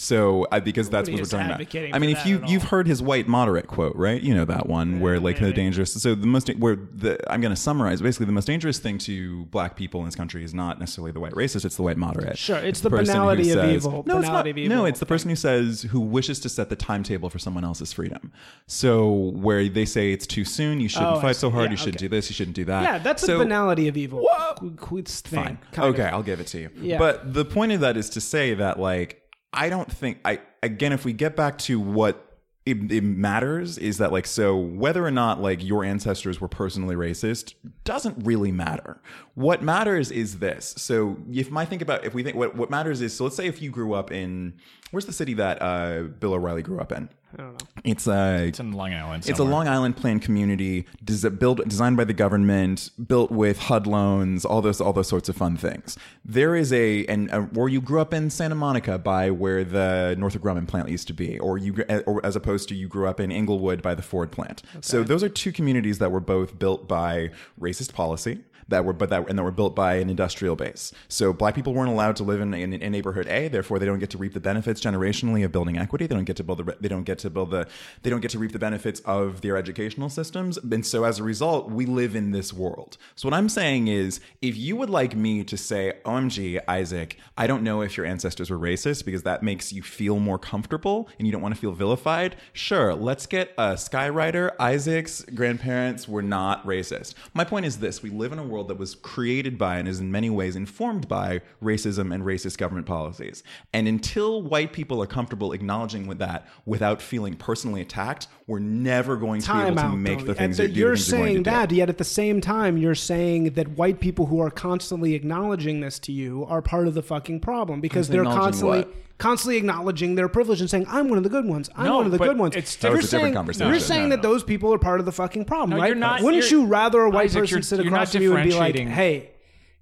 So, 0.00 0.46
I, 0.52 0.60
because 0.60 0.88
that's 0.88 1.08
Nobody 1.08 1.22
what 1.24 1.32
we're 1.32 1.56
talking 1.56 1.80
about. 1.82 1.94
I 1.96 1.98
mean, 1.98 2.10
if 2.10 2.24
you 2.24 2.40
you've 2.46 2.62
heard 2.62 2.86
his 2.86 3.02
white 3.02 3.26
moderate 3.26 3.66
quote, 3.66 3.96
right? 3.96 4.22
You 4.22 4.32
know 4.32 4.44
that 4.44 4.68
one 4.68 5.00
where 5.00 5.18
like 5.18 5.40
the 5.40 5.52
dangerous. 5.52 5.92
So 5.92 6.14
the 6.14 6.24
most 6.24 6.48
where 6.56 6.76
the 6.76 7.18
I'm 7.28 7.40
going 7.40 7.52
to 7.52 7.60
summarize 7.60 8.00
basically 8.00 8.26
the 8.26 8.32
most 8.32 8.44
dangerous 8.46 8.78
thing 8.78 8.98
to 8.98 9.46
black 9.46 9.74
people 9.74 9.98
in 9.98 10.06
this 10.06 10.14
country 10.14 10.44
is 10.44 10.54
not 10.54 10.78
necessarily 10.78 11.10
the 11.10 11.18
white 11.18 11.32
racist; 11.32 11.64
it's 11.64 11.74
the 11.74 11.82
white 11.82 11.96
moderate. 11.96 12.38
Sure, 12.38 12.58
it's 12.58 12.78
the 12.78 12.90
person 12.90 13.06
who 13.06 13.12
banality 13.22 13.50
of 13.50 13.58
says- 13.58 13.74
evil. 13.86 14.04
No, 14.06 14.18
it's 14.20 14.28
not. 14.28 14.44
Banality 14.44 14.68
No, 14.68 14.84
it's 14.84 15.00
the 15.00 15.06
person 15.06 15.30
who 15.30 15.36
says 15.36 15.82
who 15.82 15.98
wishes 15.98 16.38
to 16.40 16.48
set 16.48 16.68
the 16.68 16.76
timetable 16.76 17.28
for 17.28 17.40
someone 17.40 17.64
else's 17.64 17.92
freedom. 17.92 18.30
So 18.68 19.10
where 19.34 19.68
they 19.68 19.84
say 19.84 20.12
it's 20.12 20.28
too 20.28 20.44
soon, 20.44 20.78
you 20.78 20.88
shouldn't 20.88 21.16
Oh, 21.16 21.20
fight 21.20 21.34
so 21.34 21.50
hard, 21.50 21.64
Yeah, 21.66 21.70
you 21.72 21.76
should 21.76 21.88
okay. 21.96 21.98
do 22.04 22.08
this, 22.08 22.30
you 22.30 22.34
shouldn't 22.34 22.54
do 22.54 22.64
that. 22.66 22.82
yeah, 22.84 22.98
that's 22.98 23.24
so, 23.24 23.34
a 23.34 23.38
banality 23.40 23.88
of 23.88 23.96
evil. 23.96 24.24
Qu- 24.56 25.02
thing, 25.02 25.44
Fine. 25.44 25.58
Okay, 25.76 26.06
of. 26.06 26.14
I'll 26.14 26.22
give 26.22 26.38
it 26.38 26.46
to 26.48 26.60
you. 26.60 26.70
Yeah. 26.80 26.98
But 26.98 27.34
the 27.34 27.44
point 27.44 27.72
of 27.72 27.80
that 27.80 27.96
is 27.96 28.08
to 28.10 28.20
say 28.20 28.54
that, 28.54 28.78
like, 28.78 29.22
I 29.58 29.68
don't 29.70 29.90
think 29.90 30.20
I 30.24 30.40
again, 30.62 30.92
if 30.92 31.04
we 31.04 31.12
get 31.12 31.34
back 31.34 31.58
to 31.58 31.80
what 31.80 32.24
it, 32.64 32.92
it 32.92 33.02
matters 33.02 33.76
is 33.76 33.98
that 33.98 34.12
like 34.12 34.26
so 34.26 34.56
whether 34.56 35.04
or 35.04 35.10
not 35.10 35.40
like 35.42 35.64
your 35.64 35.84
ancestors 35.84 36.40
were 36.40 36.48
personally 36.48 36.94
racist 36.94 37.54
doesn't 37.82 38.24
really 38.24 38.52
matter. 38.52 39.00
What 39.34 39.62
matters 39.62 40.12
is 40.12 40.38
this. 40.38 40.74
So 40.76 41.16
if 41.32 41.50
my 41.50 41.64
think 41.64 41.82
about 41.82 42.04
if 42.04 42.14
we 42.14 42.22
think 42.22 42.36
what, 42.36 42.54
what 42.54 42.70
matters 42.70 43.00
is 43.00 43.16
so 43.16 43.24
let's 43.24 43.34
say 43.34 43.48
if 43.48 43.60
you 43.60 43.72
grew 43.72 43.94
up 43.94 44.12
in 44.12 44.54
where's 44.92 45.06
the 45.06 45.12
city 45.12 45.34
that 45.34 45.60
uh 45.60 46.02
Bill 46.02 46.34
O'Reilly 46.34 46.62
grew 46.62 46.78
up 46.78 46.92
in 46.92 47.08
I 47.34 47.36
don't 47.36 47.52
know. 47.52 47.58
it's 47.84 48.06
a 48.06 48.44
It's 48.44 48.58
in 48.60 48.72
Long 48.72 48.94
Island. 48.94 49.28
it's 49.28 49.38
a. 49.38 49.44
Long 49.44 49.68
Island 49.68 49.96
planned 49.96 50.22
community, 50.22 50.86
des- 51.04 51.28
built, 51.30 51.66
designed 51.68 51.96
by 51.96 52.04
the 52.04 52.12
government, 52.14 52.90
built 53.06 53.30
with 53.30 53.58
HUD 53.58 53.86
loans, 53.86 54.44
all 54.44 54.62
those, 54.62 54.80
all 54.80 54.92
those 54.92 55.08
sorts 55.08 55.28
of 55.28 55.36
fun 55.36 55.56
things. 55.56 55.98
There 56.24 56.54
is 56.54 56.72
a, 56.72 57.04
and 57.06 57.30
uh, 57.30 57.46
or 57.54 57.68
you 57.68 57.80
grew 57.80 58.00
up 58.00 58.14
in 58.14 58.30
Santa 58.30 58.54
Monica 58.54 58.98
by 58.98 59.30
where 59.30 59.62
the 59.64 60.16
Northrop 60.18 60.42
Grumman 60.42 60.66
plant 60.66 60.88
used 60.88 61.06
to 61.08 61.12
be, 61.12 61.38
or 61.38 61.58
you, 61.58 61.84
or 62.06 62.24
as 62.24 62.34
opposed 62.36 62.68
to 62.70 62.74
you 62.74 62.88
grew 62.88 63.06
up 63.06 63.20
in 63.20 63.30
Inglewood 63.30 63.82
by 63.82 63.94
the 63.94 64.02
Ford 64.02 64.32
plant. 64.32 64.62
So 64.80 65.02
those 65.02 65.22
are 65.22 65.28
two 65.28 65.52
communities 65.52 65.98
that 65.98 66.10
were 66.10 66.20
both 66.20 66.58
built 66.58 66.88
by 66.88 67.30
racist 67.60 67.92
policy 67.92 68.40
that 68.68 68.84
were 68.84 68.92
but 68.92 69.10
that 69.10 69.28
and 69.28 69.38
that 69.38 69.42
were 69.42 69.50
built 69.50 69.74
by 69.74 69.94
an 69.94 70.10
industrial 70.10 70.56
base. 70.56 70.92
So 71.08 71.32
black 71.32 71.54
people 71.54 71.74
weren't 71.74 71.90
allowed 71.90 72.16
to 72.16 72.22
live 72.22 72.40
in, 72.40 72.54
in, 72.54 72.72
in 72.72 72.92
neighborhood 72.92 73.26
A, 73.28 73.48
therefore 73.48 73.78
they 73.78 73.86
don't 73.86 73.98
get 73.98 74.10
to 74.10 74.18
reap 74.18 74.34
the 74.34 74.40
benefits 74.40 74.80
generationally 74.80 75.44
of 75.44 75.52
building 75.52 75.78
equity. 75.78 76.06
They 76.06 76.14
don't 76.14 76.24
get 76.24 76.36
to 76.36 76.44
build 76.44 76.58
the 76.58 76.76
they 76.80 76.88
don't 76.88 77.04
get 77.04 77.18
to 77.20 77.30
build 77.30 77.50
the 77.50 77.66
they 78.02 78.10
don't 78.10 78.20
get 78.20 78.30
to 78.32 78.38
reap 78.38 78.52
the 78.52 78.58
benefits 78.58 79.00
of 79.00 79.40
their 79.40 79.56
educational 79.56 80.08
systems. 80.08 80.58
And 80.58 80.84
so 80.84 81.04
as 81.04 81.18
a 81.18 81.22
result, 81.22 81.70
we 81.70 81.86
live 81.86 82.14
in 82.14 82.30
this 82.30 82.52
world. 82.52 82.96
So 83.14 83.28
what 83.28 83.34
I'm 83.34 83.48
saying 83.48 83.88
is 83.88 84.20
if 84.42 84.56
you 84.56 84.76
would 84.76 84.90
like 84.90 85.16
me 85.16 85.44
to 85.44 85.56
say, 85.56 85.94
OMG, 86.04 86.60
Isaac, 86.68 87.18
I 87.36 87.46
don't 87.46 87.62
know 87.62 87.80
if 87.82 87.96
your 87.96 88.06
ancestors 88.06 88.50
were 88.50 88.58
racist 88.58 89.04
because 89.04 89.22
that 89.22 89.42
makes 89.42 89.72
you 89.72 89.82
feel 89.82 90.18
more 90.18 90.38
comfortable 90.38 91.08
and 91.18 91.26
you 91.26 91.32
don't 91.32 91.42
want 91.42 91.54
to 91.54 91.60
feel 91.60 91.72
vilified, 91.72 92.36
sure, 92.52 92.94
let's 92.94 93.26
get 93.26 93.52
a 93.56 93.72
skywriter. 93.72 94.52
Isaac's 94.58 95.22
grandparents 95.22 96.06
were 96.06 96.22
not 96.22 96.64
racist. 96.66 97.14
My 97.34 97.44
point 97.44 97.66
is 97.66 97.78
this 97.78 98.02
we 98.02 98.10
live 98.10 98.32
in 98.32 98.38
a 98.38 98.42
world 98.42 98.57
that 98.64 98.78
was 98.78 98.94
created 98.96 99.58
by 99.58 99.78
and 99.78 99.88
is 99.88 100.00
in 100.00 100.10
many 100.10 100.30
ways 100.30 100.56
informed 100.56 101.08
by 101.08 101.40
racism 101.62 102.14
and 102.14 102.24
racist 102.24 102.58
government 102.58 102.86
policies. 102.86 103.42
And 103.72 103.88
until 103.88 104.42
white 104.42 104.72
people 104.72 105.02
are 105.02 105.06
comfortable 105.06 105.52
acknowledging 105.52 106.06
with 106.06 106.18
that 106.18 106.46
without 106.66 107.00
feeling 107.00 107.34
personally 107.34 107.80
attacked, 107.80 108.28
we're 108.46 108.58
never 108.58 109.16
going 109.16 109.40
to 109.42 109.52
be 109.52 109.58
able 109.58 109.74
Time 109.76 109.92
to 109.92 109.96
make 109.96 110.20
though. 110.20 110.26
the 110.26 110.34
things 110.34 110.56
that 110.56 110.70
you're 110.70 110.96
things 110.96 111.10
you're 111.10 111.18
going 111.18 111.34
saying 111.34 111.42
that, 111.44 111.70
yet 111.70 111.88
at 111.88 111.98
the 111.98 112.04
same 112.04 112.40
time, 112.40 112.76
you're 112.76 112.94
saying 112.94 113.50
that 113.50 113.68
white 113.68 114.00
people 114.00 114.26
who 114.26 114.40
are 114.40 114.50
constantly 114.50 115.14
acknowledging 115.14 115.80
this 115.80 115.98
to 116.00 116.12
you 116.12 116.44
are 116.46 116.62
part 116.62 116.86
of 116.86 116.94
the 116.94 117.02
fucking 117.02 117.40
problem 117.40 117.80
because 117.80 118.08
they're 118.08 118.24
constantly. 118.24 118.78
what? 118.78 118.94
Constantly 119.18 119.56
acknowledging 119.56 120.14
their 120.14 120.28
privilege 120.28 120.60
and 120.60 120.70
saying, 120.70 120.86
"I'm 120.88 121.08
one 121.08 121.18
of 121.18 121.24
the 121.24 121.30
good 121.30 121.44
ones. 121.44 121.68
I'm 121.74 121.86
No, 121.86 121.96
one 121.96 122.06
of 122.06 122.12
the 122.12 122.18
good 122.18 122.38
ones." 122.38 122.54
it's 122.54 122.76
That 122.76 122.88
you're 122.88 122.98
was 122.98 123.06
a 123.12 123.16
different 123.16 123.34
conversation. 123.34 123.68
You're 123.68 123.80
saying 123.80 124.04
No, 124.10 124.16
that 124.16 124.22
no. 124.22 124.30
those 124.30 124.44
people 124.44 124.72
are 124.72 124.78
part 124.78 125.00
of 125.00 125.06
the 125.06 125.12
fucking 125.12 125.44
problem, 125.44 125.70
No, 125.70 125.78
right? 125.78 125.88
you're 125.88 125.96
not- 125.96 126.22
Wouldn't 126.22 126.48
you're- 126.50 126.62
you 126.62 126.68
rather 126.68 127.00
a 127.02 127.10
white 127.10 127.24
Isaac, 127.30 127.42
person 127.42 127.62
sit 127.64 127.80
across 127.80 128.12
from 128.12 128.22
you 128.22 128.36
and 128.36 128.48
be 128.48 128.56
like, 128.56 128.76
"Hey, 128.78 129.30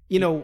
you 0.09 0.19
know, 0.19 0.43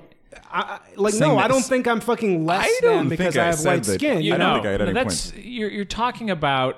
I, 0.52 0.60
I- 0.62 0.80
like 0.96 1.14
Saying 1.16 1.32
no, 1.34 1.40
I 1.40 1.48
don't 1.48 1.64
think 1.66 1.88
I'm 1.88 2.00
fucking 2.02 2.46
less 2.46 2.70
than 2.82 3.10
because 3.10 3.36
I 3.36 3.44
I 3.44 3.46
have 3.48 3.66
white 3.66 3.84
that. 3.84 3.94
skin." 4.00 4.18
You 4.22 4.30
You 4.30 4.34
I 4.36 4.38
know, 4.38 4.46
don't 4.46 4.54
think 4.58 4.66
I 4.68 4.72
had 4.72 4.80
no, 4.82 4.86
any 4.86 4.94
that's 4.94 5.34
you're 5.36 5.70
you're 5.72 5.86
talking 5.86 6.30
about 6.30 6.78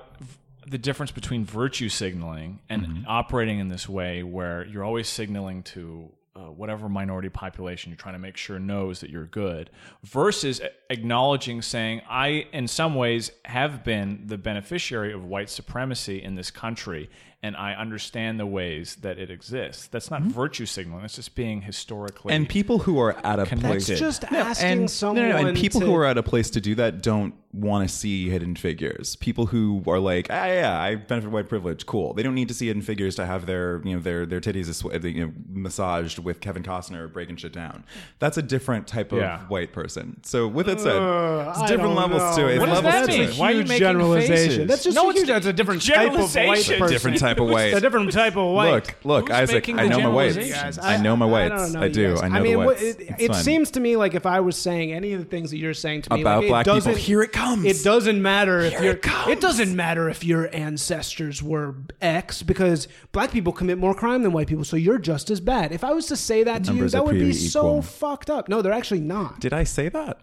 the 0.67 0.77
difference 0.77 1.11
between 1.11 1.45
virtue 1.45 1.89
signaling 1.89 2.59
and 2.69 2.81
Mm-hmm. 2.83 3.03
operating 3.07 3.59
in 3.59 3.67
this 3.67 3.87
way, 3.89 4.23
where 4.23 4.65
you're 4.65 4.83
always 4.85 5.07
signaling 5.09 5.63
to 5.63 6.09
uh, 6.35 6.51
whatever 6.51 6.89
minority 6.89 7.29
population 7.29 7.89
you're 7.89 7.97
trying 7.97 8.15
to 8.15 8.19
make 8.19 8.35
sure 8.35 8.59
knows 8.59 8.99
that 8.99 9.09
you're 9.09 9.25
good, 9.25 9.69
versus 10.03 10.61
acknowledging, 10.89 11.61
saying, 11.61 12.01
"I, 12.09 12.47
in 12.51 12.67
some 12.67 12.95
ways, 12.95 13.31
have 13.45 13.83
been 13.83 14.23
the 14.27 14.37
beneficiary 14.37 15.13
of 15.13 15.23
white 15.23 15.49
supremacy 15.49 16.21
in 16.21 16.35
this 16.35 16.51
country." 16.51 17.09
And 17.43 17.55
I 17.55 17.73
understand 17.75 18.39
the 18.39 18.45
ways 18.47 18.95
that 19.01 19.19
it 19.19 19.29
exists. 19.29 19.85
That's 19.87 20.09
not 20.09 20.23
virtue 20.23 20.65
signaling. 20.65 21.01
That's 21.01 21.15
just 21.15 21.35
being 21.35 21.61
historically 21.61 22.31
Mm-hmm. 22.31 22.41
and 22.41 22.49
people 22.49 22.79
who 22.79 22.97
are 22.99 23.11
at 23.23 23.39
a 23.39 23.45
Connected. 23.45 23.61
place 23.67 23.87
That's 23.87 23.99
just 23.99 24.31
No, 24.31 24.39
asking 24.39 24.67
and, 24.67 24.89
someone 24.89 25.29
no, 25.29 25.41
no, 25.41 25.47
and 25.49 25.57
people 25.57 25.81
to- 25.81 25.85
who 25.85 25.95
are 25.95 26.05
at 26.05 26.17
a 26.17 26.23
place 26.23 26.49
to 26.51 26.61
do 26.61 26.73
that 26.75 27.03
don't 27.03 27.35
want 27.53 27.87
to 27.87 27.93
see 27.95 28.29
Hidden 28.29 28.55
Figures. 28.57 29.15
People 29.17 29.45
who 29.45 29.81
are 29.87 29.99
like, 29.99 30.27
ah, 30.29 30.45
yeah, 30.47 30.77
I 30.77 30.95
benefit 30.95 31.29
white 31.31 31.47
privilege. 31.47 31.85
Cool. 31.85 32.13
They 32.13 32.21
don't 32.23 32.35
need 32.35 32.47
to 32.49 32.53
see 32.53 32.67
Hidden 32.67 32.81
Figures 32.81 33.15
to 33.15 33.25
have 33.25 33.45
their, 33.45 33.79
you 33.85 33.93
know, 33.95 34.01
their 34.01 34.25
their 34.25 34.41
titties 34.41 35.13
you 35.15 35.27
know, 35.27 35.31
massaged 35.49 36.19
with 36.19 36.41
Kevin 36.41 36.63
Costner 36.63 37.11
breaking 37.13 37.37
shit 37.37 37.53
down. 37.53 37.83
That's 38.19 38.37
a 38.37 38.41
different 38.41 38.87
type 38.87 39.11
of 39.13 39.19
Yeah. 39.19 39.39
white 39.47 39.71
person. 39.71 40.19
So 40.23 40.47
with 40.47 40.67
it 40.67 40.81
said, 40.81 40.95
Uh, 40.97 41.45
it's 41.51 41.59
I 41.59 41.67
different 41.67 41.95
levels 41.95 42.21
know. 42.37 42.43
to 42.43 42.49
it. 42.49 42.53
It's 42.55 42.59
What 42.59 42.65
does 42.67 42.83
levels 42.83 42.93
that 43.07 43.11
to 43.13 43.19
mean? 43.19 43.29
it. 43.29 43.37
Why 43.37 43.47
are 43.47 43.51
you 43.53 43.63
making 43.63 43.77
generalization. 43.77 44.35
faces? 44.49 44.67
That's 44.67 44.83
just 44.83 44.95
No, 44.95 45.09
a 45.09 45.13
it's. 45.13 45.25
That's 45.27 45.45
a 45.45 45.53
different 45.53 45.85
type 45.85 46.11
of 46.11 46.35
white 46.35 46.65
person. 46.65 46.87
Different 46.89 47.17
type 47.25 47.39
of 47.39 47.49
white. 47.49 47.67
It's 47.69 47.77
a 47.77 47.81
different 47.81 48.11
type 48.11 48.35
of 48.37 48.53
white. 48.53 48.71
Look, 48.71 48.95
look, 49.03 49.27
Who's 49.29 49.37
Isaac. 49.37 49.55
making 49.55 49.79
I 49.79 49.83
the 49.83 49.89
know 49.89 49.99
my 50.01 50.09
whites. 50.09 50.35
generalizations? 50.35 50.79
I, 50.79 50.97
know 50.97 51.15
my 51.15 51.25
whites. 51.25 51.49
don't 51.55 51.71
know 51.73 51.81
I, 51.81 51.85
you 51.85 51.91
do. 51.93 52.09
guys. 52.13 52.21
I 52.23 52.27
know 52.29 52.35
I 52.35 52.39
mean, 52.41 52.51
the 52.53 52.57
what- 52.59 52.67
whites. 52.67 52.81
it, 52.83 52.99
It's 52.99 53.23
it 53.23 53.31
fine. 53.31 53.43
seems 53.43 53.71
to 53.71 53.79
me 53.79 53.95
like 53.95 54.13
if 54.15 54.25
I 54.25 54.39
was 54.39 54.55
saying 54.57 54.93
any 54.93 55.13
of 55.13 55.19
the 55.19 55.25
things 55.25 55.51
that 55.51 55.57
you're 55.57 55.73
saying 55.73 56.03
to 56.03 56.13
me 56.13 56.21
About 56.21 56.37
like, 56.37 56.45
it 56.45 56.49
black 56.49 56.65
people. 56.65 56.75
doesn't- 56.79 56.97
Here 56.97 57.21
it 57.21 57.31
comes. 57.31 57.65
It 57.65 57.83
doesn't 57.83 58.21
matter 58.21 58.59
if 58.61 58.73
Here 58.73 58.83
your 58.83 58.93
it 58.93 59.01
comes. 59.01 59.39
doesn't 59.39 59.75
matter 59.75 60.09
if 60.09 60.23
your 60.23 60.49
ancestors 60.55 61.41
were 61.43 61.75
X 62.01 62.43
because 62.43 62.87
black 63.11 63.31
people 63.31 63.53
commit 63.53 63.77
more 63.77 63.93
crime 63.93 64.23
than 64.23 64.31
white 64.31 64.47
people, 64.47 64.63
so 64.63 64.75
you're 64.77 64.97
just 64.99 65.29
as 65.29 65.39
bad. 65.39 65.71
If 65.71 65.83
I 65.83 65.91
was 65.93 66.05
to 66.07 66.15
say 66.15 66.43
that 66.43 66.63
to 66.65 66.69
you, 66.71 66.75
Numbers 66.77 66.91
that 66.93 66.99
are 66.99 67.05
would 67.05 67.13
be 67.15 67.19
pretty 67.31 67.33
so 67.33 67.59
equal. 67.61 67.81
fucked 67.81 68.29
up. 68.29 68.47
No, 68.49 68.61
they're 68.61 68.71
actually 68.73 69.01
not. 69.01 69.39
Did 69.39 69.53
I 69.53 69.63
say 69.63 69.89
that? 69.89 70.19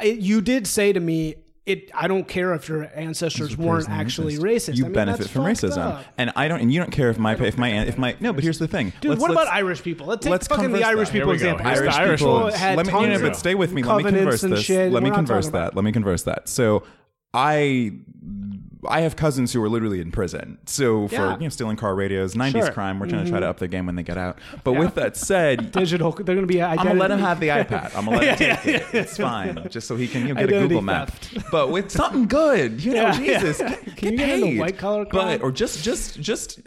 It- 0.00 0.20
you 0.20 0.40
did 0.40 0.66
say 0.66 0.92
to 0.92 1.00
me. 1.00 1.36
It, 1.68 1.90
I 1.94 2.08
don't 2.08 2.26
care 2.26 2.54
if 2.54 2.66
your 2.68 2.90
ancestors 2.94 3.56
weren't 3.56 3.90
actually 3.90 4.38
racist. 4.38 4.76
You 4.76 4.84
I 4.84 4.88
mean, 4.88 4.94
benefit 4.94 5.28
from 5.28 5.42
racism, 5.44 5.76
up. 5.78 6.04
and 6.16 6.32
I 6.34 6.48
don't. 6.48 6.60
And 6.60 6.72
you 6.72 6.80
don't 6.80 6.90
care 6.90 7.10
if 7.10 7.18
my 7.18 7.34
if 7.36 7.58
my 7.58 7.68
if 7.82 7.98
my 7.98 8.16
no. 8.20 8.32
But 8.32 8.42
here's 8.42 8.58
the 8.58 8.66
thing, 8.66 8.94
Dude, 9.02 9.10
Let's- 9.10 9.20
what 9.20 9.30
let's- 9.30 9.42
about 9.42 9.54
Irish 9.54 9.82
people? 9.82 10.06
Let's 10.06 10.24
take 10.24 10.30
let's 10.30 10.46
fucking 10.46 10.72
the 10.72 10.82
Irish 10.82 11.08
that. 11.08 11.12
people 11.12 11.34
Here 11.34 11.36
we 11.36 11.38
go. 11.44 11.50
example. 11.56 11.66
Irish, 11.66 11.94
the 11.94 12.00
Irish 12.00 12.20
people. 12.20 12.50
had 12.52 12.76
let 12.78 12.86
me, 12.86 12.92
tons 12.92 13.06
no, 13.08 13.14
no, 13.18 13.20
but 13.20 13.36
stay 13.36 13.54
with 13.54 13.72
me. 13.72 13.82
Let 13.82 13.96
me 13.98 14.02
covenants 14.04 14.20
converse 14.22 14.42
and 14.44 14.52
this. 14.54 14.64
shit. 14.64 14.92
Let 14.92 15.02
me 15.02 15.10
We're 15.10 15.16
not 15.16 15.26
converse 15.26 15.48
that. 15.50 15.76
Let 15.76 15.84
me 15.84 15.92
converse 15.92 16.22
that. 16.22 16.48
So, 16.48 16.84
I 17.34 17.92
I 18.86 19.00
have 19.00 19.16
cousins 19.16 19.52
who 19.52 19.62
are 19.62 19.68
literally 19.68 20.00
in 20.00 20.12
prison. 20.12 20.58
So 20.66 21.08
for 21.08 21.14
Yeah. 21.14 21.32
you 21.38 21.42
know 21.44 21.48
stealing 21.48 21.76
car 21.76 21.94
radios, 21.94 22.34
'90s 22.34 22.50
Sure. 22.52 22.62
Mm-hmm. 22.62 22.74
crime, 22.74 22.98
we're 23.00 23.08
trying 23.08 23.24
to 23.24 23.30
try 23.30 23.40
to 23.40 23.48
up 23.48 23.58
their 23.58 23.68
game 23.68 23.86
when 23.86 23.96
they 23.96 24.02
get 24.02 24.18
out. 24.18 24.38
But 24.64 24.74
with 24.74 24.94
that 24.94 25.16
said. 25.16 25.72
digital. 25.72 26.12
They're 26.12 26.24
going 26.24 26.40
to 26.40 26.46
be. 26.46 26.62
I'm 26.62 26.76
gonna 26.76 26.94
let 26.94 27.10
him 27.10 27.18
have 27.20 27.40
the 27.40 27.48
iPad. 27.48 27.94
I'm 27.96 28.04
gonna 28.04 28.18
let 28.18 28.38
him 28.40 28.56
take 28.62 28.66
it. 28.74 28.94
It's 28.94 29.16
fine, 29.16 29.66
just 29.70 29.88
so 29.88 29.96
he 29.96 30.06
can 30.08 30.22
you 30.26 30.34
know, 30.34 30.40
get 30.40 30.44
a 30.44 30.46
Identity 30.48 30.68
Google 30.68 30.82
map. 30.82 31.12
But 31.50 31.70
with 31.70 31.90
something 31.90 32.26
good, 32.26 32.82
you 32.84 32.92
know, 32.94 33.02
Yeah, 33.02 33.20
yeah, 33.20 33.38
Jesus, 33.40 33.60
yeah. 33.60 33.68
get, 33.70 33.96
Can 33.96 34.12
you 34.12 34.18
get 34.18 34.26
get 34.26 34.34
into 34.36 34.46
paid. 34.46 34.58
white-collar 34.60 35.06
crime? 35.06 35.38
but 35.38 35.42
or 35.42 35.50
just 35.50 35.82
just 35.82 36.20
just 36.20 36.60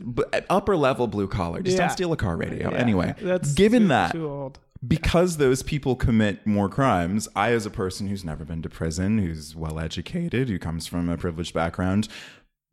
upper 0.50 0.76
level 0.76 1.08
blue 1.08 1.28
collar. 1.28 1.62
Just 1.62 1.76
Yeah. 1.78 1.84
don't 1.88 1.92
steal 1.92 2.12
a 2.14 2.18
car 2.18 2.36
radio. 2.36 2.72
Yeah, 2.72 2.78
Anyway, 2.78 3.16
that's 3.22 3.54
given 3.54 3.84
too- 3.84 3.88
that 3.90 4.12
too 4.12 4.28
old. 4.30 4.60
Because 4.86 5.38
those 5.38 5.62
people 5.62 5.96
commit 5.96 6.46
more 6.46 6.68
crimes, 6.68 7.28
I, 7.36 7.52
as 7.52 7.66
a 7.66 7.70
person 7.70 8.08
who's 8.08 8.26
never 8.26 8.44
been 8.44 8.62
to 8.64 8.70
prison, 8.70 9.20
who's 9.20 9.56
well 9.56 9.80
educated, 9.80 10.50
who 10.50 10.58
comes 10.58 10.88
from 10.88 11.08
a 11.10 11.18
privileged 11.18 11.54
background, 11.54 12.08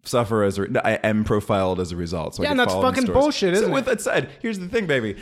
suffer 0.04 0.42
as 0.42 0.58
a, 0.58 0.86
I 0.86 0.92
am 1.04 1.24
profiled 1.24 1.80
as 1.80 1.92
a 1.92 1.96
result. 1.96 2.36
So 2.36 2.42
Yeah, 2.42 2.52
and 2.52 2.60
that's 2.60 2.72
fucking 2.72 3.06
bullshit, 3.06 3.54
isn't 3.54 3.70
with 3.70 3.86
it? 3.86 3.90
that 3.90 4.00
said, 4.00 4.30
here's 4.40 4.58
the 4.58 4.68
thing, 4.68 4.86
baby. 4.86 5.16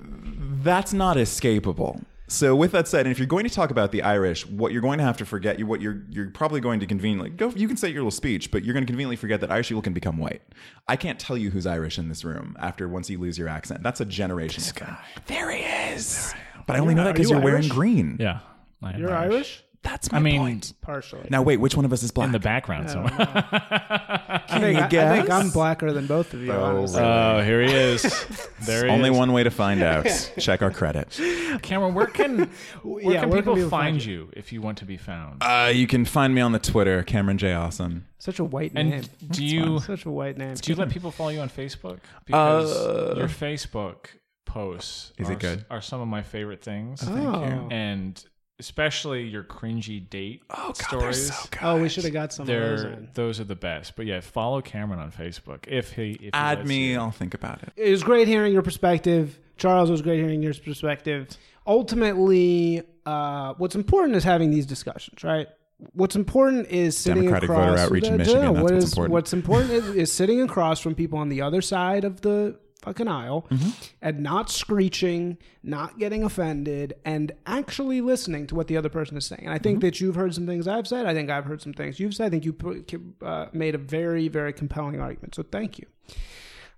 That's 0.00 0.92
not 0.92 1.16
escapable. 1.16 2.04
So 2.28 2.56
with 2.56 2.72
that 2.72 2.88
said, 2.88 3.06
and 3.06 3.12
if 3.12 3.18
you're 3.18 3.26
going 3.26 3.44
to 3.44 3.54
talk 3.54 3.70
about 3.70 3.92
the 3.92 4.02
Irish, 4.02 4.46
what 4.46 4.72
you're 4.72 4.82
going 4.82 4.98
to 4.98 5.04
have 5.04 5.16
to 5.18 5.24
forget, 5.24 5.58
you 5.58 5.66
what 5.66 5.80
you're 5.80 6.02
you're 6.10 6.30
probably 6.30 6.60
going 6.60 6.80
to 6.80 6.86
conveniently 6.86 7.30
go. 7.30 7.50
You 7.50 7.68
can 7.68 7.76
say 7.76 7.88
your 7.88 7.98
little 7.98 8.10
speech, 8.10 8.50
but 8.50 8.64
you're 8.64 8.72
going 8.72 8.84
to 8.84 8.86
conveniently 8.86 9.16
forget 9.16 9.40
that 9.42 9.50
Irish 9.50 9.68
people 9.68 9.82
can 9.82 9.92
become 9.92 10.18
white. 10.18 10.42
I 10.88 10.96
can't 10.96 11.20
tell 11.20 11.36
you 11.36 11.50
who's 11.50 11.66
Irish 11.66 11.98
in 11.98 12.08
this 12.08 12.24
room 12.24 12.56
after 12.58 12.88
once 12.88 13.08
you 13.08 13.18
lose 13.18 13.38
your 13.38 13.48
accent. 13.48 13.82
That's 13.82 14.00
a 14.00 14.06
generational 14.06 14.72
thing. 14.72 14.96
There 15.26 15.50
he 15.50 15.62
is. 15.94 16.34
But 16.66 16.76
I 16.76 16.80
only 16.80 16.94
know 16.94 17.04
that 17.04 17.14
because 17.14 17.30
you 17.30 17.36
you're 17.36 17.44
wearing 17.44 17.68
green. 17.68 18.16
Yeah. 18.18 18.40
I 18.82 18.92
am 18.92 19.00
You're 19.00 19.14
Irish? 19.14 19.64
That's 19.86 20.10
my 20.10 20.18
I 20.18 20.20
mean, 20.20 20.40
point. 20.40 20.72
Partially. 20.82 21.28
Now 21.30 21.42
wait, 21.42 21.58
which 21.58 21.76
one 21.76 21.84
of 21.84 21.92
us 21.92 22.02
is 22.02 22.10
black? 22.10 22.26
in 22.26 22.32
the 22.32 22.40
background 22.40 22.90
somewhere. 22.90 23.12
I 23.18 24.58
think, 24.60 24.78
I, 24.80 24.86
I 25.12 25.16
think 25.18 25.30
I'm 25.30 25.50
blacker 25.50 25.92
than 25.92 26.06
both 26.06 26.34
of 26.34 26.40
you. 26.42 26.52
honestly. 26.52 27.00
Oh, 27.00 27.42
here 27.42 27.62
he 27.62 27.72
is. 27.72 28.02
There 28.66 28.84
he 28.86 28.90
Only 28.90 29.10
is. 29.10 29.16
one 29.16 29.32
way 29.32 29.44
to 29.44 29.50
find 29.50 29.80
out. 29.82 30.06
Check 30.40 30.60
our 30.62 30.70
credit. 30.72 31.10
Cameron, 31.62 31.94
where 31.94 32.06
can 32.06 32.50
where 32.82 33.14
Yeah, 33.14 33.20
can 33.20 33.30
where 33.30 33.42
can 33.42 33.52
people 33.52 33.54
people 33.54 33.70
find 33.70 33.94
find 33.96 34.04
you 34.04 34.30
if 34.32 34.52
you 34.52 34.60
want 34.60 34.78
to 34.78 34.84
be 34.84 34.96
found? 34.96 35.40
Uh, 35.42 35.70
you 35.72 35.86
can 35.86 36.04
find 36.04 36.34
me 36.34 36.40
on 36.40 36.50
the 36.52 36.58
Twitter, 36.58 37.02
Cameron 37.04 37.38
J. 37.38 37.52
Awesome. 37.52 38.06
Such 38.18 38.38
a 38.40 38.44
white 38.44 38.74
name. 38.74 38.92
and 38.92 39.08
do 39.30 39.44
you 39.44 39.78
Such 39.80 40.04
a 40.04 40.10
white 40.10 40.36
name. 40.36 40.54
do 40.54 40.72
you 40.72 40.76
let 40.76 40.90
people 40.90 41.12
follow 41.12 41.28
you 41.30 41.40
on 41.40 41.48
Facebook? 41.48 41.98
Because 42.24 42.74
Uh, 42.74 43.14
your 43.18 43.28
Facebook 43.28 44.06
posts 44.46 45.12
Is 45.18 45.28
are, 45.28 45.32
it 45.34 45.38
good? 45.38 45.64
are 45.70 45.80
some 45.82 46.00
of 46.00 46.08
my 46.08 46.22
favorite 46.22 46.62
things, 46.62 47.02
Thank 47.02 47.18
you. 47.20 47.28
Oh. 47.28 47.68
and 47.70 48.24
especially 48.58 49.22
your 49.24 49.42
cringy 49.44 50.08
date 50.08 50.42
Oh, 50.50 50.68
God, 50.68 50.76
stories. 50.76 51.26
so 51.34 51.48
good. 51.50 51.58
Oh, 51.62 51.80
we 51.80 51.88
should 51.88 52.04
have 52.04 52.12
got 52.12 52.32
some 52.32 52.44
of 52.44 52.46
those. 52.48 52.82
They're 52.82 52.92
in. 52.92 53.08
those 53.14 53.38
are 53.40 53.44
the 53.44 53.54
best. 53.56 53.96
But 53.96 54.06
yeah, 54.06 54.20
follow 54.20 54.60
Cameron 54.62 55.00
on 55.00 55.12
Facebook 55.12 55.66
if 55.68 55.92
he 55.92 56.12
if 56.12 56.20
he 56.20 56.30
Add 56.32 56.58
lets 56.58 56.68
me. 56.68 56.92
you. 56.92 56.98
I'll 56.98 57.10
think 57.10 57.34
about 57.34 57.62
it. 57.62 57.72
It 57.76 57.90
was 57.90 58.02
great 58.02 58.28
hearing 58.28 58.52
your 58.52 58.62
perspective. 58.62 59.38
Charles, 59.58 59.88
it 59.88 59.92
was 59.92 60.02
great 60.02 60.18
hearing 60.20 60.42
your 60.42 60.54
perspective. 60.54 61.28
Ultimately, 61.66 62.82
uh, 63.06 63.54
what's 63.58 63.74
important 63.74 64.16
is 64.16 64.24
having 64.24 64.50
these 64.50 64.66
discussions, 64.66 65.22
right? 65.24 65.48
What's 65.92 66.16
important 66.16 66.68
is 66.68 66.96
sitting 66.96 67.24
Democratic 67.24 67.50
across. 67.50 67.68
voter 67.70 67.78
outreach 67.82 68.04
in 68.04 68.10
No, 68.12 68.16
no, 68.16 68.18
Michigan, 68.18 68.42
no. 68.42 68.52
that's 68.52 68.62
What 68.62 68.72
what's 68.72 68.84
is- 68.84 68.92
important. 68.92 69.12
What's 69.12 69.32
important 69.32 69.70
is, 69.72 69.88
is 69.90 70.12
sitting 70.12 70.40
across 70.42 70.80
from 70.80 70.94
people 70.94 71.18
on 71.18 71.28
the 71.28 71.42
other 71.42 71.60
side 71.60 72.04
of 72.04 72.22
the 72.22 72.58
fucking 72.86 73.08
aisle 73.08 73.46
Mm-hmm. 73.50 73.70
and 74.00 74.20
not 74.20 74.48
screeching, 74.50 75.36
not 75.62 75.98
getting 75.98 76.22
offended, 76.24 76.94
and 77.04 77.32
actually 77.46 78.00
listening 78.00 78.46
to 78.46 78.54
what 78.54 78.66
the 78.68 78.76
other 78.76 78.88
person 78.88 79.16
is 79.16 79.26
saying. 79.26 79.42
And 79.44 79.50
I 79.50 79.56
Mm-hmm. 79.56 79.62
think 79.64 79.80
that 79.82 80.00
you've 80.00 80.14
heard 80.14 80.34
some 80.34 80.46
things 80.46 80.66
I've 80.68 80.86
said. 80.86 81.04
I 81.06 81.12
think 81.14 81.28
I've 81.30 81.44
heard 81.44 81.60
some 81.60 81.72
things 81.74 81.98
you've 82.00 82.14
said. 82.14 82.26
I 82.26 82.30
think 82.30 82.44
you 82.44 82.52
put, 82.52 82.92
uh, 83.22 83.46
made 83.52 83.74
a 83.74 83.78
very, 83.78 84.28
very 84.28 84.52
compelling 84.52 85.00
argument. 85.00 85.34
So 85.34 85.42
thank 85.42 85.78
you. 85.78 85.86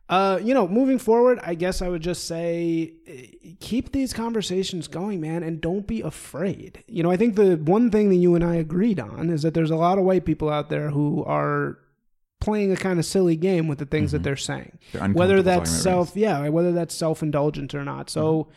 Uh, 0.09 0.41
you 0.43 0.55
know, 0.55 0.67
moving 0.67 0.99
forward, 0.99 1.39
I 1.43 1.55
guess 1.55 1.83
I 1.83 1.89
would 1.91 2.01
just 2.01 2.25
say 2.25 2.95
eh, 3.07 3.27
keep 3.61 3.93
these 3.93 4.15
conversations 4.15 4.89
going, 4.89 5.21
man, 5.21 5.43
and 5.43 5.61
don't 5.61 5.87
be 5.87 6.01
afraid. 6.01 6.83
You 6.89 7.03
know, 7.03 7.11
I 7.11 7.19
think 7.19 7.37
the 7.37 7.57
one 7.57 7.91
thing 7.91 8.09
that 8.09 8.17
you 8.17 8.35
and 8.35 8.43
I 8.43 8.55
agreed 8.55 8.99
on 9.01 9.29
is 9.29 9.43
that 9.43 9.53
there's 9.53 9.71
a 9.71 9.77
lot 9.77 9.99
of 9.99 10.05
white 10.05 10.25
people 10.25 10.49
out 10.49 10.71
there 10.71 10.89
who 10.89 11.23
are 11.27 11.77
playing 12.41 12.73
a 12.73 12.77
kind 12.77 12.99
of 12.99 13.05
silly 13.05 13.37
game 13.37 13.69
with 13.69 13.79
the 13.79 13.87
things 13.87 14.13
that 14.13 14.23
they're 14.23 14.37
saying. 14.37 14.79
They're 14.93 15.03
Whether 15.09 15.43
that's 15.43 15.71
self, 15.71 16.13
yeah, 16.15 16.49
whether 16.49 16.73
that's 16.73 16.95
self-indulgent 16.95 17.75
or 17.75 17.85
not. 17.85 18.11
So, 18.11 18.49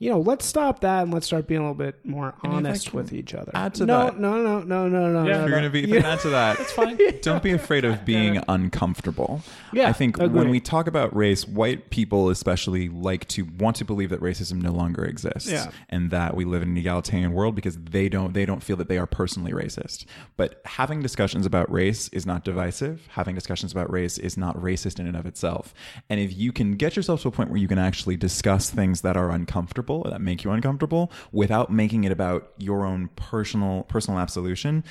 you 0.00 0.08
know, 0.10 0.18
let's 0.18 0.44
stop 0.46 0.80
that 0.80 1.02
and 1.04 1.12
let's 1.12 1.26
start 1.26 1.46
being 1.46 1.60
a 1.60 1.62
little 1.62 1.74
bit 1.74 2.04
more 2.04 2.30
if 2.42 2.50
honest 2.50 2.88
can 2.90 2.96
with 2.96 3.12
each 3.12 3.34
other. 3.34 3.52
add 3.54 3.74
to 3.74 3.84
no, 3.86 4.04
that- 4.06 4.18
no, 4.18 4.42
no, 4.42 4.60
no, 4.62 4.88
no, 4.88 5.12
no, 5.12 5.24
Yeah, 5.28 5.36
no. 5.38 5.44
If 5.44 5.48
you're 5.48 5.48
no. 5.50 5.56
gonna 5.56 5.70
be, 5.70 5.84
if 5.84 5.90
Yeah. 6.02 6.12
add 6.14 6.20
to 6.20 6.30
that, 6.30 6.56
that's 6.58 6.72
fine. 6.72 6.98
Don't 7.20 7.42
be 7.42 7.52
afraid 7.52 7.84
of 7.84 8.04
being 8.06 8.42
uncomfortable. 8.48 9.42
Yeah, 9.74 9.88
I 9.88 9.92
think 9.92 10.16
agreed. 10.16 10.32
when 10.32 10.48
we 10.48 10.58
talk 10.58 10.86
about 10.86 11.14
race, 11.14 11.46
white 11.46 11.90
people 11.90 12.30
especially 12.30 12.88
like 12.88 13.28
to 13.28 13.46
want 13.58 13.76
to 13.76 13.84
believe 13.84 14.08
that 14.10 14.20
racism 14.20 14.62
no 14.62 14.72
longer 14.72 15.04
exists, 15.04 15.50
Yeah. 15.50 15.70
and 15.90 16.10
that 16.10 16.34
we 16.34 16.46
live 16.46 16.62
in 16.62 16.70
an 16.70 16.76
egalitarian 16.78 17.32
world 17.32 17.54
because 17.54 17.76
they 17.76 18.08
don't 18.08 18.32
they 18.32 18.46
don't 18.46 18.62
feel 18.62 18.76
that 18.76 18.88
they 18.88 18.96
are 18.96 19.06
personally 19.06 19.52
racist. 19.52 20.06
But 20.38 20.62
having 20.64 21.02
discussions 21.02 21.44
about 21.44 21.70
race 21.70 22.08
is 22.08 22.24
not 22.24 22.42
divisive. 22.44 23.06
Having 23.12 23.34
discussions 23.34 23.70
about 23.70 23.90
race 23.92 24.16
is 24.16 24.38
not 24.38 24.56
racist 24.56 24.98
in 24.98 25.06
and 25.06 25.16
of 25.16 25.26
itself. 25.26 25.74
And 26.08 26.18
if 26.20 26.34
you 26.34 26.52
can 26.52 26.72
get 26.76 26.96
yourself 26.96 27.20
to 27.22 27.28
a 27.28 27.30
point 27.30 27.50
where 27.50 27.58
you 27.58 27.68
can 27.68 27.78
actually 27.78 28.16
discuss 28.16 28.70
things 28.70 29.02
that 29.02 29.16
are 29.16 29.30
uncomfortable, 29.30 29.89
that 30.10 30.20
make 30.20 30.44
you 30.44 30.50
uncomfortable, 30.50 31.10
without 31.32 31.70
making 31.70 32.04
it 32.04 32.12
about 32.12 32.52
your 32.58 32.84
own 32.86 33.08
personal 33.16 33.82
personal 33.84 34.18
absolution, 34.20 34.84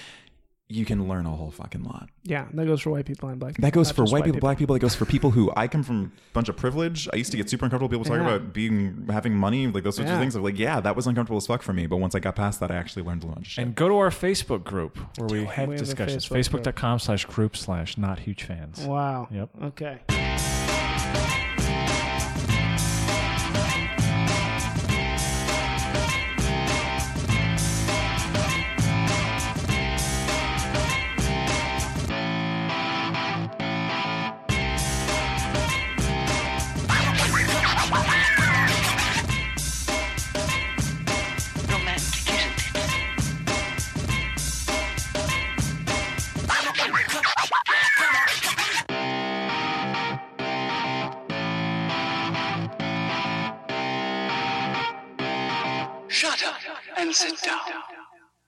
you 0.71 0.85
can 0.85 1.07
learn 1.07 1.25
a 1.25 1.31
whole 1.31 1.49
fucking 1.49 1.83
lot. 1.83 2.09
Yeah, 2.23 2.45
that 2.53 2.67
goes 2.67 2.79
for 2.81 2.91
white 2.91 3.05
people 3.07 3.27
and 3.29 3.39
black 3.39 3.53
people. 3.55 3.67
That 3.67 3.73
goes 3.73 3.87
not 3.87 3.95
for 3.95 4.03
just 4.03 4.13
white 4.13 4.23
people, 4.23 4.39
black 4.39 4.59
people. 4.59 4.75
That 4.75 4.81
goes 4.81 4.93
for 4.93 5.05
people 5.05 5.31
who 5.31 5.51
I 5.57 5.67
come 5.67 5.81
from 5.81 6.11
a 6.15 6.33
bunch 6.33 6.47
of 6.47 6.57
privilege. 6.57 7.09
I 7.11 7.15
used 7.15 7.31
to 7.31 7.37
get 7.37 7.49
super 7.49 7.65
uncomfortable. 7.65 7.89
People 7.89 8.05
talking 8.05 8.21
Yeah. 8.27 8.35
about 8.35 8.53
being 8.53 9.07
having 9.09 9.33
money, 9.33 9.65
like 9.65 9.83
those 9.83 9.95
sorts 9.95 10.09
Yeah. 10.09 10.17
of 10.17 10.21
things. 10.21 10.35
I'm 10.35 10.43
like, 10.43 10.59
yeah, 10.59 10.79
that 10.79 10.95
was 10.95 11.07
uncomfortable 11.07 11.37
as 11.37 11.47
fuck 11.47 11.63
for 11.63 11.73
me. 11.73 11.87
But 11.87 11.97
once 11.97 12.13
I 12.13 12.19
got 12.19 12.35
past 12.35 12.59
that, 12.59 12.69
I 12.69 12.75
actually 12.75 13.01
learned 13.01 13.23
a 13.23 13.27
bunch 13.27 13.39
of 13.39 13.47
shit. 13.47 13.65
And 13.65 13.73
go 13.73 13.87
to 13.89 13.95
our 13.97 14.11
Facebook 14.11 14.63
group 14.63 14.99
where 15.17 15.27
we 15.27 15.45
have 15.45 15.69
We 15.69 15.73
have 15.75 15.81
a 15.81 15.85
discussions. 15.85 16.29
Facebook. 16.29 16.59
Facebook.com 16.61 16.99
slash 16.99 17.25
group 17.25 17.57
slash 17.57 17.97
not 17.97 18.19
huge 18.19 18.43
fans. 18.43 18.85
Wow. 18.85 19.27
Yep. 19.31 19.49
Okay. 19.63 19.97